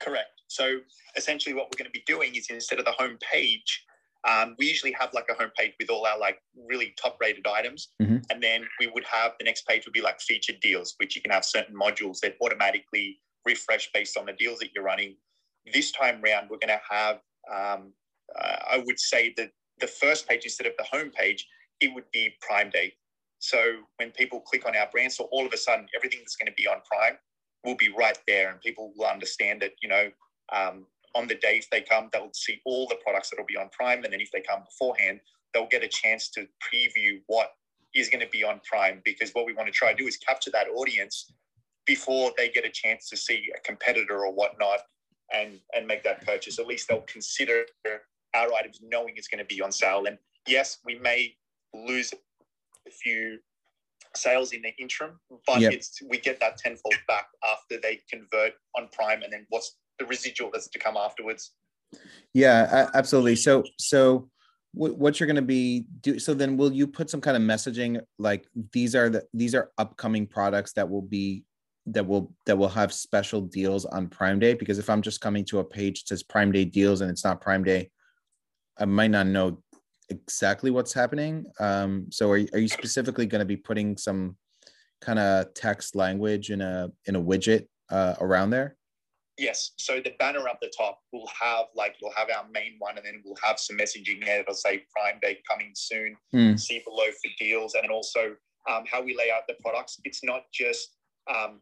Correct. 0.00 0.42
So 0.48 0.80
essentially, 1.16 1.54
what 1.54 1.66
we're 1.66 1.78
going 1.78 1.90
to 1.92 1.98
be 1.98 2.04
doing 2.06 2.34
is 2.34 2.48
instead 2.50 2.78
of 2.78 2.84
the 2.84 2.92
home 2.92 3.18
page, 3.20 3.84
um, 4.28 4.54
we 4.58 4.66
usually 4.66 4.92
have 4.92 5.12
like 5.12 5.26
a 5.30 5.34
home 5.34 5.50
page 5.56 5.74
with 5.78 5.90
all 5.90 6.06
our 6.06 6.18
like 6.18 6.40
really 6.68 6.94
top 7.00 7.18
rated 7.20 7.46
items, 7.46 7.92
Mhm. 8.00 8.24
and 8.30 8.42
then 8.42 8.66
we 8.80 8.86
would 8.86 9.04
have 9.04 9.34
the 9.38 9.44
next 9.44 9.66
page 9.66 9.84
would 9.84 9.92
be 9.92 10.00
like 10.00 10.20
featured 10.20 10.60
deals, 10.60 10.94
which 10.98 11.14
you 11.14 11.22
can 11.22 11.30
have 11.30 11.44
certain 11.44 11.74
modules 11.74 12.20
that 12.20 12.36
automatically 12.40 13.20
refresh 13.44 13.90
based 13.92 14.16
on 14.16 14.26
the 14.26 14.32
deals 14.32 14.58
that 14.60 14.70
you're 14.74 14.84
running. 14.84 15.16
This 15.72 15.92
time 15.92 16.22
round, 16.22 16.48
we're 16.48 16.58
going 16.58 16.68
to 16.78 16.80
have, 16.88 17.20
um, 17.50 17.92
uh, 18.34 18.56
I 18.70 18.78
would 18.78 18.98
say 18.98 19.34
that 19.36 19.50
the 19.78 19.86
first 19.86 20.26
page 20.28 20.44
instead 20.44 20.66
of 20.66 20.74
the 20.78 20.84
home 20.84 21.10
page, 21.10 21.46
it 21.80 21.88
would 21.92 22.10
be 22.10 22.36
Prime 22.40 22.70
Day. 22.70 22.96
So 23.44 23.80
when 23.96 24.10
people 24.12 24.40
click 24.40 24.66
on 24.66 24.74
our 24.74 24.88
brand, 24.90 25.12
so 25.12 25.28
all 25.30 25.44
of 25.44 25.52
a 25.52 25.56
sudden 25.58 25.86
everything 25.94 26.20
that's 26.20 26.36
going 26.36 26.50
to 26.50 26.56
be 26.56 26.66
on 26.66 26.78
Prime 26.90 27.18
will 27.62 27.76
be 27.76 27.90
right 27.90 28.16
there, 28.26 28.50
and 28.50 28.60
people 28.60 28.94
will 28.96 29.06
understand 29.06 29.60
that 29.60 29.72
you 29.82 29.88
know 29.88 30.10
um, 30.50 30.86
on 31.14 31.26
the 31.26 31.34
days 31.34 31.66
they 31.70 31.82
come, 31.82 32.08
they'll 32.10 32.30
see 32.32 32.62
all 32.64 32.88
the 32.88 32.96
products 33.04 33.28
that 33.30 33.38
will 33.38 33.46
be 33.46 33.56
on 33.56 33.68
Prime. 33.70 34.02
And 34.02 34.12
then 34.12 34.20
if 34.22 34.30
they 34.32 34.40
come 34.40 34.62
beforehand, 34.64 35.20
they'll 35.52 35.68
get 35.68 35.84
a 35.84 35.88
chance 35.88 36.30
to 36.30 36.46
preview 36.62 37.20
what 37.26 37.52
is 37.94 38.08
going 38.08 38.24
to 38.24 38.30
be 38.30 38.42
on 38.42 38.62
Prime. 38.64 39.02
Because 39.04 39.30
what 39.32 39.44
we 39.44 39.52
want 39.52 39.66
to 39.66 39.72
try 39.72 39.92
to 39.92 39.98
do 40.02 40.08
is 40.08 40.16
capture 40.16 40.50
that 40.52 40.66
audience 40.74 41.30
before 41.84 42.32
they 42.38 42.48
get 42.48 42.64
a 42.64 42.70
chance 42.70 43.10
to 43.10 43.16
see 43.16 43.52
a 43.54 43.60
competitor 43.60 44.24
or 44.24 44.32
whatnot 44.32 44.80
and, 45.34 45.60
and 45.76 45.86
make 45.86 46.02
that 46.04 46.24
purchase. 46.26 46.58
At 46.58 46.66
least 46.66 46.88
they'll 46.88 47.02
consider 47.02 47.66
our 48.34 48.48
items 48.54 48.80
knowing 48.82 49.14
it's 49.16 49.28
going 49.28 49.44
to 49.46 49.54
be 49.54 49.60
on 49.60 49.70
sale. 49.70 50.06
And 50.06 50.16
yes, 50.48 50.78
we 50.84 50.98
may 50.98 51.36
lose 51.74 52.12
a 52.86 52.90
few 52.90 53.38
sales 54.16 54.52
in 54.52 54.62
the 54.62 54.72
interim, 54.78 55.18
but 55.46 55.60
Yep. 55.60 55.72
it's 55.72 56.00
we 56.08 56.18
get 56.18 56.40
that 56.40 56.56
tenfold 56.56 56.94
back 57.08 57.26
after 57.44 57.80
they 57.80 58.00
convert 58.10 58.52
on 58.76 58.88
Prime, 58.92 59.22
and 59.22 59.32
then 59.32 59.46
what's 59.48 59.76
the 59.98 60.06
residual 60.06 60.50
that's 60.52 60.68
to 60.68 60.78
come 60.78 60.96
afterwards. 60.96 61.52
Yeah, 62.32 62.88
absolutely. 62.94 63.36
So, 63.36 63.64
so 63.78 64.28
what, 64.72 64.96
what 64.98 65.20
you're 65.20 65.26
going 65.26 65.36
to 65.36 65.42
be 65.42 65.86
do? 66.00 66.18
So 66.18 66.34
then, 66.34 66.56
will 66.56 66.72
you 66.72 66.86
put 66.86 67.10
some 67.10 67.20
kind 67.20 67.36
of 67.36 67.42
messaging 67.42 68.00
like 68.18 68.46
these 68.72 68.94
are 68.94 69.08
the 69.08 69.24
these 69.32 69.54
are 69.54 69.70
upcoming 69.78 70.26
products 70.26 70.72
that 70.72 70.88
will 70.88 71.02
be 71.02 71.44
that 71.86 72.06
will 72.06 72.34
that 72.46 72.56
will 72.58 72.68
have 72.68 72.92
special 72.92 73.40
deals 73.40 73.84
on 73.84 74.08
Prime 74.08 74.38
Day? 74.38 74.54
Because 74.54 74.78
if 74.78 74.90
I'm 74.90 75.02
just 75.02 75.20
coming 75.20 75.44
to 75.46 75.60
a 75.60 75.64
page 75.64 76.02
that 76.02 76.08
says 76.08 76.22
Prime 76.22 76.50
Day 76.50 76.64
deals 76.64 77.00
and 77.00 77.10
it's 77.10 77.24
not 77.24 77.40
Prime 77.40 77.62
Day, 77.62 77.90
I 78.78 78.84
might 78.84 79.10
not 79.10 79.26
know 79.26 79.62
exactly 80.08 80.70
what's 80.70 80.92
happening. 80.92 81.46
Um, 81.60 82.06
so, 82.10 82.30
are 82.30 82.36
you, 82.38 82.48
are 82.52 82.58
you 82.58 82.68
specifically 82.68 83.26
going 83.26 83.40
to 83.40 83.46
be 83.46 83.56
putting 83.56 83.96
some 83.96 84.36
kind 85.00 85.18
of 85.18 85.52
text 85.54 85.94
language 85.94 86.50
in 86.50 86.60
a 86.60 86.90
in 87.06 87.16
a 87.16 87.22
widget 87.22 87.66
uh, 87.90 88.14
around 88.20 88.50
there? 88.50 88.76
Yes. 89.36 89.72
So 89.78 90.00
the 90.00 90.12
banner 90.18 90.48
up 90.48 90.58
the 90.60 90.72
top 90.76 91.00
will 91.12 91.28
have 91.40 91.66
like 91.74 91.96
it'll 92.00 92.14
have 92.16 92.28
our 92.30 92.46
main 92.52 92.76
one, 92.78 92.96
and 92.96 93.04
then 93.04 93.22
we'll 93.24 93.36
have 93.42 93.58
some 93.58 93.76
messaging 93.76 94.24
there 94.24 94.38
that'll 94.38 94.54
say 94.54 94.84
Prime 94.94 95.18
Day 95.20 95.40
coming 95.50 95.72
soon. 95.74 96.16
Hmm. 96.32 96.56
See 96.56 96.82
below 96.84 97.06
for 97.06 97.30
deals, 97.38 97.74
and 97.74 97.90
also 97.90 98.36
um, 98.70 98.84
how 98.90 99.02
we 99.02 99.16
lay 99.16 99.30
out 99.30 99.42
the 99.48 99.54
products. 99.60 99.98
It's 100.04 100.22
not 100.22 100.42
just 100.52 100.88
um, 101.32 101.60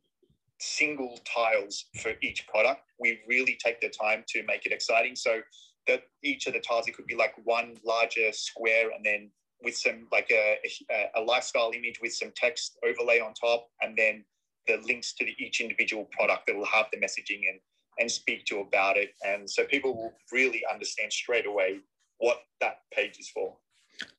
single 0.60 1.18
tiles 1.24 1.86
for 2.00 2.12
each 2.22 2.46
product. 2.46 2.82
We 3.00 3.20
really 3.26 3.58
take 3.64 3.80
the 3.80 3.88
time 3.88 4.24
to 4.28 4.42
make 4.44 4.66
it 4.66 4.72
exciting. 4.72 5.16
So 5.16 5.40
that 5.86 6.02
each 6.22 6.46
of 6.46 6.52
the 6.52 6.60
tiles 6.60 6.86
it 6.88 6.96
could 6.96 7.06
be 7.06 7.16
like 7.16 7.34
one 7.44 7.76
larger 7.84 8.32
square, 8.32 8.90
and 8.94 9.04
then 9.04 9.30
with 9.62 9.76
some 9.76 10.08
like 10.10 10.30
a, 10.30 10.58
a, 10.90 11.20
a 11.20 11.22
lifestyle 11.22 11.70
image 11.74 12.00
with 12.00 12.12
some 12.12 12.32
text 12.34 12.78
overlay 12.84 13.20
on 13.20 13.34
top, 13.34 13.68
and 13.80 13.96
then 13.96 14.24
the 14.66 14.78
links 14.86 15.12
to 15.14 15.24
the, 15.24 15.34
each 15.38 15.60
individual 15.60 16.08
product 16.12 16.46
that 16.46 16.56
will 16.56 16.66
have 16.66 16.86
the 16.92 16.98
messaging 16.98 17.48
and 17.50 17.60
and 17.98 18.10
speak 18.10 18.44
to 18.46 18.60
about 18.60 18.96
it. 18.96 19.10
And 19.26 19.48
so 19.48 19.64
people 19.64 19.94
will 19.94 20.14
really 20.32 20.62
understand 20.72 21.12
straight 21.12 21.46
away 21.46 21.80
what 22.18 22.38
that 22.60 22.78
page 22.94 23.18
is 23.18 23.28
for. 23.28 23.56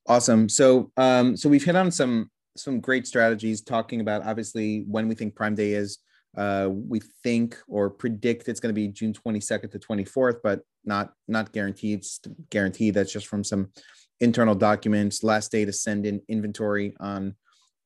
Awesome. 0.08 0.48
So, 0.50 0.92
um, 0.98 1.36
so 1.36 1.50
we've 1.50 1.64
hit 1.64 1.76
on 1.76 1.92
some 1.92 2.30
some 2.56 2.80
great 2.80 3.08
strategies 3.08 3.62
talking 3.62 4.00
about 4.00 4.24
obviously 4.24 4.86
when 4.88 5.08
we 5.08 5.16
think 5.16 5.36
Prime 5.36 5.56
Day 5.56 5.74
is. 5.74 6.00
Uh, 6.36 6.68
we 6.72 7.00
think 7.22 7.56
or 7.68 7.92
predict 7.92 8.48
it's 8.48 8.60
going 8.60 8.74
to 8.74 8.80
be 8.80 8.88
June 8.88 9.14
22nd 9.14 9.70
to 9.70 9.78
24th, 9.78 10.38
but 10.42 10.62
not 10.86 11.14
not 11.28 11.52
guaranteed. 11.52 12.06
Guaranteed. 12.50 12.94
That's 12.94 13.12
just 13.12 13.28
from 13.28 13.44
some 13.44 13.70
internal 14.20 14.56
documents. 14.56 15.24
Last 15.24 15.52
day 15.52 15.66
to 15.66 15.74
send 15.74 16.06
in 16.06 16.22
inventory 16.28 16.96
on 17.00 17.36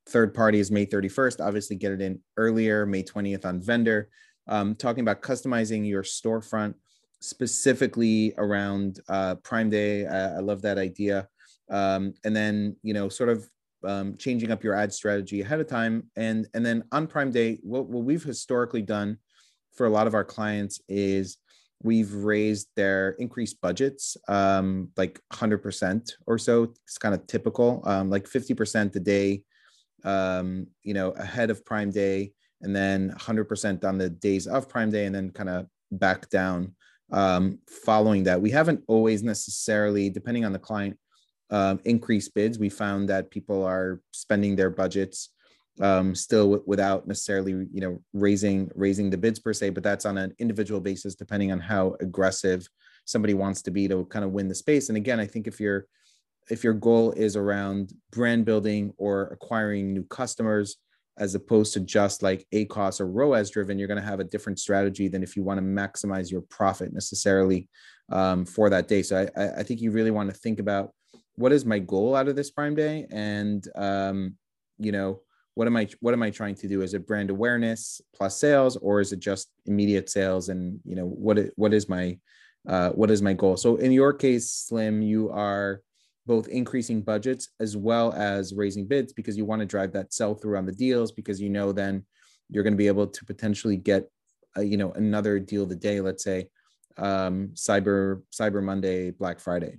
third 0.07 0.33
party 0.33 0.60
is 0.60 0.71
May 0.71 0.86
31st. 0.86 1.45
Obviously, 1.45 1.75
get 1.75 1.91
it 1.91 2.01
in 2.01 2.19
earlier, 2.38 2.86
May 2.86 3.03
20th 3.03 3.45
on 3.45 3.62
vendor. 3.62 4.10
Um, 4.47 4.75
talking 4.75 5.01
about 5.01 5.21
customizing 5.21 5.88
your 5.88 6.03
storefront 6.03 6.75
specifically 7.19 8.33
around 8.38 8.99
uh, 9.10 9.36
Prime 9.36 9.69
Day. 9.69 10.05
I, 10.05 10.38
I 10.38 10.39
love 10.39 10.62
that 10.62 10.77
idea. 10.77 11.27
Um, 11.69 12.13
and 12.23 12.36
then 12.36 12.75
you 12.83 12.93
know, 12.93 13.10
sort 13.10 13.29
of 13.29 13.47
um, 13.83 14.15
changing 14.17 14.51
up 14.51 14.63
your 14.63 14.73
ad 14.73 14.93
strategy 14.93 15.41
ahead 15.41 15.60
of 15.60 15.67
time, 15.67 16.10
and 16.15 16.47
and 16.53 16.65
then 16.65 16.83
on 16.91 17.07
Prime 17.07 17.31
Day, 17.31 17.60
what, 17.62 17.88
what 17.88 18.03
we've 18.03 18.23
historically 18.23 18.81
done 18.81 19.17
for 19.73 19.86
a 19.86 19.89
lot 19.89 20.07
of 20.07 20.13
our 20.13 20.23
clients 20.25 20.81
is 20.88 21.38
we've 21.83 22.13
raised 22.13 22.67
their 22.75 23.11
increased 23.11 23.61
budgets 23.61 24.17
um, 24.27 24.89
like 24.97 25.21
100% 25.33 26.11
or 26.25 26.37
so. 26.37 26.63
It's 26.63 26.97
kind 26.97 27.13
of 27.13 27.25
typical, 27.27 27.81
um, 27.85 28.09
like 28.09 28.25
50% 28.25 28.95
a 28.95 28.99
day, 28.99 29.43
um, 30.03 30.67
you 30.83 30.93
know, 30.93 31.11
ahead 31.11 31.49
of 31.49 31.65
Prime 31.65 31.91
Day, 31.91 32.33
and 32.61 32.75
then 32.75 33.13
100% 33.17 33.83
on 33.83 33.97
the 33.97 34.09
days 34.09 34.47
of 34.47 34.69
Prime 34.69 34.89
Day, 34.89 35.05
and 35.05 35.13
then 35.13 35.30
kind 35.30 35.49
of 35.49 35.67
back 35.91 36.30
down 36.30 36.75
um, 37.11 37.59
following 37.86 38.23
that. 38.23 38.41
We 38.41 38.51
haven't 38.51 38.84
always 38.88 39.23
necessarily, 39.23 40.09
depending 40.09 40.45
on 40.45 40.53
the 40.53 40.59
client, 40.59 40.97
um, 41.49 41.80
increased 41.86 42.34
bids. 42.34 42.59
We 42.59 42.69
found 42.69 43.09
that 43.09 43.32
people 43.32 43.63
are 43.63 44.01
spending 44.11 44.55
their 44.55 44.69
budgets 44.69 45.30
um, 45.82 46.15
still 46.15 46.45
w- 46.45 46.63
without 46.65 47.07
necessarily, 47.07 47.67
you 47.71 47.82
know, 47.82 48.01
raising 48.13 48.69
raising 48.75 49.09
the 49.09 49.17
bids 49.17 49.39
per 49.39 49.53
se. 49.53 49.71
But 49.71 49.84
that's 49.84 50.05
on 50.05 50.17
an 50.17 50.34
individual 50.39 50.82
basis, 50.82 51.15
depending 51.15 51.51
on 51.51 51.59
how 51.59 51.95
aggressive 51.99 52.67
somebody 53.05 53.34
wants 53.34 53.61
to 53.63 53.71
be 53.71 53.88
to 53.88 54.05
kind 54.05 54.25
of 54.25 54.32
win 54.32 54.47
the 54.47 54.55
space. 54.55 54.89
And 54.89 54.97
again, 54.97 55.19
I 55.19 55.25
think 55.25 55.47
if 55.47 55.59
you're 55.59 55.88
if 56.49 56.63
your 56.63 56.73
goal 56.73 57.11
is 57.11 57.36
around 57.36 57.93
brand 58.11 58.45
building 58.45 58.93
or 58.97 59.28
acquiring 59.28 59.93
new 59.93 60.03
customers, 60.03 60.78
as 61.17 61.36
opposed 61.36 61.73
to 61.73 61.80
just 61.80 62.21
like 62.21 62.45
a 62.53 62.65
ACOS 62.65 63.01
or 63.01 63.07
ROAS 63.07 63.49
driven, 63.49 63.80
you're 63.80 63.88
going 63.88 63.99
to 63.99 64.05
have 64.05 64.19
a 64.19 64.25
different 64.25 64.59
strategy 64.59 65.07
than 65.07 65.23
if 65.23 65.36
you 65.36 65.43
want 65.43 65.57
to 65.57 65.65
maximize 65.65 66.32
your 66.32 66.41
profit 66.41 66.93
necessarily 66.93 67.67
um, 68.11 68.45
for 68.45 68.69
that 68.69 68.88
day. 68.88 69.01
So 69.01 69.28
I, 69.36 69.59
I 69.59 69.63
think 69.63 69.82
you 69.82 69.91
really 69.91 70.11
want 70.11 70.30
to 70.30 70.36
think 70.36 70.59
about 70.59 70.91
what 71.36 71.51
is 71.51 71.65
my 71.65 71.80
goal 71.80 72.15
out 72.15 72.28
of 72.28 72.36
this 72.36 72.51
Prime 72.51 72.75
Day, 72.75 73.07
and 73.11 73.67
um, 73.75 74.36
you 74.78 74.91
know 74.91 75.21
what 75.58 75.66
am 75.66 75.76
I 75.76 75.88
what 76.01 76.14
am 76.14 76.22
I 76.22 76.30
trying 76.30 76.53
to 76.53 76.68
do? 76.68 76.84
Is 76.84 76.93
it 76.93 77.08
brand 77.08 77.32
awareness 77.32 77.99
plus 78.16 78.39
sales, 78.39 78.78
or 78.78 79.01
is 79.01 79.12
it 79.12 79.20
just 79.20 79.49
immediate 79.66 80.08
sales? 80.08 80.49
And 80.49 80.80
you 80.86 80.95
know 80.95 81.08
what 81.08 81.39
it, 81.39 81.53
what 81.55 81.74
is 81.74 81.89
my 81.89 82.20
uh, 82.70 82.91
what 82.91 83.10
is 83.10 83.24
my 83.24 83.34
goal? 83.34 83.58
So 83.58 83.78
in 83.78 83.91
your 83.91 84.14
case, 84.14 84.51
Slim, 84.51 85.01
you 85.01 85.32
are 85.32 85.82
both 86.28 86.47
increasing 86.49 87.01
budgets 87.01 87.49
as 87.60 87.76
well 87.76 88.14
as 88.14 88.53
raising 88.53 88.86
bids 88.86 89.14
because 89.14 89.36
you 89.36 89.45
want 89.45 89.62
to 89.62 89.66
drive 89.66 89.93
that 89.93 90.14
sell 90.14 90.36
through 90.36 90.58
on 90.58 90.68
the 90.68 90.72
deals 90.72 91.12
because 91.12 91.41
you 91.41 91.49
know 91.49 91.72
then 91.72 92.05
you're 92.49 92.64
going 92.64 92.74
to 92.74 92.78
be 92.78 92.88
able 92.88 93.08
to 93.08 93.26
potentially 93.26 93.78
get 93.78 94.08
a, 94.58 94.64
you 94.64 94.78
know 94.78 94.91
another 94.91 95.39
deal 95.39 95.66
the 95.66 95.76
day 95.76 96.01
let's 96.01 96.24
say 96.24 96.49
um, 96.97 97.49
cyber 97.53 98.22
cyber 98.32 98.62
monday 98.62 99.10
black 99.12 99.39
friday 99.39 99.78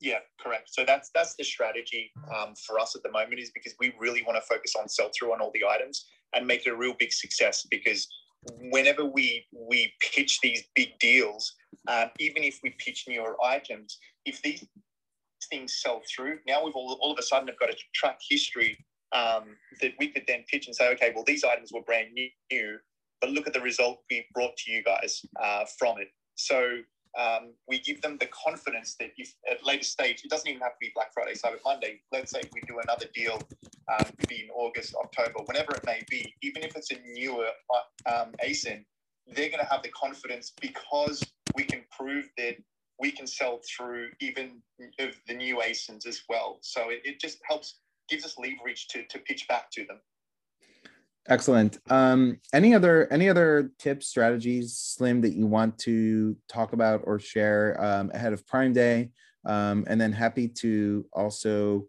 yeah 0.00 0.18
correct. 0.40 0.72
So 0.72 0.84
that's 0.84 1.10
that's 1.14 1.34
the 1.36 1.44
strategy 1.44 2.10
um, 2.34 2.54
for 2.54 2.78
us 2.78 2.94
at 2.96 3.02
the 3.02 3.10
moment 3.10 3.40
is 3.40 3.50
because 3.50 3.74
we 3.78 3.94
really 3.98 4.22
want 4.22 4.36
to 4.36 4.42
focus 4.42 4.74
on 4.78 4.88
sell 4.88 5.10
through 5.16 5.32
on 5.32 5.40
all 5.40 5.50
the 5.54 5.64
items 5.64 6.06
and 6.34 6.46
make 6.46 6.66
it 6.66 6.70
a 6.70 6.76
real 6.76 6.94
big 6.98 7.12
success 7.12 7.66
because 7.70 8.08
whenever 8.70 9.04
we 9.04 9.46
we 9.52 9.92
pitch 10.00 10.38
these 10.40 10.64
big 10.74 10.98
deals 10.98 11.54
um, 11.88 12.10
even 12.18 12.44
if 12.44 12.60
we 12.62 12.74
pitch 12.78 13.04
newer 13.08 13.36
items 13.44 13.98
if 14.24 14.40
these 14.42 14.64
things 15.50 15.80
sell 15.82 16.00
through 16.14 16.38
now 16.46 16.64
we've 16.64 16.74
all, 16.74 16.96
all 17.00 17.12
of 17.12 17.18
a 17.18 17.22
sudden 17.22 17.48
have 17.48 17.58
got 17.58 17.70
a 17.70 17.76
track 17.94 18.18
history 18.28 18.76
um, 19.12 19.56
that 19.80 19.92
we 19.98 20.08
could 20.08 20.22
then 20.28 20.44
pitch 20.48 20.66
and 20.66 20.76
say 20.76 20.88
okay 20.90 21.12
well 21.14 21.24
these 21.26 21.42
items 21.42 21.72
were 21.72 21.82
brand 21.82 22.08
new 22.12 22.78
but 23.20 23.30
look 23.30 23.46
at 23.46 23.52
the 23.52 23.60
result 23.60 24.02
we 24.10 24.26
brought 24.34 24.56
to 24.58 24.70
you 24.70 24.82
guys 24.82 25.24
uh, 25.42 25.64
from 25.78 26.00
it. 26.00 26.08
So 26.34 26.78
um, 27.18 27.54
we 27.68 27.80
give 27.80 28.02
them 28.02 28.18
the 28.18 28.26
confidence 28.26 28.96
that 29.00 29.10
if 29.16 29.34
at 29.50 29.64
later 29.64 29.84
stage, 29.84 30.22
it 30.24 30.30
doesn't 30.30 30.48
even 30.48 30.60
have 30.60 30.72
to 30.72 30.78
be 30.80 30.92
Black 30.94 31.12
Friday, 31.14 31.34
Cyber 31.34 31.58
Monday. 31.64 32.00
Let's 32.12 32.30
say 32.30 32.42
we 32.52 32.60
do 32.66 32.78
another 32.78 33.06
deal, 33.14 33.40
um, 33.88 34.06
in 34.30 34.48
August, 34.54 34.94
October, 34.94 35.40
whenever 35.46 35.72
it 35.72 35.84
may 35.86 36.02
be, 36.10 36.34
even 36.42 36.62
if 36.62 36.76
it's 36.76 36.90
a 36.90 36.96
newer 37.14 37.48
uh, 37.74 38.22
um, 38.22 38.32
ASIN, 38.44 38.84
they're 39.26 39.48
going 39.48 39.64
to 39.64 39.70
have 39.70 39.82
the 39.82 39.90
confidence 39.90 40.52
because 40.60 41.22
we 41.54 41.64
can 41.64 41.82
prove 41.96 42.28
that 42.36 42.56
we 42.98 43.10
can 43.10 43.26
sell 43.26 43.60
through 43.76 44.08
even 44.20 44.62
the 44.98 45.34
new 45.34 45.56
ASINs 45.56 46.06
as 46.06 46.22
well. 46.28 46.58
So 46.62 46.90
it, 46.90 47.00
it 47.04 47.20
just 47.20 47.38
helps, 47.48 47.80
gives 48.08 48.24
us 48.24 48.36
leverage 48.38 48.88
to, 48.88 49.04
to 49.06 49.18
pitch 49.20 49.46
back 49.48 49.70
to 49.72 49.84
them. 49.84 50.00
Excellent. 51.28 51.78
Um, 51.90 52.38
any 52.52 52.74
other 52.74 53.12
any 53.12 53.28
other 53.28 53.72
tips, 53.78 54.06
strategies, 54.06 54.76
Slim, 54.76 55.20
that 55.22 55.34
you 55.34 55.46
want 55.46 55.78
to 55.80 56.36
talk 56.48 56.72
about 56.72 57.02
or 57.04 57.18
share 57.18 57.76
um, 57.82 58.10
ahead 58.14 58.32
of 58.32 58.46
Prime 58.46 58.72
Day? 58.72 59.10
Um, 59.44 59.84
and 59.88 60.00
then 60.00 60.12
happy 60.12 60.48
to 60.48 61.04
also 61.12 61.86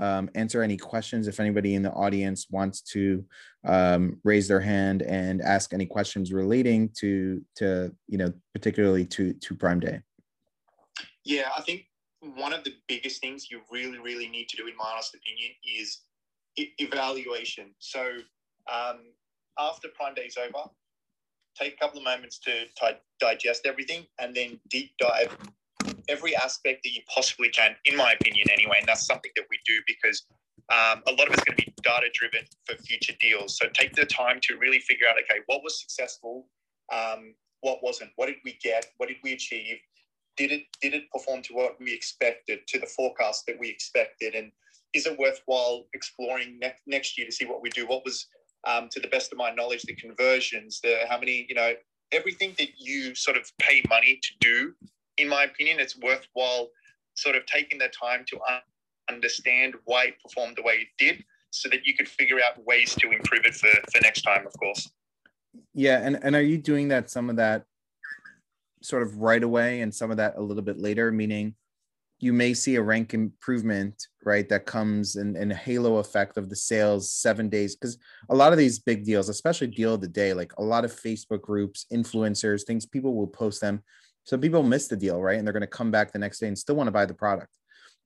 um, 0.00 0.30
answer 0.34 0.62
any 0.62 0.76
questions 0.76 1.26
if 1.26 1.40
anybody 1.40 1.74
in 1.74 1.82
the 1.82 1.92
audience 1.92 2.46
wants 2.50 2.80
to 2.82 3.24
um, 3.66 4.20
raise 4.24 4.48
their 4.48 4.60
hand 4.60 5.02
and 5.02 5.42
ask 5.42 5.72
any 5.74 5.86
questions 5.86 6.32
relating 6.32 6.90
to 7.00 7.44
to 7.56 7.94
you 8.06 8.16
know 8.16 8.32
particularly 8.54 9.04
to 9.06 9.34
to 9.34 9.54
Prime 9.54 9.80
Day. 9.80 10.00
Yeah, 11.24 11.50
I 11.56 11.60
think 11.60 11.84
one 12.20 12.54
of 12.54 12.64
the 12.64 12.72
biggest 12.86 13.20
things 13.20 13.50
you 13.50 13.60
really 13.70 13.98
really 13.98 14.28
need 14.28 14.48
to 14.48 14.56
do, 14.56 14.66
in 14.66 14.76
my 14.76 14.92
honest 14.92 15.14
opinion, 15.14 15.52
is 15.62 16.00
evaluation. 16.78 17.74
So 17.78 18.18
um, 18.72 18.98
after 19.58 19.88
Prime 19.88 20.14
Day 20.14 20.22
is 20.22 20.36
over, 20.36 20.68
take 21.58 21.74
a 21.74 21.76
couple 21.76 21.98
of 21.98 22.04
moments 22.04 22.38
to 22.40 22.64
t- 22.78 22.98
digest 23.20 23.66
everything 23.66 24.06
and 24.18 24.34
then 24.34 24.60
deep 24.70 24.92
dive 24.98 25.36
every 26.08 26.34
aspect 26.36 26.82
that 26.84 26.90
you 26.90 27.02
possibly 27.12 27.50
can, 27.50 27.76
in 27.84 27.96
my 27.96 28.12
opinion, 28.12 28.46
anyway. 28.50 28.76
And 28.78 28.88
that's 28.88 29.06
something 29.06 29.30
that 29.36 29.44
we 29.50 29.58
do 29.66 29.74
because 29.86 30.24
um, 30.70 31.02
a 31.06 31.12
lot 31.12 31.28
of 31.28 31.34
it's 31.34 31.44
going 31.44 31.56
to 31.56 31.64
be 31.64 31.72
data 31.82 32.08
driven 32.12 32.44
for 32.64 32.76
future 32.76 33.14
deals. 33.20 33.56
So 33.56 33.66
take 33.72 33.94
the 33.94 34.06
time 34.06 34.40
to 34.44 34.56
really 34.56 34.80
figure 34.80 35.06
out 35.08 35.16
okay, 35.16 35.40
what 35.46 35.62
was 35.62 35.80
successful, 35.80 36.46
um, 36.92 37.34
what 37.60 37.82
wasn't, 37.82 38.10
what 38.16 38.26
did 38.26 38.36
we 38.44 38.58
get, 38.62 38.86
what 38.96 39.08
did 39.08 39.18
we 39.22 39.32
achieve, 39.32 39.78
did 40.36 40.52
it 40.52 40.62
did 40.80 40.94
it 40.94 41.10
perform 41.12 41.42
to 41.42 41.54
what 41.54 41.76
we 41.80 41.92
expected, 41.92 42.60
to 42.68 42.78
the 42.78 42.86
forecast 42.86 43.44
that 43.46 43.58
we 43.58 43.68
expected, 43.68 44.34
and 44.34 44.52
is 44.94 45.06
it 45.06 45.18
worthwhile 45.18 45.86
exploring 45.94 46.58
ne- 46.60 46.72
next 46.86 47.18
year 47.18 47.26
to 47.26 47.32
see 47.32 47.44
what 47.44 47.62
we 47.62 47.70
do? 47.70 47.86
What 47.86 48.04
was 48.04 48.26
um, 48.68 48.88
to 48.90 49.00
the 49.00 49.08
best 49.08 49.32
of 49.32 49.38
my 49.38 49.50
knowledge, 49.50 49.82
the 49.82 49.94
conversions, 49.94 50.80
the 50.82 50.98
how 51.08 51.18
many, 51.18 51.46
you 51.48 51.54
know, 51.54 51.72
everything 52.12 52.54
that 52.58 52.68
you 52.78 53.14
sort 53.14 53.36
of 53.36 53.50
pay 53.58 53.82
money 53.88 54.20
to 54.22 54.30
do, 54.40 54.74
in 55.16 55.28
my 55.28 55.44
opinion, 55.44 55.80
it's 55.80 55.98
worthwhile 55.98 56.68
sort 57.14 57.34
of 57.34 57.44
taking 57.46 57.78
the 57.78 57.88
time 57.88 58.24
to 58.28 58.38
understand 59.10 59.74
why 59.84 60.04
it 60.04 60.14
performed 60.22 60.56
the 60.56 60.62
way 60.62 60.74
it 60.74 60.88
did 60.98 61.24
so 61.50 61.68
that 61.70 61.86
you 61.86 61.94
could 61.94 62.08
figure 62.08 62.36
out 62.46 62.64
ways 62.66 62.94
to 62.94 63.10
improve 63.10 63.44
it 63.44 63.54
for, 63.54 63.70
for 63.90 64.00
next 64.02 64.22
time, 64.22 64.46
of 64.46 64.52
course. 64.58 64.90
Yeah. 65.74 66.00
And, 66.02 66.18
and 66.22 66.36
are 66.36 66.42
you 66.42 66.58
doing 66.58 66.88
that, 66.88 67.10
some 67.10 67.30
of 67.30 67.36
that 67.36 67.64
sort 68.82 69.02
of 69.02 69.18
right 69.18 69.42
away 69.42 69.80
and 69.80 69.92
some 69.92 70.10
of 70.10 70.18
that 70.18 70.34
a 70.36 70.40
little 70.40 70.62
bit 70.62 70.78
later, 70.78 71.10
meaning 71.10 71.54
you 72.20 72.32
may 72.32 72.52
see 72.52 72.74
a 72.74 72.82
rank 72.82 73.14
improvement, 73.14 74.06
right? 74.24 74.48
That 74.48 74.66
comes 74.66 75.16
in, 75.16 75.36
in 75.36 75.52
a 75.52 75.54
halo 75.54 75.98
effect 75.98 76.36
of 76.36 76.48
the 76.48 76.56
sales 76.56 77.12
seven 77.12 77.48
days. 77.48 77.76
Because 77.76 77.98
a 78.28 78.34
lot 78.34 78.52
of 78.52 78.58
these 78.58 78.78
big 78.78 79.04
deals, 79.04 79.28
especially 79.28 79.68
deal 79.68 79.94
of 79.94 80.00
the 80.00 80.08
day, 80.08 80.34
like 80.34 80.52
a 80.58 80.62
lot 80.62 80.84
of 80.84 80.92
Facebook 80.92 81.42
groups, 81.42 81.86
influencers, 81.92 82.64
things 82.64 82.86
people 82.86 83.14
will 83.14 83.28
post 83.28 83.60
them. 83.60 83.82
So 84.24 84.36
people 84.36 84.62
miss 84.62 84.88
the 84.88 84.96
deal, 84.96 85.22
right? 85.22 85.38
And 85.38 85.46
they're 85.46 85.52
going 85.52 85.60
to 85.60 85.66
come 85.66 85.90
back 85.90 86.12
the 86.12 86.18
next 86.18 86.40
day 86.40 86.48
and 86.48 86.58
still 86.58 86.74
want 86.74 86.88
to 86.88 86.92
buy 86.92 87.06
the 87.06 87.14
product. 87.14 87.56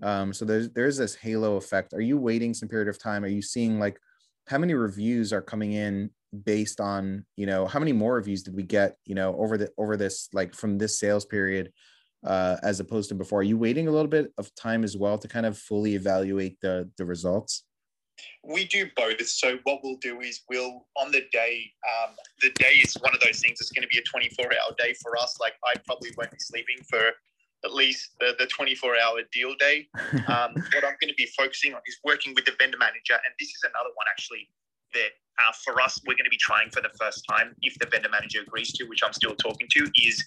Um, 0.03 0.33
so 0.33 0.45
there's 0.45 0.71
there's 0.71 0.97
this 0.97 1.15
halo 1.15 1.57
effect. 1.57 1.95
Are 1.95 2.01
you 2.01 2.19
waiting 2.19 2.55
some 2.55 2.69
period 2.69 2.89
of 2.89 2.99
time? 2.99 3.25
Are 3.25 3.29
you 3.29 3.43
seeing 3.43 3.79
like 3.79 3.99
how 4.47 4.59
many 4.59 4.75
reviews 4.75 5.33
are 5.33 5.43
coming 5.43 5.73
in 5.73 6.11
based 6.45 6.81
on 6.81 7.25
you 7.37 7.47
know 7.47 7.67
how 7.67 7.79
many 7.79 7.93
more 7.93 8.15
reviews 8.15 8.43
did 8.43 8.55
we 8.55 8.63
get 8.63 8.97
you 9.05 9.15
know 9.15 9.37
over 9.37 9.59
the 9.59 9.71
over 9.77 9.97
this 9.97 10.29
like 10.33 10.55
from 10.55 10.79
this 10.79 10.99
sales 10.99 11.27
period 11.27 11.71
uh, 12.25 12.57
as 12.63 12.81
opposed 12.81 13.09
to 13.11 13.15
before? 13.15 13.41
Are 13.41 13.45
you 13.45 13.59
waiting 13.59 13.89
a 13.89 13.91
little 13.91 14.09
bit 14.09 14.33
of 14.39 14.55
time 14.55 14.85
as 14.85 14.97
well 14.97 15.19
to 15.19 15.29
kind 15.29 15.47
of 15.47 15.59
fully 15.59 15.95
evaluate 15.95 16.61
the 16.61 16.91
the 16.97 17.05
results? 17.05 17.65
We 18.45 18.65
do 18.67 18.87
both. 18.97 19.25
So 19.27 19.59
what 19.65 19.81
we'll 19.83 19.97
do 19.97 20.21
is 20.21 20.43
we'll 20.49 20.87
on 20.97 21.11
the 21.11 21.23
day. 21.33 21.73
Um, 22.05 22.15
the 22.41 22.51
day 22.51 22.75
is 22.83 22.95
one 22.95 23.15
of 23.15 23.21
those 23.21 23.41
things. 23.41 23.61
It's 23.61 23.73
going 23.73 23.83
to 23.83 23.89
be 23.89 23.99
a 23.99 24.03
24 24.03 24.47
hour 24.47 24.75
day 24.79 24.95
for 25.03 25.17
us. 25.17 25.39
Like 25.41 25.55
I 25.65 25.79
probably 25.87 26.11
won't 26.17 26.31
be 26.31 26.39
sleeping 26.39 26.77
for 26.89 27.13
at 27.65 27.73
least 27.73 28.11
the, 28.21 28.35
the 28.39 28.47
24 28.47 28.97
hour 28.99 29.21
deal 29.33 29.55
day. 29.59 29.89
Um, 30.29 30.55
what 30.55 30.85
I'm 30.85 30.97
going 31.01 31.09
to 31.09 31.15
be 31.17 31.27
focusing 31.37 31.75
on 31.75 31.81
is 31.87 31.99
working 32.05 32.33
with 32.35 32.45
the 32.45 32.53
vendor 32.59 32.79
manager, 32.79 33.15
and 33.15 33.35
this 33.41 33.49
is 33.49 33.61
another 33.65 33.91
one 33.95 34.07
actually 34.11 34.49
that 34.95 35.11
uh, 35.41 35.53
for 35.65 35.81
us 35.81 36.01
we're 36.07 36.15
going 36.15 36.25
to 36.25 36.31
be 36.31 36.39
trying 36.39 36.71
for 36.71 36.81
the 36.81 36.91
first 37.01 37.25
time 37.29 37.55
if 37.63 37.79
the 37.79 37.87
vendor 37.87 38.09
manager 38.09 38.41
agrees 38.43 38.73
to, 38.75 38.85
which 38.85 39.03
I'm 39.03 39.13
still 39.13 39.35
talking 39.35 39.67
to, 39.71 39.91
is 39.97 40.25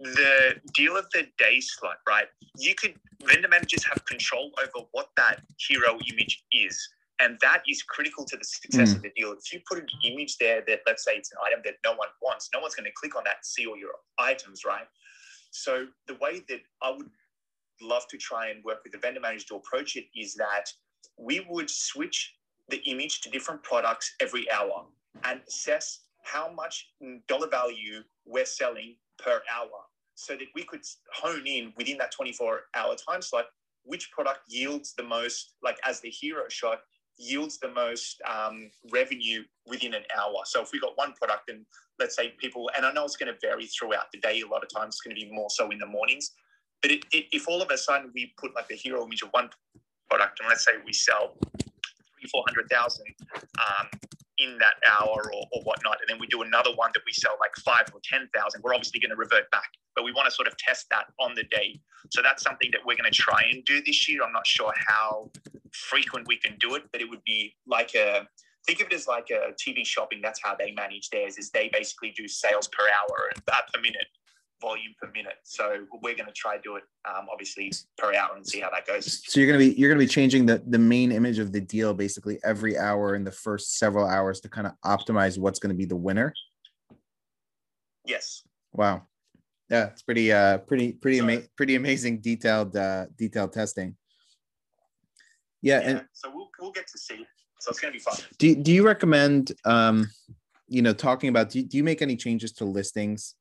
the 0.00 0.54
deal 0.74 0.96
of 0.96 1.06
the 1.12 1.26
day 1.38 1.60
slot, 1.60 1.98
right? 2.08 2.26
You 2.56 2.74
could 2.74 2.94
vendor 3.22 3.48
managers 3.48 3.84
have 3.84 4.04
control 4.06 4.50
over 4.62 4.86
what 4.92 5.10
that 5.16 5.42
hero 5.58 5.98
image 6.10 6.42
is. 6.52 6.88
And 7.22 7.36
that 7.42 7.62
is 7.68 7.82
critical 7.82 8.24
to 8.24 8.36
the 8.36 8.44
success 8.44 8.92
mm. 8.92 8.96
of 8.96 9.02
the 9.02 9.12
deal. 9.14 9.32
If 9.32 9.52
you 9.52 9.60
put 9.68 9.78
an 9.78 9.86
image 10.04 10.38
there 10.38 10.62
that 10.66 10.80
let's 10.86 11.04
say 11.04 11.12
it's 11.12 11.30
an 11.32 11.38
item 11.46 11.60
that 11.66 11.74
no 11.84 11.90
one 11.90 12.08
wants, 12.22 12.48
no 12.54 12.60
one's 12.60 12.74
going 12.74 12.86
to 12.86 12.92
click 12.96 13.14
on 13.14 13.24
that 13.24 13.36
and 13.36 13.44
see 13.44 13.66
all 13.66 13.76
your 13.76 13.90
items, 14.18 14.64
right? 14.64 14.86
So 15.50 15.86
the 16.08 16.14
way 16.14 16.42
that 16.48 16.60
I 16.82 16.92
would 16.92 17.10
love 17.82 18.06
to 18.08 18.16
try 18.16 18.48
and 18.48 18.64
work 18.64 18.78
with 18.84 18.92
the 18.92 18.98
vendor 18.98 19.20
manager 19.20 19.44
to 19.48 19.56
approach 19.56 19.96
it 19.96 20.06
is 20.16 20.34
that 20.34 20.72
we 21.18 21.44
would 21.50 21.68
switch 21.68 22.34
the 22.70 22.78
image 22.88 23.20
to 23.22 23.30
different 23.30 23.62
products 23.62 24.14
every 24.20 24.50
hour 24.50 24.86
and 25.24 25.40
assess 25.46 26.00
how 26.22 26.50
much 26.50 26.88
dollar 27.28 27.48
value 27.48 28.02
we're 28.24 28.46
selling 28.46 28.96
per 29.18 29.42
hour 29.54 29.84
so 30.20 30.34
that 30.34 30.46
we 30.54 30.62
could 30.64 30.82
hone 31.14 31.46
in 31.46 31.72
within 31.76 31.96
that 31.98 32.12
24 32.12 32.60
hour 32.74 32.94
time 33.08 33.22
slot 33.22 33.46
which 33.84 34.10
product 34.12 34.40
yields 34.48 34.94
the 34.96 35.02
most, 35.02 35.54
like 35.62 35.78
as 35.86 36.00
the 36.00 36.10
hero 36.10 36.42
shot, 36.48 36.80
yields 37.16 37.58
the 37.58 37.70
most 37.70 38.20
um, 38.28 38.70
revenue 38.90 39.42
within 39.66 39.94
an 39.94 40.02
hour. 40.18 40.34
So 40.44 40.62
if 40.62 40.72
we 40.72 40.80
got 40.80 40.96
one 40.96 41.12
product 41.12 41.50
and 41.50 41.66
let's 41.98 42.16
say 42.16 42.34
people, 42.38 42.70
and 42.76 42.86
I 42.86 42.92
know 42.92 43.04
it's 43.04 43.16
going 43.16 43.32
to 43.32 43.38
vary 43.40 43.66
throughout 43.66 44.10
the 44.12 44.20
day, 44.20 44.40
a 44.40 44.46
lot 44.46 44.62
of 44.62 44.68
times 44.68 44.94
it's 44.94 45.00
going 45.00 45.16
to 45.16 45.26
be 45.26 45.30
more 45.32 45.50
so 45.50 45.70
in 45.70 45.78
the 45.78 45.86
mornings. 45.86 46.32
But 46.82 46.92
it, 46.92 47.04
it, 47.12 47.26
if 47.32 47.46
all 47.46 47.60
of 47.60 47.70
a 47.70 47.76
sudden 47.76 48.10
we 48.14 48.32
put 48.38 48.54
like 48.54 48.68
the 48.68 48.76
hero 48.76 49.04
image 49.04 49.22
of 49.22 49.28
one 49.30 49.50
product 50.08 50.40
and 50.40 50.48
let's 50.48 50.64
say 50.64 50.72
we 50.84 50.92
sell 50.92 51.36
three, 51.60 52.28
400,000, 52.30 53.04
um, 53.34 53.88
in 54.40 54.58
that 54.58 54.74
hour 54.90 55.30
or, 55.34 55.46
or 55.52 55.62
whatnot. 55.62 55.98
And 56.00 56.08
then 56.08 56.18
we 56.18 56.26
do 56.26 56.42
another 56.42 56.70
one 56.74 56.90
that 56.94 57.02
we 57.06 57.12
sell 57.12 57.36
like 57.40 57.54
five 57.56 57.92
or 57.94 58.00
10,000. 58.02 58.62
We're 58.62 58.74
obviously 58.74 59.00
going 59.00 59.10
to 59.10 59.16
revert 59.16 59.50
back, 59.50 59.70
but 59.94 60.04
we 60.04 60.12
want 60.12 60.26
to 60.26 60.34
sort 60.34 60.48
of 60.48 60.56
test 60.56 60.86
that 60.90 61.06
on 61.20 61.34
the 61.34 61.44
day. 61.44 61.80
So 62.10 62.22
that's 62.22 62.42
something 62.42 62.70
that 62.72 62.80
we're 62.84 62.96
going 62.96 63.10
to 63.10 63.16
try 63.16 63.42
and 63.52 63.64
do 63.64 63.82
this 63.84 64.08
year. 64.08 64.22
I'm 64.24 64.32
not 64.32 64.46
sure 64.46 64.72
how 64.86 65.30
frequent 65.72 66.26
we 66.26 66.38
can 66.38 66.56
do 66.58 66.74
it, 66.74 66.84
but 66.92 67.00
it 67.00 67.08
would 67.10 67.22
be 67.24 67.54
like 67.66 67.94
a, 67.94 68.26
think 68.66 68.80
of 68.80 68.86
it 68.88 68.94
as 68.94 69.06
like 69.06 69.28
a 69.30 69.52
TV 69.54 69.84
shopping. 69.84 70.20
That's 70.22 70.40
how 70.42 70.56
they 70.56 70.72
manage 70.72 71.10
theirs 71.10 71.36
is 71.36 71.50
they 71.50 71.70
basically 71.72 72.12
do 72.16 72.26
sales 72.26 72.68
per 72.68 72.84
hour 72.84 73.30
and 73.34 73.44
per 73.46 73.80
minute 73.80 74.06
volume 74.60 74.94
per 75.00 75.10
minute. 75.12 75.34
So 75.42 75.86
we're 76.02 76.14
going 76.14 76.26
to 76.26 76.32
try 76.32 76.58
do 76.62 76.76
it, 76.76 76.84
um, 77.08 77.26
obviously 77.32 77.72
per 77.98 78.14
hour, 78.14 78.36
and 78.36 78.46
see 78.46 78.60
how 78.60 78.70
that 78.70 78.86
goes. 78.86 79.22
So 79.26 79.40
you're 79.40 79.48
going 79.48 79.58
to 79.58 79.72
be 79.72 79.78
you're 79.80 79.88
going 79.88 79.98
to 79.98 80.04
be 80.04 80.10
changing 80.12 80.46
the 80.46 80.62
the 80.66 80.78
main 80.78 81.12
image 81.12 81.38
of 81.38 81.52
the 81.52 81.60
deal 81.60 81.94
basically 81.94 82.38
every 82.44 82.76
hour 82.78 83.14
in 83.14 83.24
the 83.24 83.32
first 83.32 83.78
several 83.78 84.06
hours 84.06 84.40
to 84.40 84.48
kind 84.48 84.66
of 84.66 84.72
optimize 84.84 85.38
what's 85.38 85.58
going 85.58 85.70
to 85.70 85.76
be 85.76 85.84
the 85.86 85.96
winner. 85.96 86.34
Yes. 88.04 88.42
Wow. 88.72 89.06
Yeah, 89.68 89.86
it's 89.86 90.02
pretty 90.02 90.32
uh 90.32 90.58
pretty 90.58 90.92
pretty 90.92 91.20
ama- 91.20 91.42
pretty 91.56 91.76
amazing 91.76 92.20
detailed 92.20 92.76
uh 92.76 93.06
detailed 93.16 93.52
testing. 93.52 93.96
Yeah, 95.62 95.80
Yeah, 95.80 95.88
and 95.88 96.06
so 96.12 96.30
we'll 96.34 96.48
we'll 96.58 96.72
get 96.72 96.88
to 96.88 96.98
see. 96.98 97.24
So 97.60 97.70
it's 97.70 97.78
gonna 97.78 97.92
be 97.92 97.98
fun. 98.00 98.16
do 98.38 98.54
do 98.56 98.72
you 98.72 98.84
recommend 98.84 99.52
um 99.64 100.08
you 100.66 100.82
know 100.82 100.92
talking 100.92 101.28
about 101.28 101.50
do, 101.50 101.62
do 101.62 101.76
you 101.76 101.84
make 101.84 102.02
any 102.02 102.16
changes 102.16 102.52
to 102.52 102.64
listings 102.64 103.34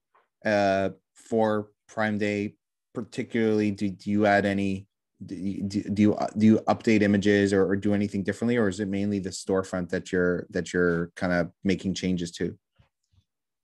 uh 0.45 0.89
for 1.29 1.69
Prime 1.87 2.17
Day 2.17 2.55
particularly 2.93 3.71
do, 3.71 3.89
do 3.89 4.09
you 4.09 4.25
add 4.25 4.45
any 4.45 4.87
do 5.25 5.35
you, 5.35 5.63
do 5.63 5.83
do 5.83 6.01
you 6.01 6.17
do 6.37 6.45
you 6.45 6.59
update 6.67 7.01
images 7.01 7.53
or, 7.53 7.65
or 7.65 7.75
do 7.75 7.93
anything 7.93 8.23
differently 8.23 8.57
or 8.57 8.67
is 8.67 8.79
it 8.79 8.87
mainly 8.87 9.19
the 9.19 9.29
storefront 9.29 9.89
that 9.89 10.11
you're 10.11 10.47
that 10.49 10.73
you're 10.73 11.11
kind 11.15 11.33
of 11.33 11.51
making 11.63 11.93
changes 11.93 12.31
to 12.31 12.57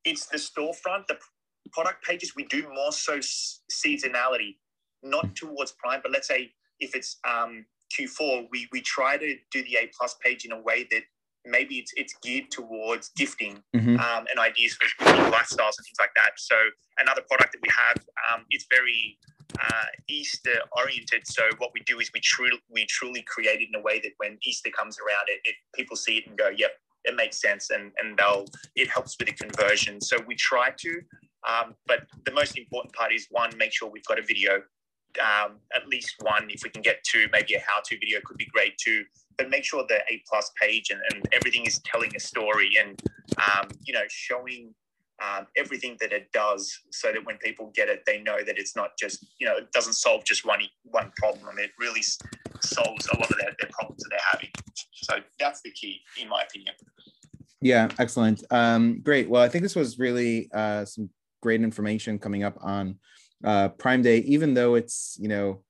It's 0.03 0.27
the 0.27 0.37
storefront, 0.37 1.07
the 1.07 1.17
product 1.71 2.03
pages. 2.03 2.33
We 2.35 2.45
do 2.45 2.67
more 2.73 2.91
so 2.91 3.19
seasonality, 3.71 4.57
not 5.01 5.35
towards 5.35 5.71
Prime, 5.73 6.01
but 6.03 6.11
let's 6.11 6.27
say 6.27 6.51
if 6.79 6.95
it's 6.95 7.17
um, 7.27 7.65
Q4, 7.93 8.47
we 8.51 8.67
we 8.71 8.81
try 8.81 9.17
to 9.17 9.35
do 9.51 9.63
the 9.63 9.77
A 9.81 9.89
plus 9.97 10.15
page 10.23 10.45
in 10.45 10.51
a 10.51 10.61
way 10.61 10.87
that 10.91 11.03
maybe 11.45 11.75
it's 11.75 11.93
it's 11.95 12.13
geared 12.23 12.49
towards 12.51 13.09
gifting 13.09 13.63
Mhm. 13.75 13.99
um, 13.99 14.27
and 14.29 14.39
ideas 14.39 14.73
for 14.75 14.85
lifestyles 15.05 15.75
and 15.77 15.85
things 15.85 15.99
like 15.99 16.13
that. 16.15 16.31
So 16.37 16.55
another 16.99 17.21
product 17.29 17.53
that 17.53 17.61
we 17.61 17.69
have, 17.69 17.97
um, 18.31 18.45
it's 18.49 18.65
very 18.69 19.17
uh, 19.59 19.85
Easter 20.09 20.59
oriented. 20.75 21.25
So 21.27 21.43
what 21.59 21.71
we 21.73 21.81
do 21.81 21.99
is 21.99 22.09
we 22.13 22.19
truly 22.19 22.61
we 22.69 22.85
truly 22.87 23.21
create 23.23 23.61
it 23.61 23.69
in 23.71 23.75
a 23.75 23.81
way 23.81 23.99
that 23.99 24.11
when 24.17 24.37
Easter 24.43 24.69
comes 24.71 24.97
around, 24.99 25.29
it, 25.29 25.39
it 25.45 25.55
people 25.73 25.95
see 25.95 26.17
it 26.17 26.27
and 26.27 26.37
go, 26.37 26.49
"Yep, 26.49 26.71
it 27.05 27.15
makes 27.15 27.39
sense," 27.39 27.69
and 27.69 27.91
and 27.99 28.17
they'll 28.17 28.45
it 28.75 28.89
helps 28.89 29.15
with 29.17 29.27
the 29.27 29.33
conversion. 29.33 30.01
So 30.01 30.17
we 30.27 30.35
try 30.35 30.71
to, 30.71 31.01
um, 31.47 31.75
but 31.85 32.07
the 32.25 32.31
most 32.31 32.57
important 32.57 32.93
part 32.95 33.13
is 33.13 33.27
one, 33.29 33.55
make 33.57 33.71
sure 33.71 33.89
we've 33.89 34.05
got 34.05 34.19
a 34.19 34.23
video. 34.23 34.63
Um, 35.21 35.61
at 35.73 35.87
least 35.87 36.15
one, 36.19 36.49
if 36.49 36.61
we 36.63 36.69
can 36.69 36.81
get 36.81 37.01
two, 37.05 37.29
maybe 37.31 37.53
a 37.53 37.61
how-to 37.65 37.97
video 37.97 38.19
could 38.25 38.35
be 38.35 38.47
great 38.47 38.77
too. 38.77 39.05
But 39.37 39.49
make 39.49 39.63
sure 39.63 39.83
the 39.87 39.99
A 40.11 40.21
plus 40.27 40.51
page 40.61 40.89
and, 40.89 41.01
and 41.11 41.25
everything 41.33 41.65
is 41.65 41.79
telling 41.79 42.15
a 42.15 42.19
story 42.19 42.71
and 42.79 43.01
um, 43.37 43.69
you 43.85 43.93
know 43.93 44.03
showing 44.09 44.73
um, 45.23 45.47
everything 45.55 45.95
that 46.01 46.11
it 46.11 46.31
does, 46.33 46.77
so 46.91 47.11
that 47.11 47.25
when 47.25 47.37
people 47.37 47.71
get 47.73 47.87
it, 47.87 48.03
they 48.05 48.21
know 48.21 48.43
that 48.43 48.57
it's 48.57 48.75
not 48.75 48.91
just 48.99 49.25
you 49.39 49.47
know 49.47 49.57
it 49.57 49.71
doesn't 49.71 49.93
solve 49.93 50.23
just 50.25 50.45
one 50.45 50.61
one 50.83 51.11
problem. 51.17 51.57
It 51.59 51.71
really 51.79 52.03
solves 52.61 53.07
a 53.07 53.17
lot 53.17 53.31
of 53.31 53.37
their, 53.37 53.55
their 53.59 53.69
problems 53.71 54.03
that 54.03 54.09
they're 54.09 54.19
having. 54.31 54.49
So 54.93 55.15
that's 55.39 55.61
the 55.61 55.71
key, 55.71 56.01
in 56.21 56.27
my 56.29 56.43
opinion. 56.43 56.75
Yeah, 57.61 57.89
excellent. 57.99 58.43
Um, 58.51 59.01
great. 59.01 59.29
Well, 59.29 59.41
I 59.41 59.49
think 59.49 59.63
this 59.63 59.75
was 59.75 59.97
really 59.97 60.49
uh, 60.53 60.85
some 60.85 61.09
great 61.41 61.61
information 61.61 62.19
coming 62.19 62.43
up 62.43 62.57
on 62.61 62.99
uh, 63.43 63.69
Prime 63.69 64.01
Day, 64.01 64.19
even 64.19 64.53
though 64.53 64.75
it's 64.75 65.17
you 65.19 65.29
know 65.29 65.63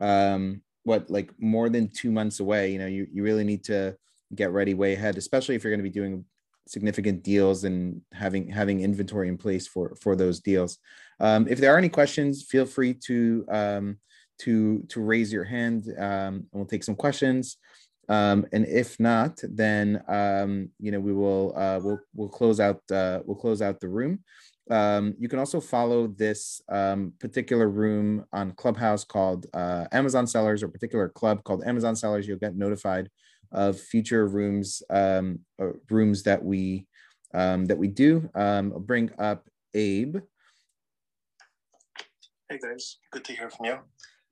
um, 0.00 0.62
what 0.88 1.10
like 1.10 1.30
more 1.38 1.68
than 1.68 1.88
two 1.88 2.10
months 2.10 2.40
away. 2.40 2.72
You 2.72 2.78
know, 2.78 2.86
you 2.86 3.06
you 3.12 3.22
really 3.22 3.44
need 3.44 3.62
to 3.64 3.96
get 4.34 4.50
ready 4.50 4.74
way 4.74 4.94
ahead, 4.94 5.16
especially 5.16 5.54
if 5.54 5.62
you're 5.62 5.70
going 5.70 5.84
to 5.84 5.90
be 5.90 6.00
doing 6.00 6.24
significant 6.66 7.22
deals 7.22 7.64
and 7.64 8.00
having 8.12 8.48
having 8.48 8.80
inventory 8.80 9.28
in 9.28 9.38
place 9.38 9.66
for 9.66 9.94
for 10.00 10.16
those 10.16 10.40
deals. 10.40 10.78
Um, 11.20 11.46
if 11.48 11.58
there 11.60 11.74
are 11.74 11.78
any 11.78 11.88
questions, 11.88 12.42
feel 12.42 12.66
free 12.66 12.94
to 13.06 13.44
um, 13.50 13.98
to 14.40 14.84
to 14.88 15.00
raise 15.00 15.32
your 15.32 15.44
hand, 15.44 15.84
um, 15.98 16.34
and 16.34 16.46
we'll 16.52 16.66
take 16.66 16.84
some 16.84 16.96
questions. 16.96 17.58
Um, 18.08 18.46
and 18.52 18.64
if 18.66 18.98
not, 18.98 19.38
then 19.42 20.02
um, 20.08 20.70
you 20.80 20.90
know 20.90 21.00
we 21.00 21.12
will 21.12 21.52
uh, 21.56 21.80
we'll 21.82 22.00
we'll 22.14 22.28
close 22.28 22.60
out 22.60 22.80
uh, 22.90 23.20
we'll 23.24 23.36
close 23.36 23.60
out 23.60 23.80
the 23.80 23.88
room. 23.88 24.20
Um, 24.70 25.14
you 25.18 25.28
can 25.28 25.38
also 25.38 25.60
follow 25.60 26.06
this 26.06 26.60
um, 26.68 27.12
particular 27.18 27.68
room 27.68 28.24
on 28.32 28.52
Clubhouse 28.52 29.04
called 29.04 29.46
uh, 29.54 29.86
Amazon 29.92 30.26
Sellers, 30.26 30.62
or 30.62 30.68
particular 30.68 31.08
club 31.08 31.44
called 31.44 31.64
Amazon 31.64 31.96
Sellers. 31.96 32.26
You'll 32.26 32.38
get 32.38 32.56
notified 32.56 33.08
of 33.52 33.80
future 33.80 34.26
rooms 34.26 34.82
um, 34.90 35.40
uh, 35.60 35.70
rooms 35.90 36.22
that 36.24 36.44
we 36.44 36.86
um, 37.34 37.66
that 37.66 37.78
we 37.78 37.88
do. 37.88 38.28
Um, 38.34 38.72
I'll 38.74 38.80
bring 38.80 39.10
up 39.18 39.48
Abe. 39.74 40.18
Hey 42.50 42.58
guys, 42.62 42.98
good 43.12 43.24
to 43.26 43.32
hear 43.34 43.50
from 43.50 43.66
you. 43.66 43.78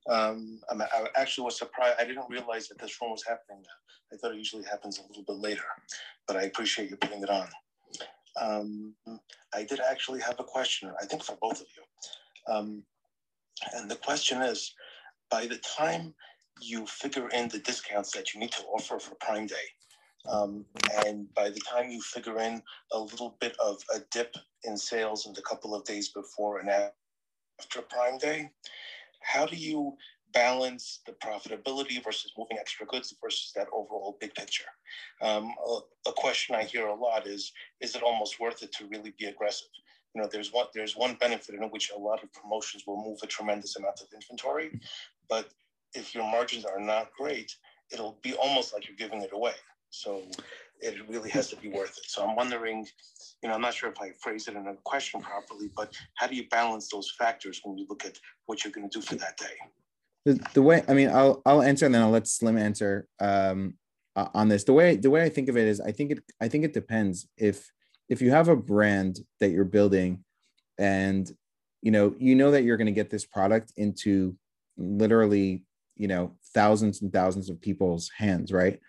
Um, 0.09 0.61
I 0.71 1.07
actually 1.17 1.45
was 1.45 1.59
surprised. 1.59 1.97
I 1.99 2.05
didn't 2.05 2.29
realize 2.31 2.69
that 2.69 2.79
this 2.79 3.01
room 3.01 3.11
was 3.11 3.25
happening. 3.27 3.63
I 4.13 4.17
thought 4.17 4.33
it 4.33 4.39
usually 4.39 4.65
happens 4.65 4.99
a 4.99 5.03
little 5.03 5.25
bit 5.27 5.37
later, 5.37 5.65
but 6.27 6.37
I 6.37 6.43
appreciate 6.43 6.91
you 6.91 6.97
putting 6.97 7.23
it 7.23 7.31
on. 7.31 7.49
Um, 8.41 8.95
I 9.55 9.65
did 9.65 9.81
actually 9.81 10.21
have 10.21 10.39
a 10.39 10.45
question, 10.45 10.93
I 11.01 11.07
think 11.07 11.23
for 11.23 11.37
both 11.41 11.61
of 11.61 11.67
you. 11.77 12.55
Um, 12.55 12.83
and 13.75 13.91
the 13.91 13.97
question 13.97 14.43
is, 14.43 14.75
by 15.31 15.47
the 15.47 15.59
time 15.79 16.15
you 16.61 16.87
figure 16.87 17.29
in 17.31 17.49
the 17.49 17.59
discounts 17.59 18.13
that 18.13 18.33
you 18.33 18.41
need 18.41 18.53
to 18.53 18.65
offer 18.65 18.99
for 18.99 19.15
Prime 19.17 19.47
Day, 19.47 19.55
um, 20.29 20.65
and 21.07 21.33
by 21.35 21.51
the 21.51 21.61
time 21.61 21.91
you 21.91 22.01
figure 22.03 22.39
in 22.39 22.63
a 22.93 22.99
little 22.99 23.37
bit 23.41 23.57
of 23.65 23.83
a 23.95 24.01
dip 24.11 24.35
in 24.65 24.77
sales 24.77 25.27
in 25.27 25.33
the 25.33 25.43
couple 25.43 25.75
of 25.75 25.85
days 25.85 26.11
before 26.11 26.59
and 26.59 26.69
after 26.69 27.83
Prime 27.83 28.19
Day, 28.19 28.51
how 29.23 29.47
do 29.47 29.57
you 29.57 29.97
balance 30.37 31.01
the 31.07 31.13
profitability 31.13 32.05
versus 32.05 32.33
moving 32.37 32.59
extra 32.59 32.85
goods 32.87 33.15
versus 33.23 33.53
that 33.57 33.69
overall 33.73 34.19
big 34.21 34.35
picture? 34.35 34.71
Um, 35.23 35.55
a, 35.67 36.11
a 36.11 36.13
question 36.13 36.55
I 36.55 36.65
hear 36.65 36.87
a 36.87 36.95
lot 36.95 37.27
is: 37.27 37.53
Is 37.81 37.97
it 37.97 38.03
almost 38.03 38.39
worth 38.39 38.63
it 38.63 38.73
to 38.75 38.87
really 38.87 39.15
be 39.19 39.27
aggressive? 39.27 39.69
You 40.15 40.21
know, 40.21 40.29
there's 40.31 40.53
one 40.53 40.67
there's 40.75 40.95
one 40.95 41.15
benefit 41.15 41.55
in 41.55 41.63
which 41.71 41.91
a 41.91 41.99
lot 41.99 42.23
of 42.23 42.33
promotions 42.33 42.85
will 42.87 43.03
move 43.03 43.19
a 43.23 43.27
tremendous 43.27 43.77
amount 43.77 44.01
of 44.03 44.09
inventory, 44.15 44.79
but 45.29 45.49
if 45.95 46.15
your 46.15 46.25
margins 46.25 46.67
are 46.67 46.81
not 46.81 47.11
great, 47.19 47.57
it'll 47.91 48.19
be 48.23 48.35
almost 48.35 48.75
like 48.75 48.87
you're 48.87 48.97
giving 48.97 49.23
it 49.23 49.31
away. 49.33 49.55
So 49.91 50.23
it 50.81 51.09
really 51.09 51.31
has 51.31 51.49
to 51.49 51.57
be 51.57 51.69
worth 51.69 51.97
it. 51.97 52.11
So 52.11 52.23
I'm 52.27 52.37
wondering, 52.37 52.87
you 53.43 53.49
know, 53.49 53.55
I'm 53.55 53.63
not 53.63 53.73
sure 53.73 53.89
if 53.89 54.01
I 54.01 54.11
phrased 54.23 54.49
it 54.49 54.57
in 54.57 54.67
a 54.67 54.75
question 54.85 55.23
properly, 55.23 55.71
but 55.75 55.95
how 56.17 56.27
do 56.27 56.37
you 56.37 56.47
balance 56.51 56.89
those 56.91 57.11
factors 57.19 57.61
when 57.65 57.79
you 57.79 57.87
look 57.89 58.05
at 58.05 58.19
what 58.45 58.63
you're 58.63 58.73
going 58.73 58.91
to 58.91 58.99
do 58.99 59.05
for 59.05 59.15
that 59.15 59.39
day? 59.39 59.57
The, 60.55 60.63
way 60.63 60.83
i 60.89 60.93
mean 60.95 61.09
i'll 61.09 61.41
i'll 61.47 61.63
answer 61.63 61.87
and 61.87 61.95
then 61.95 62.03
i'll 62.03 62.11
let 62.11 62.27
slim 62.27 62.59
answer 62.59 63.07
um 63.21 63.75
on 64.17 64.49
this. 64.49 64.65
The 64.65 64.73
way 64.73 64.97
the 64.97 65.11
way 65.11 65.23
i 65.23 65.29
think 65.29 65.49
of 65.49 65.57
it 65.57 65.67
is 65.67 65.81
i 65.81 65.93
think 65.93 66.11
it 66.13 66.19
i 66.41 66.49
think 66.49 66.65
it 66.65 66.73
depends. 66.73 67.29
If 67.37 67.71
if 68.09 68.23
you 68.23 68.31
have 68.31 68.49
a 68.49 68.57
brand 68.57 69.19
that 69.41 69.51
you're 69.51 69.65
building 69.65 70.25
and 70.79 71.31
you 71.83 71.91
know 71.91 72.15
you 72.19 72.35
know 72.35 72.51
that 72.51 72.65
you're 72.65 72.77
going 72.77 72.87
to 72.87 72.93
get 72.93 73.11
this 73.11 73.27
product 73.27 73.73
into 73.77 74.37
literally 74.77 75.65
you 75.97 76.09
know 76.09 76.37
thousands 76.55 77.03
and 77.03 77.13
thousands 77.13 77.51
of 77.51 77.61
people's 77.61 78.11
hands 78.17 78.53
right? 78.53 78.81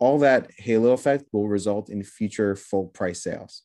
All 0.00 0.18
that 0.18 0.50
halo 0.58 0.92
effect 0.92 1.24
will 1.32 1.48
result 1.48 1.88
in 1.88 2.02
future 2.02 2.56
full 2.56 2.86
price 2.86 3.22
sales 3.22 3.62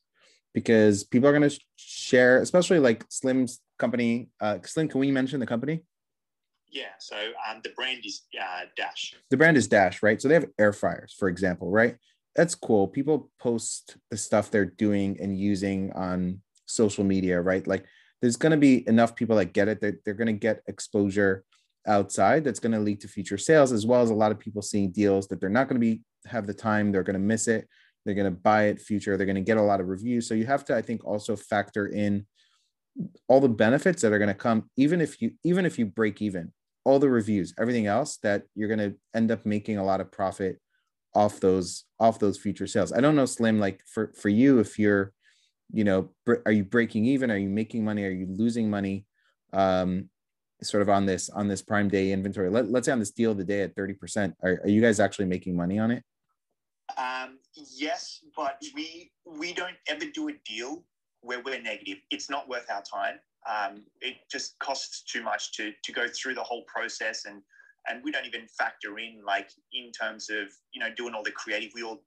because 0.54 1.04
people 1.04 1.28
are 1.28 1.38
going 1.38 1.50
to 1.50 1.60
share 1.76 2.40
especially 2.42 2.80
like 2.80 3.04
slim's 3.10 3.62
company 3.78 4.30
uh 4.42 4.58
slim 4.64 4.88
can 4.88 5.00
we 5.00 5.12
mention 5.12 5.40
the 5.40 5.46
company 5.46 5.84
Yeah. 6.72 6.94
So 7.00 7.16
um, 7.50 7.62
the 7.64 7.72
brand 7.72 8.06
is 8.06 8.22
uh, 8.40 8.66
Dash. 8.76 9.16
the 9.30 9.38
brand 9.38 9.58
is 9.58 9.68
Dash, 9.68 10.04
right? 10.04 10.22
So 10.22 10.28
they 10.28 10.36
have 10.36 10.48
air 10.60 10.74
fryers, 10.74 11.16
for 11.18 11.28
example, 11.28 11.72
right? 11.72 11.96
That's 12.36 12.56
cool. 12.56 12.88
People 12.88 13.32
post 13.40 13.98
the 14.12 14.18
stuff 14.18 14.52
they're 14.52 14.66
doing 14.66 15.18
and 15.20 15.38
using 15.38 15.92
on 15.94 16.42
social 16.66 17.04
media, 17.04 17.42
right? 17.42 17.66
Like 17.66 17.86
there's 18.22 18.38
going 18.38 18.52
to 18.52 18.58
be 18.58 18.88
enough 18.88 19.16
people 19.16 19.36
that 19.38 19.54
get 19.54 19.68
it 19.68 19.82
that 19.82 20.04
they're 20.04 20.14
going 20.14 20.28
to 20.28 20.34
get 20.34 20.62
exposure 20.68 21.44
outside 21.88 22.44
that's 22.44 22.60
going 22.60 22.72
to 22.72 22.80
lead 22.80 23.02
to 23.02 23.08
future 23.08 23.38
sales 23.38 23.72
as 23.72 23.86
well 23.86 24.02
as 24.02 24.10
a 24.10 24.16
lot 24.16 24.32
of 24.32 24.40
people 24.40 24.62
seeing 24.62 24.92
deals 24.92 25.28
that 25.28 25.40
they're 25.40 25.50
not 25.50 25.68
going 25.68 25.80
to 25.80 25.86
be 25.86 26.02
have 26.26 26.46
the 26.46 26.54
time 26.54 26.92
they're 26.92 27.04
going 27.04 27.14
to 27.14 27.20
miss 27.20 27.48
it 27.48 27.68
they're 28.06 28.14
going 28.16 28.26
to 28.26 28.32
buy 28.32 28.66
it 28.66 28.82
future 28.82 29.16
they're 29.16 29.26
going 29.26 29.36
to 29.36 29.42
get 29.42 29.58
a 29.58 29.62
lot 29.62 29.80
of 29.80 29.88
reviews 29.88 30.28
so 30.28 30.34
you 30.34 30.46
have 30.46 30.66
to 30.66 30.76
i 30.76 30.82
think 30.82 31.04
also 31.06 31.36
factor 31.36 31.88
in 31.88 32.26
all 33.30 33.40
the 33.40 33.48
benefits 33.48 34.02
that 34.02 34.12
are 34.12 34.20
going 34.20 34.28
to 34.28 34.34
come 34.34 34.70
even 34.76 35.00
if 35.00 35.22
you 35.22 35.32
even 35.44 35.66
if 35.66 35.80
you 35.80 35.86
break 35.86 36.22
even 36.22 36.52
all 36.90 36.98
the 36.98 37.10
reviews 37.10 37.54
everything 37.60 37.86
else 37.86 38.18
that 38.24 38.42
you're 38.56 38.68
going 38.68 38.80
to 38.80 38.96
end 39.14 39.30
up 39.30 39.46
making 39.46 39.78
a 39.78 39.84
lot 39.84 40.02
of 40.02 40.12
profit 40.12 40.60
off 41.14 41.40
those 41.40 41.86
off 42.00 42.20
those 42.20 42.38
future 42.38 42.68
sales. 42.68 42.92
I 42.92 43.02
don't 43.02 43.16
know 43.16 43.26
slim 43.26 43.60
like 43.60 43.82
for 43.86 44.14
for 44.16 44.30
you 44.30 44.60
if 44.60 44.80
you're 44.80 45.14
you 45.72 45.84
know 45.84 46.10
are 46.46 46.52
you 46.52 46.64
breaking 46.64 47.06
even? 47.06 47.32
Are 47.32 47.38
you 47.38 47.50
making 47.50 47.84
money? 47.84 48.04
Are 48.06 48.12
you 48.12 48.28
losing 48.28 48.70
money 48.70 49.06
um 49.54 50.10
sort 50.62 50.82
of 50.82 50.90
on 50.90 51.06
this 51.06 51.30
on 51.30 51.48
this 51.48 51.62
prime 51.62 51.90
day 51.90 52.12
inventory? 52.12 52.50
Let, 52.50 52.72
let's 52.72 52.86
say 52.86 52.92
on 52.92 53.00
this 53.00 53.12
deal 53.12 53.32
of 53.32 53.38
the 53.38 53.44
day 53.44 53.62
at 53.62 53.76
30% 53.76 54.34
are, 54.44 54.62
are 54.64 54.70
you 54.70 54.82
guys 54.82 55.00
actually 55.00 55.26
making 55.26 55.56
money 55.56 55.78
on 55.80 55.92
it? 55.92 56.04
Um, 56.98 57.38
yes, 57.76 58.20
but 58.36 58.58
we 58.76 59.12
we 59.26 59.54
don't 59.54 59.78
ever 59.88 60.06
do 60.06 60.30
a 60.30 60.34
deal 60.46 60.84
where 61.22 61.42
we're 61.42 61.62
negative. 61.62 61.98
It's 62.12 62.30
not 62.30 62.48
worth 62.48 62.70
our 62.70 62.82
time. 62.82 63.20
Um, 63.48 63.84
it 64.02 64.18
just 64.32 64.58
costs 64.60 65.04
too 65.04 65.24
much 65.24 65.54
to 65.54 65.72
to 65.84 65.92
go 65.92 66.08
through 66.08 66.36
the 66.36 66.44
whole 66.44 66.64
process, 66.64 67.26
and 67.26 67.42
and 67.88 68.04
we 68.04 68.12
don't 68.12 68.26
even 68.26 68.48
factor 68.48 68.98
in 69.00 69.22
like 69.26 69.50
in 69.74 69.92
terms 69.92 70.30
of 70.30 70.48
you 70.74 70.80
know 70.80 70.94
doing 70.96 71.14
all 71.14 71.24
the 71.24 71.32
creative. 71.32 71.72
We 71.74 71.84
all 71.84 72.04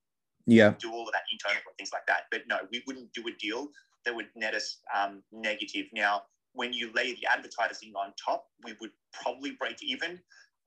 yeah 0.46 0.74
do 0.78 0.92
all 0.92 1.06
of 1.06 1.12
that 1.12 1.22
internal 1.32 1.62
and 1.66 1.76
things 1.78 1.90
like 1.92 2.06
that. 2.06 2.24
But 2.30 2.42
no, 2.48 2.58
we 2.70 2.82
wouldn't 2.86 3.12
do 3.12 3.24
a 3.28 3.32
deal 3.38 3.68
that 4.04 4.14
would 4.14 4.28
net 4.34 4.54
us 4.54 4.78
um, 4.94 5.22
negative. 5.32 5.86
Now, 5.92 6.22
when 6.54 6.72
you 6.72 6.92
lay 6.92 7.14
the 7.14 7.26
advertising 7.30 7.92
on 7.96 8.12
top, 8.22 8.46
we 8.64 8.74
would 8.80 8.90
probably 9.12 9.52
break 9.52 9.82
even. 9.82 10.20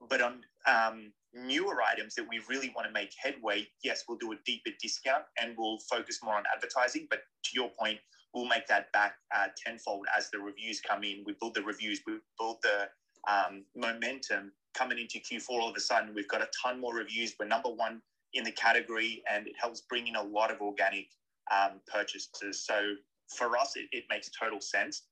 But 0.08 0.20
on 0.20 0.42
um, 0.66 1.12
newer 1.32 1.82
items 1.82 2.14
that 2.16 2.26
we 2.28 2.40
really 2.48 2.72
want 2.74 2.86
to 2.86 2.92
make 2.92 3.12
headway, 3.18 3.66
yes, 3.82 4.04
we'll 4.08 4.18
do 4.18 4.32
a 4.32 4.36
deeper 4.44 4.70
discount 4.80 5.24
and 5.40 5.54
we'll 5.56 5.78
focus 5.90 6.20
more 6.22 6.34
on 6.34 6.44
advertising. 6.54 7.06
But 7.08 7.20
to 7.44 7.50
your 7.54 7.70
point, 7.78 7.98
we'll 8.36 8.44
make 8.44 8.66
that 8.66 8.92
back 8.92 9.14
uh, 9.34 9.46
tenfold 9.56 10.06
as 10.16 10.30
the 10.30 10.38
reviews 10.38 10.80
come 10.80 11.02
in. 11.02 11.24
We 11.24 11.34
build 11.40 11.54
the 11.54 11.62
reviews, 11.62 12.02
we 12.06 12.18
build 12.38 12.58
the 12.62 12.88
um, 13.32 13.64
momentum 13.74 14.52
coming 14.74 14.98
into 14.98 15.18
Q4. 15.18 15.48
All 15.48 15.70
of 15.70 15.74
a 15.74 15.80
sudden, 15.80 16.14
we've 16.14 16.28
got 16.28 16.42
a 16.42 16.48
ton 16.62 16.78
more 16.78 16.94
reviews. 16.94 17.34
We're 17.40 17.46
number 17.46 17.70
one 17.70 18.02
in 18.34 18.44
the 18.44 18.52
category, 18.52 19.22
and 19.32 19.46
it 19.46 19.54
helps 19.58 19.80
bring 19.80 20.06
in 20.06 20.16
a 20.16 20.22
lot 20.22 20.52
of 20.52 20.60
organic 20.60 21.06
um, 21.50 21.80
purchases. 21.90 22.64
So 22.66 22.94
for 23.34 23.56
us, 23.56 23.72
it, 23.74 23.86
it 23.90 24.04
makes 24.10 24.30
total 24.38 24.60
sense. 24.60 25.04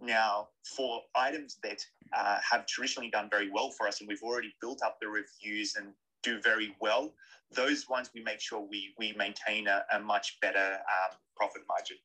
Now, 0.00 0.48
for 0.74 1.02
items 1.14 1.58
that 1.62 1.84
uh, 2.16 2.38
have 2.50 2.66
traditionally 2.66 3.10
done 3.10 3.28
very 3.30 3.50
well 3.50 3.70
for 3.70 3.86
us, 3.86 4.00
and 4.00 4.08
we've 4.08 4.22
already 4.22 4.54
built 4.62 4.80
up 4.82 4.96
the 5.00 5.08
reviews 5.08 5.76
and 5.76 5.88
do 6.22 6.40
very 6.40 6.74
well, 6.80 7.12
those 7.52 7.88
ones 7.90 8.10
we 8.14 8.22
make 8.22 8.40
sure 8.40 8.66
we 8.68 8.94
we 8.98 9.12
maintain 9.12 9.68
a, 9.68 9.84
a 9.92 10.00
much 10.00 10.38
better 10.40 10.78
um, 10.78 11.16
profit 11.36 11.62
margin. 11.68 11.98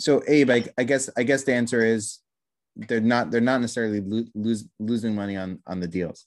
So, 0.00 0.22
Abe, 0.26 0.50
I, 0.50 0.64
I, 0.78 0.84
guess 0.84 1.08
I 1.16 1.22
guess 1.22 1.44
the 1.44 1.54
answer 1.54 1.84
is 1.84 2.20
they're 2.76 3.00
not 3.00 3.30
they're 3.30 3.40
not 3.40 3.60
necessarily 3.60 4.00
lo- 4.00 4.26
lose, 4.34 4.64
losing 4.80 5.14
money 5.14 5.36
on 5.36 5.60
on 5.66 5.80
the 5.80 5.86
deals. 5.86 6.26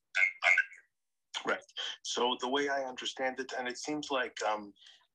Right. 1.46 1.62
So 2.04 2.38
the 2.40 2.50
way 2.50 2.70
I 2.70 2.84
understand 2.84 3.40
it, 3.40 3.54
and 3.58 3.68
it 3.68 3.78
seems 3.78 4.10
like 4.10 4.38
um, 4.50 4.74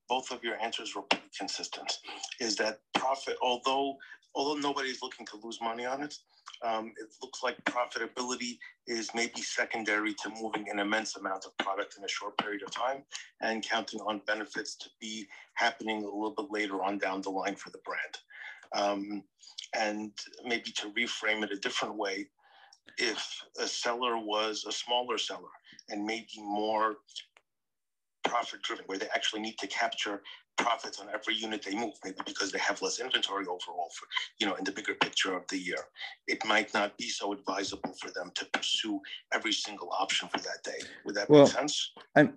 both 0.09 0.31
of 0.31 0.45
your 0.45 0.61
answers 0.61 0.95
were 0.95 1.03
pretty 1.03 1.31
consistent, 1.37 1.99
is 2.41 2.57
that 2.57 2.81
profit, 2.95 3.37
although 3.43 3.97
although 4.35 4.61
nobody's 4.61 5.03
looking 5.03 5.27
to 5.27 5.39
lose 5.43 5.59
money 5.61 5.85
on 5.85 6.03
it, 6.03 6.15
um, 6.63 6.93
it 7.01 7.09
looks 7.23 7.43
like 7.43 7.63
profitability 7.65 8.59
is 8.87 9.11
maybe 9.15 9.41
secondary 9.41 10.15
to 10.15 10.31
moving 10.41 10.69
an 10.71 10.79
immense 10.79 11.17
amount 11.17 11.45
of 11.45 11.57
product 11.59 11.97
in 11.99 12.05
a 12.05 12.09
short 12.09 12.37
period 12.39 12.63
of 12.63 12.71
time 12.71 13.03
and 13.41 13.63
counting 13.63 14.01
on 14.01 14.21
benefits 14.27 14.77
to 14.77 14.89
be 15.01 15.27
happening 15.55 15.99
a 15.99 16.07
little 16.07 16.35
bit 16.37 16.47
later 16.51 16.83
on 16.83 16.99
down 16.99 17.21
the 17.21 17.31
line 17.31 17.57
for 17.57 17.71
the 17.71 17.81
brand. 17.85 18.19
Um, 18.75 19.23
and 19.75 20.13
maybe 20.45 20.71
to 20.73 20.91
reframe 20.91 21.43
it 21.43 21.53
a 21.53 21.57
different 21.57 21.97
way, 21.97 22.29
if 22.99 23.43
a 23.59 23.67
seller 23.67 24.19
was 24.19 24.65
a 24.69 24.73
smaller 24.73 25.19
seller 25.19 25.49
and 25.89 26.05
maybe 26.05 26.29
more 26.39 26.97
profit 28.25 28.63
driven, 28.63 28.85
where 28.87 28.99
they 28.99 29.09
actually 29.15 29.41
need 29.41 29.59
to 29.59 29.67
capture 29.67 30.23
profits 30.57 31.01
on 31.01 31.09
every 31.13 31.35
unit 31.35 31.63
they 31.63 31.75
move, 31.75 31.95
maybe 32.05 32.19
because 32.25 32.53
they 32.53 32.59
have 32.59 32.81
less 32.83 33.01
inventory 33.01 33.45
overall 33.47 33.89
for, 33.99 34.07
you 34.39 34.47
know, 34.47 34.55
in 34.55 34.65
the 34.65 34.73
bigger 34.73 34.95
picture 34.95 35.35
of 35.35 35.43
the 35.49 35.59
year. 35.59 35.79
It 36.27 36.45
might 36.45 36.73
not 36.73 36.97
be 36.99 37.09
so 37.09 37.33
advisable 37.33 37.95
for 38.01 38.11
them 38.11 38.31
to 38.35 38.45
pursue 38.53 39.01
every 39.33 39.53
single 39.53 39.91
option 39.99 40.29
for 40.29 40.39
that 40.39 40.63
day. 40.65 40.79
Would 41.05 41.15
that 41.17 41.29
well, 41.29 41.45
make 41.45 41.53
sense? 41.53 41.93
I, 42.17 42.31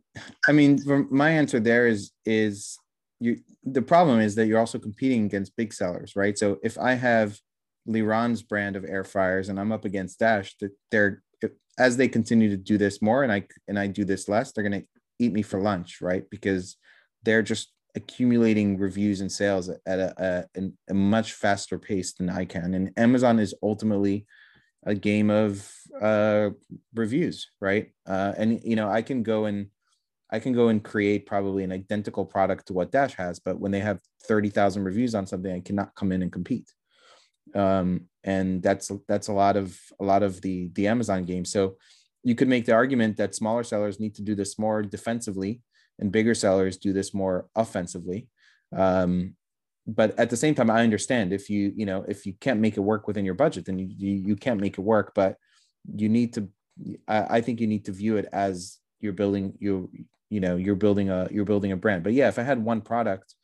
I 0.47 0.51
mean, 0.51 0.79
my 1.11 1.29
answer 1.29 1.59
there 1.59 1.87
is, 1.87 2.11
is 2.25 2.79
you, 3.19 3.39
the 3.63 3.81
problem 3.81 4.19
is 4.19 4.35
that 4.35 4.47
you're 4.47 4.59
also 4.59 4.79
competing 4.79 5.25
against 5.25 5.55
big 5.55 5.73
sellers, 5.73 6.15
right? 6.15 6.37
So 6.37 6.59
if 6.63 6.77
I 6.77 6.93
have 6.93 7.37
Liron's 7.85 8.41
brand 8.41 8.75
of 8.75 8.85
air 8.85 9.03
fryers 9.03 9.49
and 9.49 9.59
I'm 9.59 9.71
up 9.71 9.85
against 9.85 10.19
Dash, 10.19 10.55
that 10.59 10.71
they're 10.91 11.21
as 11.77 11.97
they 11.97 12.07
continue 12.07 12.49
to 12.49 12.57
do 12.57 12.77
this 12.77 13.01
more 13.01 13.23
and 13.23 13.31
I 13.31 13.47
and 13.67 13.77
I 13.77 13.87
do 13.87 14.05
this 14.05 14.29
less, 14.29 14.51
they're 14.51 14.63
gonna 14.63 14.83
eat 15.19 15.33
me 15.33 15.41
for 15.41 15.59
lunch, 15.59 16.01
right? 16.01 16.23
Because 16.29 16.77
they're 17.23 17.43
just 17.43 17.71
accumulating 17.95 18.77
reviews 18.77 19.21
and 19.21 19.31
sales 19.31 19.69
at 19.69 19.99
a, 19.99 20.45
a, 20.55 20.61
a 20.89 20.93
much 20.93 21.33
faster 21.33 21.79
pace 21.79 22.13
than 22.13 22.29
I 22.29 22.45
can. 22.45 22.73
And 22.73 22.91
Amazon 22.97 23.39
is 23.39 23.55
ultimately 23.63 24.25
a 24.85 24.93
game 24.93 25.29
of 25.29 25.67
uh, 26.01 26.49
reviews, 26.93 27.49
right? 27.61 27.91
Uh, 28.05 28.33
and 28.37 28.59
you 28.63 28.75
know, 28.75 28.89
I 28.89 29.01
can 29.01 29.23
go 29.23 29.45
and 29.45 29.67
I 30.31 30.39
can 30.39 30.53
go 30.53 30.69
and 30.69 30.83
create 30.83 31.25
probably 31.25 31.63
an 31.63 31.71
identical 31.71 32.25
product 32.25 32.67
to 32.67 32.73
what 32.73 32.91
Dash 32.91 33.13
has, 33.15 33.39
but 33.39 33.59
when 33.59 33.71
they 33.71 33.79
have 33.79 33.99
thirty 34.27 34.49
thousand 34.49 34.83
reviews 34.83 35.15
on 35.15 35.27
something, 35.27 35.53
I 35.53 35.59
cannot 35.59 35.95
come 35.95 36.11
in 36.11 36.21
and 36.21 36.31
compete. 36.31 36.71
Um, 37.53 38.07
and 38.23 38.61
that's 38.61 38.91
that's 39.07 39.27
a 39.27 39.33
lot 39.33 39.55
of 39.55 39.77
a 39.99 40.03
lot 40.03 40.23
of 40.23 40.41
the 40.41 40.69
the 40.73 40.87
Amazon 40.87 41.23
game. 41.23 41.45
So 41.45 41.77
you 42.25 42.33
could 42.33 42.47
make 42.47 42.65
the 42.65 42.73
argument 42.73 43.17
that 43.17 43.35
smaller 43.35 43.63
sellers 43.63 43.99
need 43.99 44.15
to 44.15 44.23
do 44.23 44.35
this 44.35 44.59
more 44.59 44.81
defensively 44.81 45.61
and 45.99 46.11
bigger 46.11 46.33
sellers 46.33 46.77
do 46.77 46.91
this 46.91 47.13
more 47.13 47.47
offensively 47.55 48.27
um, 48.75 49.35
but 49.87 50.19
at 50.19 50.29
the 50.29 50.35
same 50.35 50.55
time 50.55 50.69
i 50.69 50.81
understand 50.81 51.31
if 51.31 51.49
you 51.49 51.71
you 51.75 51.85
know 51.85 52.03
if 52.07 52.25
you 52.25 52.33
can't 52.41 52.59
make 52.59 52.75
it 52.75 52.81
work 52.81 53.07
within 53.07 53.23
your 53.23 53.35
budget 53.35 53.65
then 53.65 53.79
you 53.79 53.87
you, 53.95 54.11
you 54.29 54.35
can't 54.35 54.59
make 54.59 54.77
it 54.77 54.81
work 54.81 55.13
but 55.15 55.37
you 55.95 56.09
need 56.09 56.33
to 56.33 56.49
I, 57.07 57.37
I 57.37 57.41
think 57.41 57.61
you 57.61 57.67
need 57.67 57.85
to 57.85 57.91
view 57.91 58.17
it 58.17 58.27
as 58.33 58.79
you're 58.99 59.13
building 59.13 59.53
you 59.59 59.89
you 60.35 60.41
know 60.45 60.55
you're 60.55 60.81
building 60.85 61.09
a 61.09 61.27
you're 61.31 61.51
building 61.51 61.71
a 61.71 61.77
brand 61.83 62.03
but 62.03 62.13
yeah 62.13 62.27
if 62.27 62.37
i 62.37 62.43
had 62.43 62.63
one 62.63 62.81
product 62.81 63.35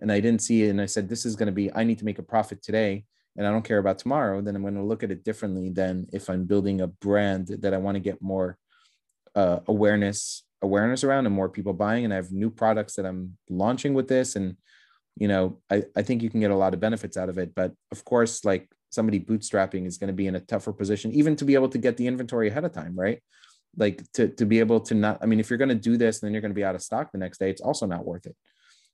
and 0.00 0.10
i 0.10 0.18
didn't 0.24 0.42
see 0.42 0.58
it 0.64 0.70
and 0.70 0.80
i 0.80 0.86
said 0.86 1.08
this 1.08 1.24
is 1.24 1.36
going 1.36 1.50
to 1.52 1.58
be 1.60 1.72
i 1.74 1.82
need 1.84 1.98
to 1.98 2.04
make 2.04 2.18
a 2.18 2.30
profit 2.34 2.62
today 2.62 3.04
and 3.36 3.46
I 3.46 3.50
don't 3.52 3.64
care 3.64 3.78
about 3.78 3.98
tomorrow, 3.98 4.40
then 4.40 4.56
I'm 4.56 4.62
going 4.62 4.74
to 4.74 4.82
look 4.82 5.02
at 5.02 5.10
it 5.10 5.24
differently 5.24 5.70
than 5.70 6.06
if 6.12 6.28
I'm 6.28 6.44
building 6.44 6.80
a 6.80 6.88
brand 6.88 7.48
that 7.60 7.72
I 7.72 7.78
want 7.78 7.94
to 7.94 8.00
get 8.00 8.20
more 8.20 8.58
uh, 9.34 9.60
awareness 9.66 10.44
awareness 10.62 11.04
around 11.04 11.24
and 11.24 11.34
more 11.34 11.48
people 11.48 11.72
buying. 11.72 12.04
And 12.04 12.12
I 12.12 12.16
have 12.16 12.32
new 12.32 12.50
products 12.50 12.96
that 12.96 13.06
I'm 13.06 13.38
launching 13.48 13.94
with 13.94 14.08
this, 14.08 14.36
and 14.36 14.56
you 15.16 15.28
know, 15.28 15.60
I 15.70 15.84
I 15.96 16.02
think 16.02 16.22
you 16.22 16.30
can 16.30 16.40
get 16.40 16.50
a 16.50 16.56
lot 16.56 16.74
of 16.74 16.80
benefits 16.80 17.16
out 17.16 17.28
of 17.28 17.38
it. 17.38 17.54
But 17.54 17.72
of 17.92 18.04
course, 18.04 18.44
like 18.44 18.68
somebody 18.90 19.20
bootstrapping 19.20 19.86
is 19.86 19.96
going 19.96 20.08
to 20.08 20.14
be 20.14 20.26
in 20.26 20.34
a 20.34 20.40
tougher 20.40 20.72
position, 20.72 21.12
even 21.12 21.36
to 21.36 21.44
be 21.44 21.54
able 21.54 21.68
to 21.68 21.78
get 21.78 21.96
the 21.96 22.08
inventory 22.08 22.48
ahead 22.48 22.64
of 22.64 22.72
time, 22.72 22.98
right? 22.98 23.22
Like 23.76 24.02
to 24.14 24.28
to 24.28 24.44
be 24.44 24.58
able 24.58 24.80
to 24.80 24.94
not. 24.94 25.18
I 25.22 25.26
mean, 25.26 25.40
if 25.40 25.48
you're 25.48 25.58
going 25.58 25.68
to 25.68 25.74
do 25.74 25.96
this, 25.96 26.20
and 26.20 26.26
then 26.26 26.32
you're 26.32 26.42
going 26.42 26.52
to 26.52 26.56
be 26.56 26.64
out 26.64 26.74
of 26.74 26.82
stock 26.82 27.12
the 27.12 27.18
next 27.18 27.38
day. 27.38 27.50
It's 27.50 27.60
also 27.60 27.86
not 27.86 28.04
worth 28.04 28.26
it. 28.26 28.36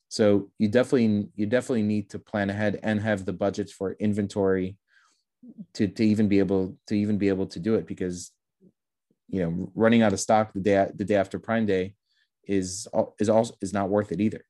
So 0.09 0.51
you 0.59 0.69
definitely 0.69 1.29
you 1.35 1.47
definitely 1.47 1.83
need 1.83 2.11
to 2.11 2.19
plan 2.19 2.51
ahead 2.51 2.79
and 2.83 3.01
have 3.01 3.25
the 3.25 3.33
budgets 3.33 3.73
for 3.73 3.93
inventory 3.95 4.77
to 5.75 5.89
to 5.89 6.05
even 6.05 6.29
be 6.29 6.39
able 6.39 6.77
to 6.89 6.95
even 6.95 7.19
be 7.19 7.29
able 7.29 7.47
to 7.47 7.59
do 7.59 7.75
it 7.75 7.87
because 7.87 8.33
you 9.29 9.43
know 9.43 9.71
running 9.75 10.03
out 10.03 10.13
of 10.13 10.21
stock 10.21 10.53
the 10.53 10.61
day 10.61 10.87
the 10.95 11.05
day 11.05 11.17
after 11.17 11.39
Prime 11.39 11.67
Day 11.67 11.95
is 12.47 12.87
is 13.19 13.29
also 13.29 13.55
is 13.61 13.73
not 13.73 13.89
worth 13.89 14.13
it 14.13 14.21
either. 14.21 14.45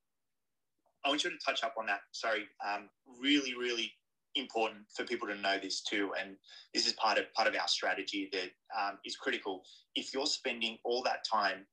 I 1.05 1.09
want 1.09 1.25
you 1.25 1.31
to 1.31 1.37
touch 1.45 1.63
up 1.63 1.75
on 1.79 1.87
that. 1.87 2.01
Sorry, 2.11 2.49
um, 2.67 2.91
really, 3.23 3.55
really 3.55 3.93
important 4.37 4.85
for 4.95 5.05
people 5.05 5.29
to 5.29 5.37
know 5.37 5.59
this 5.63 5.83
too, 5.83 6.13
and 6.21 6.37
this 6.75 6.87
is 6.87 6.93
part 6.95 7.19
of 7.19 7.33
part 7.35 7.49
of 7.49 7.55
our 7.55 7.69
strategy 7.69 8.29
that 8.33 8.51
um, 8.79 8.99
is 9.05 9.17
critical. 9.17 9.63
If 9.95 10.13
you're 10.13 10.27
spending 10.27 10.79
all 10.85 11.03
that 11.05 11.25
time 11.31 11.67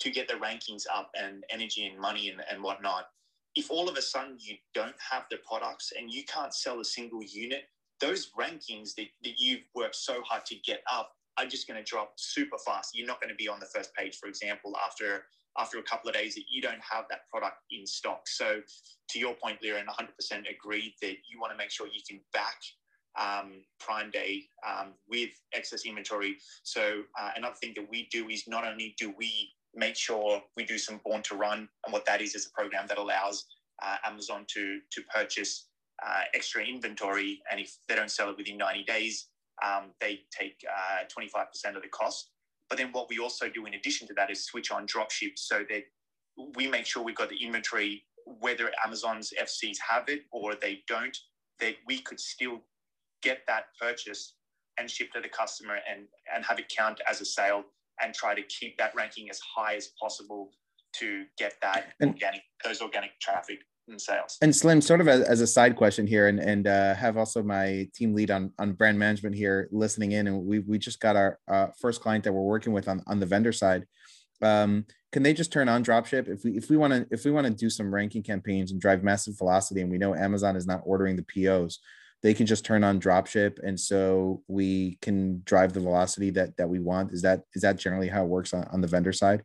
to 0.00 0.10
get 0.10 0.28
the 0.28 0.34
rankings 0.34 0.84
up 0.92 1.10
and 1.14 1.44
energy 1.50 1.86
and 1.86 1.98
money 1.98 2.28
and, 2.28 2.40
and 2.50 2.62
whatnot, 2.62 3.04
if 3.54 3.70
all 3.70 3.88
of 3.88 3.96
a 3.96 4.02
sudden 4.02 4.36
you 4.40 4.56
don't 4.74 4.96
have 5.10 5.24
the 5.30 5.38
products 5.48 5.92
and 5.98 6.12
you 6.12 6.24
can't 6.24 6.54
sell 6.54 6.80
a 6.80 6.84
single 6.84 7.22
unit, 7.22 7.64
those 8.00 8.30
rankings 8.38 8.94
that, 8.96 9.06
that 9.22 9.38
you've 9.38 9.62
worked 9.74 9.96
so 9.96 10.22
hard 10.22 10.44
to 10.46 10.56
get 10.64 10.82
up 10.92 11.12
are 11.38 11.46
just 11.46 11.66
going 11.68 11.78
to 11.78 11.88
drop 11.88 12.12
super 12.16 12.58
fast. 12.58 12.90
You're 12.94 13.06
not 13.06 13.20
going 13.20 13.30
to 13.30 13.36
be 13.36 13.48
on 13.48 13.60
the 13.60 13.66
first 13.66 13.94
page, 13.94 14.18
for 14.18 14.28
example, 14.28 14.76
after 14.84 15.24
after 15.58 15.78
a 15.78 15.82
couple 15.82 16.08
of 16.08 16.14
days 16.14 16.34
that 16.34 16.44
you 16.50 16.62
don't 16.62 16.80
have 16.80 17.04
that 17.10 17.28
product 17.30 17.56
in 17.70 17.86
stock. 17.86 18.26
So, 18.26 18.60
to 19.10 19.18
your 19.18 19.34
point, 19.34 19.58
Liron, 19.62 19.86
100% 19.86 20.44
agreed 20.50 20.94
that 21.02 21.16
you 21.30 21.40
want 21.40 21.52
to 21.52 21.58
make 21.58 21.70
sure 21.70 21.86
you 21.86 22.02
can 22.08 22.20
back 22.32 22.56
um, 23.20 23.62
Prime 23.78 24.10
Day 24.10 24.44
um, 24.66 24.94
with 25.08 25.30
excess 25.52 25.84
inventory. 25.84 26.36
So, 26.62 27.02
uh, 27.20 27.30
another 27.36 27.56
thing 27.56 27.72
that 27.76 27.88
we 27.90 28.08
do 28.10 28.28
is 28.28 28.44
not 28.48 28.66
only 28.66 28.94
do 28.98 29.12
we 29.18 29.52
make 29.74 29.96
sure 29.96 30.42
we 30.56 30.64
do 30.64 30.78
some 30.78 31.00
born 31.04 31.22
to 31.22 31.34
run. 31.34 31.68
And 31.84 31.92
what 31.92 32.04
that 32.06 32.20
is 32.20 32.34
is 32.34 32.46
a 32.46 32.50
program 32.50 32.86
that 32.88 32.98
allows 32.98 33.46
uh, 33.82 33.96
Amazon 34.04 34.44
to 34.48 34.80
to 34.90 35.02
purchase 35.14 35.68
uh, 36.04 36.22
extra 36.34 36.64
inventory, 36.64 37.40
and 37.50 37.60
if 37.60 37.78
they 37.88 37.94
don't 37.94 38.10
sell 38.10 38.28
it 38.30 38.36
within 38.36 38.56
90 38.56 38.84
days, 38.84 39.28
um, 39.64 39.90
they 40.00 40.20
take 40.36 40.56
uh, 40.68 41.04
25% 41.04 41.76
of 41.76 41.82
the 41.82 41.88
cost. 41.88 42.30
But 42.72 42.78
then 42.78 42.92
what 42.92 43.10
we 43.10 43.18
also 43.18 43.50
do 43.50 43.66
in 43.66 43.74
addition 43.74 44.08
to 44.08 44.14
that 44.14 44.30
is 44.30 44.46
switch 44.46 44.70
on 44.70 44.86
dropship 44.86 45.32
so 45.36 45.62
that 45.68 45.82
we 46.56 46.66
make 46.66 46.86
sure 46.86 47.02
we've 47.02 47.14
got 47.14 47.28
the 47.28 47.36
inventory, 47.36 48.04
whether 48.40 48.72
Amazon's 48.82 49.30
FCs 49.38 49.76
have 49.90 50.08
it 50.08 50.22
or 50.32 50.54
they 50.54 50.82
don't, 50.88 51.14
that 51.60 51.74
we 51.86 51.98
could 51.98 52.18
still 52.18 52.62
get 53.22 53.40
that 53.46 53.64
purchase 53.78 54.36
and 54.78 54.90
ship 54.90 55.12
to 55.12 55.20
the 55.20 55.28
customer 55.28 55.80
and, 55.86 56.06
and 56.34 56.46
have 56.46 56.58
it 56.58 56.72
count 56.74 56.98
as 57.06 57.20
a 57.20 57.26
sale 57.26 57.62
and 58.02 58.14
try 58.14 58.34
to 58.34 58.40
keep 58.44 58.78
that 58.78 58.94
ranking 58.94 59.28
as 59.28 59.38
high 59.54 59.74
as 59.74 59.90
possible 60.00 60.50
to 60.94 61.26
get 61.36 61.52
that 61.60 61.92
and, 62.00 62.12
organic 62.12 62.40
those 62.64 62.80
organic 62.80 63.20
traffic 63.20 63.58
and 63.88 64.00
sales. 64.00 64.38
And 64.42 64.54
Slim, 64.54 64.80
sort 64.80 65.00
of 65.00 65.08
as, 65.08 65.20
as 65.22 65.40
a 65.40 65.46
side 65.46 65.76
question 65.76 66.06
here, 66.06 66.28
and 66.28 66.38
and 66.38 66.66
uh, 66.66 66.94
have 66.94 67.16
also 67.16 67.42
my 67.42 67.88
team 67.94 68.14
lead 68.14 68.30
on 68.30 68.52
on 68.58 68.72
brand 68.72 68.98
management 68.98 69.34
here 69.34 69.68
listening 69.72 70.12
in, 70.12 70.26
and 70.26 70.44
we 70.44 70.60
we 70.60 70.78
just 70.78 71.00
got 71.00 71.16
our 71.16 71.38
uh, 71.48 71.68
first 71.80 72.00
client 72.00 72.24
that 72.24 72.32
we're 72.32 72.42
working 72.42 72.72
with 72.72 72.88
on 72.88 73.02
on 73.06 73.20
the 73.20 73.26
vendor 73.26 73.52
side. 73.52 73.86
Um, 74.40 74.86
can 75.12 75.22
they 75.22 75.34
just 75.34 75.52
turn 75.52 75.68
on 75.68 75.84
dropship 75.84 76.28
if 76.28 76.42
we 76.44 76.52
if 76.56 76.70
we 76.70 76.76
want 76.76 76.92
to 76.92 77.06
if 77.10 77.24
we 77.24 77.30
want 77.30 77.46
to 77.46 77.52
do 77.52 77.70
some 77.70 77.94
ranking 77.94 78.22
campaigns 78.22 78.72
and 78.72 78.80
drive 78.80 79.04
massive 79.04 79.38
velocity 79.38 79.80
and 79.80 79.90
we 79.90 79.98
know 79.98 80.14
amazon 80.14 80.56
is 80.56 80.66
not 80.66 80.80
ordering 80.84 81.16
the 81.16 81.22
pos 81.22 81.78
they 82.22 82.34
can 82.34 82.46
just 82.46 82.64
turn 82.64 82.82
on 82.82 82.98
dropship 82.98 83.58
and 83.62 83.78
so 83.78 84.42
we 84.48 84.98
can 85.02 85.42
drive 85.44 85.72
the 85.72 85.80
velocity 85.80 86.30
that 86.30 86.56
that 86.56 86.68
we 86.68 86.80
want 86.80 87.12
is 87.12 87.22
that 87.22 87.42
is 87.54 87.62
that 87.62 87.76
generally 87.76 88.08
how 88.08 88.24
it 88.24 88.28
works 88.28 88.52
on, 88.52 88.64
on 88.72 88.80
the 88.80 88.88
vendor 88.88 89.12
side 89.12 89.42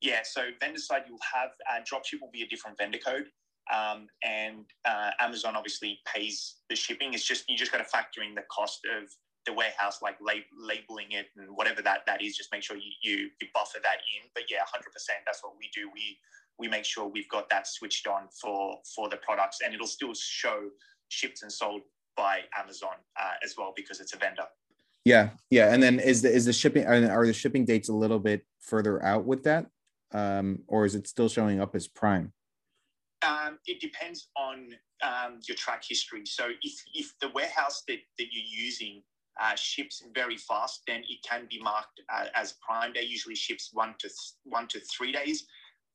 yeah 0.00 0.20
so 0.22 0.42
vendor 0.60 0.78
side 0.78 1.02
you'll 1.08 1.18
have 1.34 1.50
uh, 1.70 1.80
dropship 1.80 2.20
will 2.20 2.30
be 2.32 2.42
a 2.42 2.46
different 2.46 2.78
vendor 2.78 2.98
code 3.04 3.26
um, 3.74 4.06
and 4.22 4.64
uh, 4.84 5.10
amazon 5.20 5.56
obviously 5.56 5.98
pays 6.06 6.56
the 6.70 6.76
shipping 6.76 7.14
it's 7.14 7.24
just 7.24 7.48
you 7.48 7.56
just 7.56 7.72
got 7.72 7.78
to 7.78 7.84
factor 7.84 8.22
in 8.22 8.34
the 8.34 8.44
cost 8.50 8.80
of 8.96 9.08
the 9.46 9.52
warehouse, 9.52 10.02
like 10.02 10.16
lab- 10.20 10.50
labeling 10.58 11.12
it 11.12 11.26
and 11.36 11.48
whatever 11.56 11.80
that 11.80 12.00
that 12.06 12.20
is. 12.20 12.36
Just 12.36 12.52
make 12.52 12.62
sure 12.62 12.76
you, 12.76 12.90
you 13.02 13.30
you 13.40 13.48
buffer 13.54 13.78
that 13.82 13.98
in. 14.14 14.28
But 14.34 14.44
yeah, 14.50 14.58
hundred 14.66 14.92
percent. 14.92 15.20
That's 15.24 15.42
what 15.42 15.54
we 15.58 15.70
do. 15.74 15.88
We 15.94 16.18
we 16.58 16.68
make 16.68 16.84
sure 16.84 17.06
we've 17.06 17.28
got 17.28 17.48
that 17.48 17.66
switched 17.66 18.06
on 18.06 18.28
for 18.40 18.76
for 18.94 19.08
the 19.08 19.16
products, 19.16 19.58
and 19.64 19.72
it'll 19.72 19.86
still 19.86 20.12
show 20.14 20.68
shipped 21.08 21.42
and 21.42 21.50
sold 21.50 21.82
by 22.16 22.40
Amazon 22.58 22.96
uh, 23.18 23.34
as 23.44 23.54
well 23.56 23.72
because 23.74 24.00
it's 24.00 24.12
a 24.14 24.18
vendor. 24.18 24.46
Yeah, 25.04 25.30
yeah. 25.50 25.72
And 25.72 25.82
then 25.82 26.00
is 26.00 26.22
the 26.22 26.30
is 26.30 26.44
the 26.44 26.52
shipping 26.52 26.84
are 26.86 27.26
the 27.26 27.32
shipping 27.32 27.64
dates 27.64 27.88
a 27.88 27.94
little 27.94 28.18
bit 28.18 28.44
further 28.60 29.02
out 29.02 29.24
with 29.24 29.44
that, 29.44 29.66
um, 30.12 30.60
or 30.66 30.84
is 30.84 30.94
it 30.94 31.06
still 31.06 31.28
showing 31.28 31.60
up 31.60 31.74
as 31.76 31.86
Prime? 31.86 32.32
Um, 33.22 33.58
it 33.66 33.80
depends 33.80 34.28
on 34.36 34.68
um, 35.02 35.40
your 35.48 35.56
track 35.56 35.82
history. 35.88 36.24
So 36.26 36.48
if 36.62 36.82
if 36.94 37.12
the 37.20 37.30
warehouse 37.34 37.82
that 37.88 37.98
that 38.18 38.26
you're 38.30 38.64
using 38.66 39.02
uh, 39.40 39.54
ships 39.54 40.02
very 40.14 40.36
fast, 40.36 40.82
then 40.86 41.00
it 41.08 41.18
can 41.28 41.46
be 41.48 41.60
marked 41.60 42.00
uh, 42.12 42.26
as 42.34 42.54
prime 42.66 42.92
day. 42.92 43.02
Usually 43.02 43.34
ships 43.34 43.70
one 43.72 43.94
to 43.98 44.10
one 44.44 44.66
to 44.68 44.80
three 44.80 45.12
days, 45.12 45.46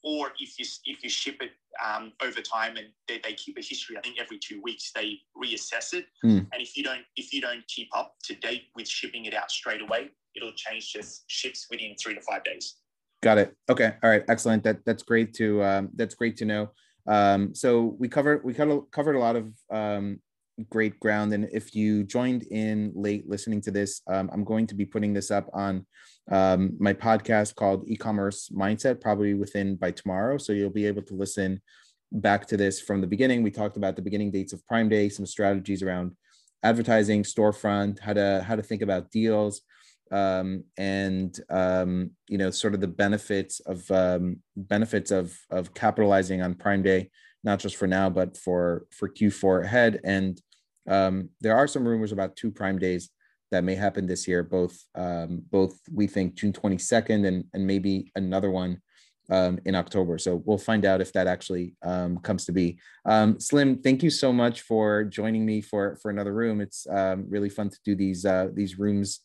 or 0.04 0.32
if 0.40 0.60
you 0.60 0.66
if 0.86 1.04
you 1.04 1.10
ship 1.10 1.38
it 1.42 1.52
um, 1.84 2.12
over 2.24 2.42
time 2.42 2.78
and 2.78 2.88
they, 3.08 3.20
they 3.24 3.34
keep 3.34 3.58
a 3.58 3.62
history, 3.62 3.98
I 3.98 4.02
think 4.02 4.20
every 4.20 4.40
two 4.40 4.62
weeks 4.62 4.92
they 4.94 5.20
reassess 5.38 5.94
it. 5.94 6.08
Mm. 6.26 6.48
And 6.52 6.62
if 6.62 6.76
you 6.76 6.84
don't 6.84 7.04
if 7.16 7.34
you 7.34 7.42
don't 7.42 7.66
keep 7.68 7.90
up 7.96 8.16
to 8.26 8.36
date 8.36 8.64
with 8.76 8.88
shipping 8.88 9.26
it 9.26 9.34
out 9.34 9.52
straight 9.52 9.82
away, 9.82 10.10
it'll 10.36 10.54
change 10.54 10.92
just 10.94 11.24
ships 11.28 11.68
within 11.70 11.96
three 12.02 12.16
to 12.16 12.22
five 12.22 12.44
days. 12.44 12.76
Got 13.22 13.38
it. 13.38 13.56
Okay. 13.70 13.94
All 14.04 14.10
right. 14.10 14.24
Excellent. 14.28 14.64
That 14.64 14.84
that's 14.86 15.04
great 15.04 15.34
to 15.36 15.64
um, 15.64 15.90
that's 15.96 16.16
great 16.16 16.38
to 16.38 16.46
know. 16.46 16.72
Um, 17.08 17.56
so 17.56 17.96
we 18.00 18.08
covered 18.08 18.44
we 18.44 18.54
covered 18.54 18.84
covered 18.92 19.16
a 19.16 19.20
lot 19.20 19.36
of 19.36 19.54
um, 19.72 20.20
great 20.70 21.00
ground. 21.00 21.34
And 21.34 21.50
if 21.52 21.76
you 21.76 22.04
joined 22.04 22.44
in 22.44 22.92
late 22.96 23.28
listening 23.28 23.62
to 23.62 23.72
this, 23.72 24.02
um, 24.08 24.30
I'm 24.32 24.44
going 24.44 24.68
to 24.68 24.76
be 24.76 24.86
putting 24.86 25.14
this 25.14 25.32
up 25.32 25.50
on 25.54 25.86
um, 26.32 26.74
my 26.80 26.94
podcast 26.94 27.56
called 27.56 27.86
E-commerce 27.88 28.50
Mindset, 28.50 29.02
probably 29.02 29.34
within 29.34 29.76
by 29.76 29.92
tomorrow. 29.92 30.38
So 30.38 30.54
you'll 30.54 30.70
be 30.70 30.86
able 30.86 31.02
to 31.04 31.16
listen 31.16 31.62
back 32.12 32.46
to 32.48 32.58
this 32.58 32.80
from 32.80 33.02
the 33.02 33.08
beginning. 33.08 33.42
We 33.42 33.52
talked 33.52 33.78
about 33.78 33.96
the 33.96 34.02
beginning 34.02 34.32
dates 34.32 34.54
of 34.54 34.66
Prime 34.68 34.90
Day, 34.90 35.10
some 35.10 35.26
strategies 35.26 35.82
around 35.82 36.16
advertising, 36.64 37.24
storefront, 37.24 38.00
how 38.00 38.14
to 38.14 38.44
how 38.48 38.56
to 38.56 38.62
think 38.62 38.82
about 38.82 39.12
deals, 39.12 39.62
um, 40.12 40.64
and 40.78 41.38
um, 41.50 42.12
you 42.28 42.38
know, 42.38 42.52
sort 42.52 42.74
of 42.74 42.82
the 42.82 42.88
benefits 42.88 43.60
of 43.62 43.90
um, 43.92 44.38
benefits 44.56 45.12
of 45.12 45.38
of 45.50 45.74
capitalizing 45.74 46.42
on 46.42 46.54
Prime 46.56 46.84
Day 46.84 47.10
not 47.44 47.60
just 47.60 47.76
for 47.76 47.88
now, 47.88 48.10
but 48.10 48.38
for 48.38 48.86
for 48.92 49.10
Q4 49.10 49.66
ahead. 49.66 50.00
And 50.04 50.42
um, 50.88 51.30
there 51.40 51.56
are 51.56 51.68
some 51.68 51.88
rumors 51.88 52.12
about 52.12 52.36
two 52.36 52.52
Prime 52.52 52.78
days 52.78 53.10
that 53.52 53.64
may 53.64 53.76
happen 53.76 54.06
this 54.08 54.28
year. 54.28 54.44
Both 54.44 54.80
um, 54.96 55.42
both 55.50 55.80
we 55.92 56.08
think 56.08 56.36
June 56.36 56.54
22nd 56.54 57.28
and 57.28 57.46
and 57.54 57.66
maybe 57.66 58.12
another 58.16 58.52
one 58.52 58.80
um, 59.30 59.60
in 59.66 59.76
October. 59.76 60.18
So 60.18 60.42
we'll 60.46 60.58
find 60.58 60.86
out 60.86 61.02
if 61.02 61.14
that 61.14 61.28
actually 61.28 61.76
comes 61.82 62.46
to 62.46 62.52
be. 62.52 62.80
Slim, 63.40 63.82
thank 63.82 64.04
you 64.04 64.10
so 64.10 64.32
much 64.32 64.62
for 64.62 65.04
joining 65.04 65.46
me 65.46 65.62
for 65.62 65.96
for 66.02 66.12
another 66.12 66.34
room. 66.34 66.62
It's 66.62 66.86
really 66.90 67.50
fun 67.50 67.70
to 67.70 67.78
do 67.84 67.96
these 67.96 68.26
uh, 68.26 68.50
these 68.54 68.78
rooms 68.78 69.22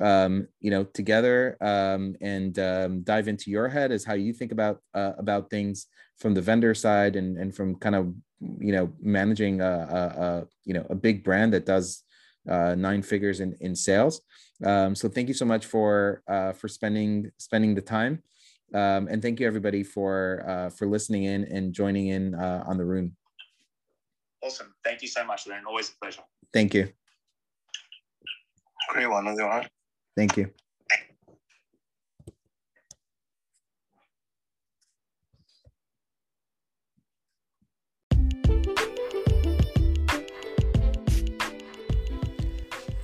um, 0.00 0.48
you 0.60 0.70
know, 0.70 0.84
together 0.84 1.56
um, 1.60 2.16
and 2.20 2.58
um, 2.58 3.02
dive 3.02 3.28
into 3.28 3.50
your 3.50 3.68
head 3.68 3.92
as 3.92 4.04
how 4.04 4.14
you 4.14 4.32
think 4.32 4.52
about 4.52 4.80
uh, 4.94 5.12
about 5.18 5.50
things 5.50 5.86
from 6.18 6.34
the 6.34 6.42
vendor 6.42 6.74
side 6.74 7.16
and 7.16 7.36
and 7.38 7.54
from 7.54 7.74
kind 7.76 7.94
of 7.94 8.14
you 8.40 8.72
know 8.72 8.92
managing 9.00 9.60
a, 9.60 9.64
a, 9.66 10.22
a 10.22 10.46
you 10.64 10.74
know 10.74 10.86
a 10.90 10.94
big 10.94 11.24
brand 11.24 11.52
that 11.52 11.66
does 11.66 12.02
uh, 12.48 12.74
nine 12.76 13.02
figures 13.02 13.40
in 13.40 13.56
in 13.60 13.74
sales. 13.74 14.22
Um, 14.64 14.94
so 14.94 15.08
thank 15.08 15.28
you 15.28 15.34
so 15.34 15.44
much 15.44 15.66
for 15.66 16.22
uh, 16.28 16.52
for 16.52 16.68
spending 16.68 17.30
spending 17.38 17.74
the 17.74 17.82
time, 17.82 18.22
um, 18.74 19.08
and 19.08 19.22
thank 19.22 19.40
you 19.40 19.46
everybody 19.46 19.82
for 19.82 20.44
uh, 20.46 20.70
for 20.70 20.86
listening 20.86 21.24
in 21.24 21.44
and 21.44 21.72
joining 21.72 22.08
in 22.08 22.34
uh, 22.34 22.64
on 22.66 22.76
the 22.76 22.84
room. 22.84 23.16
Awesome. 24.42 24.74
Thank 24.84 25.02
you 25.02 25.08
so 25.08 25.24
much, 25.24 25.46
Lynn. 25.46 25.64
Always 25.66 25.90
a 25.90 25.98
pleasure. 26.00 26.22
Thank 26.52 26.74
you. 26.74 26.88
Great 28.88 29.06
one, 29.06 29.26
Thank 30.18 30.36
you. 30.36 30.50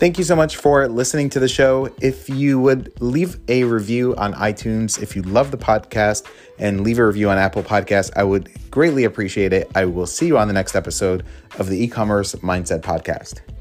Thank 0.01 0.19
you 0.19 0.25
so 0.25 0.35
much 0.35 0.57
for 0.57 0.89
listening 0.89 1.31
to 1.31 1.39
the 1.39 1.47
show. 1.47 1.89
If 2.03 2.29
you 2.29 2.59
would 2.59 3.01
leave 3.01 3.39
a 3.49 3.63
review 3.63 4.17
on 4.17 4.35
iTunes, 4.35 5.01
if 5.01 5.15
you 5.15 5.23
love 5.23 5.53
the 5.53 5.57
podcast, 5.57 6.27
and 6.59 6.81
leave 6.81 6.99
a 6.99 7.07
review 7.07 7.31
on 7.31 7.39
Apple 7.39 7.63
Podcasts, 7.63 8.11
I 8.17 8.25
would 8.25 8.51
greatly 8.73 9.05
appreciate 9.05 9.53
it. 9.53 9.71
I 9.77 9.85
will 9.85 10.07
see 10.07 10.27
you 10.27 10.37
on 10.37 10.49
the 10.49 10.55
next 10.55 10.75
episode 10.75 11.25
of 11.61 11.69
the 11.69 11.81
e 11.81 11.87
commerce 11.87 12.35
mindset 12.37 12.81
podcast. 12.81 13.54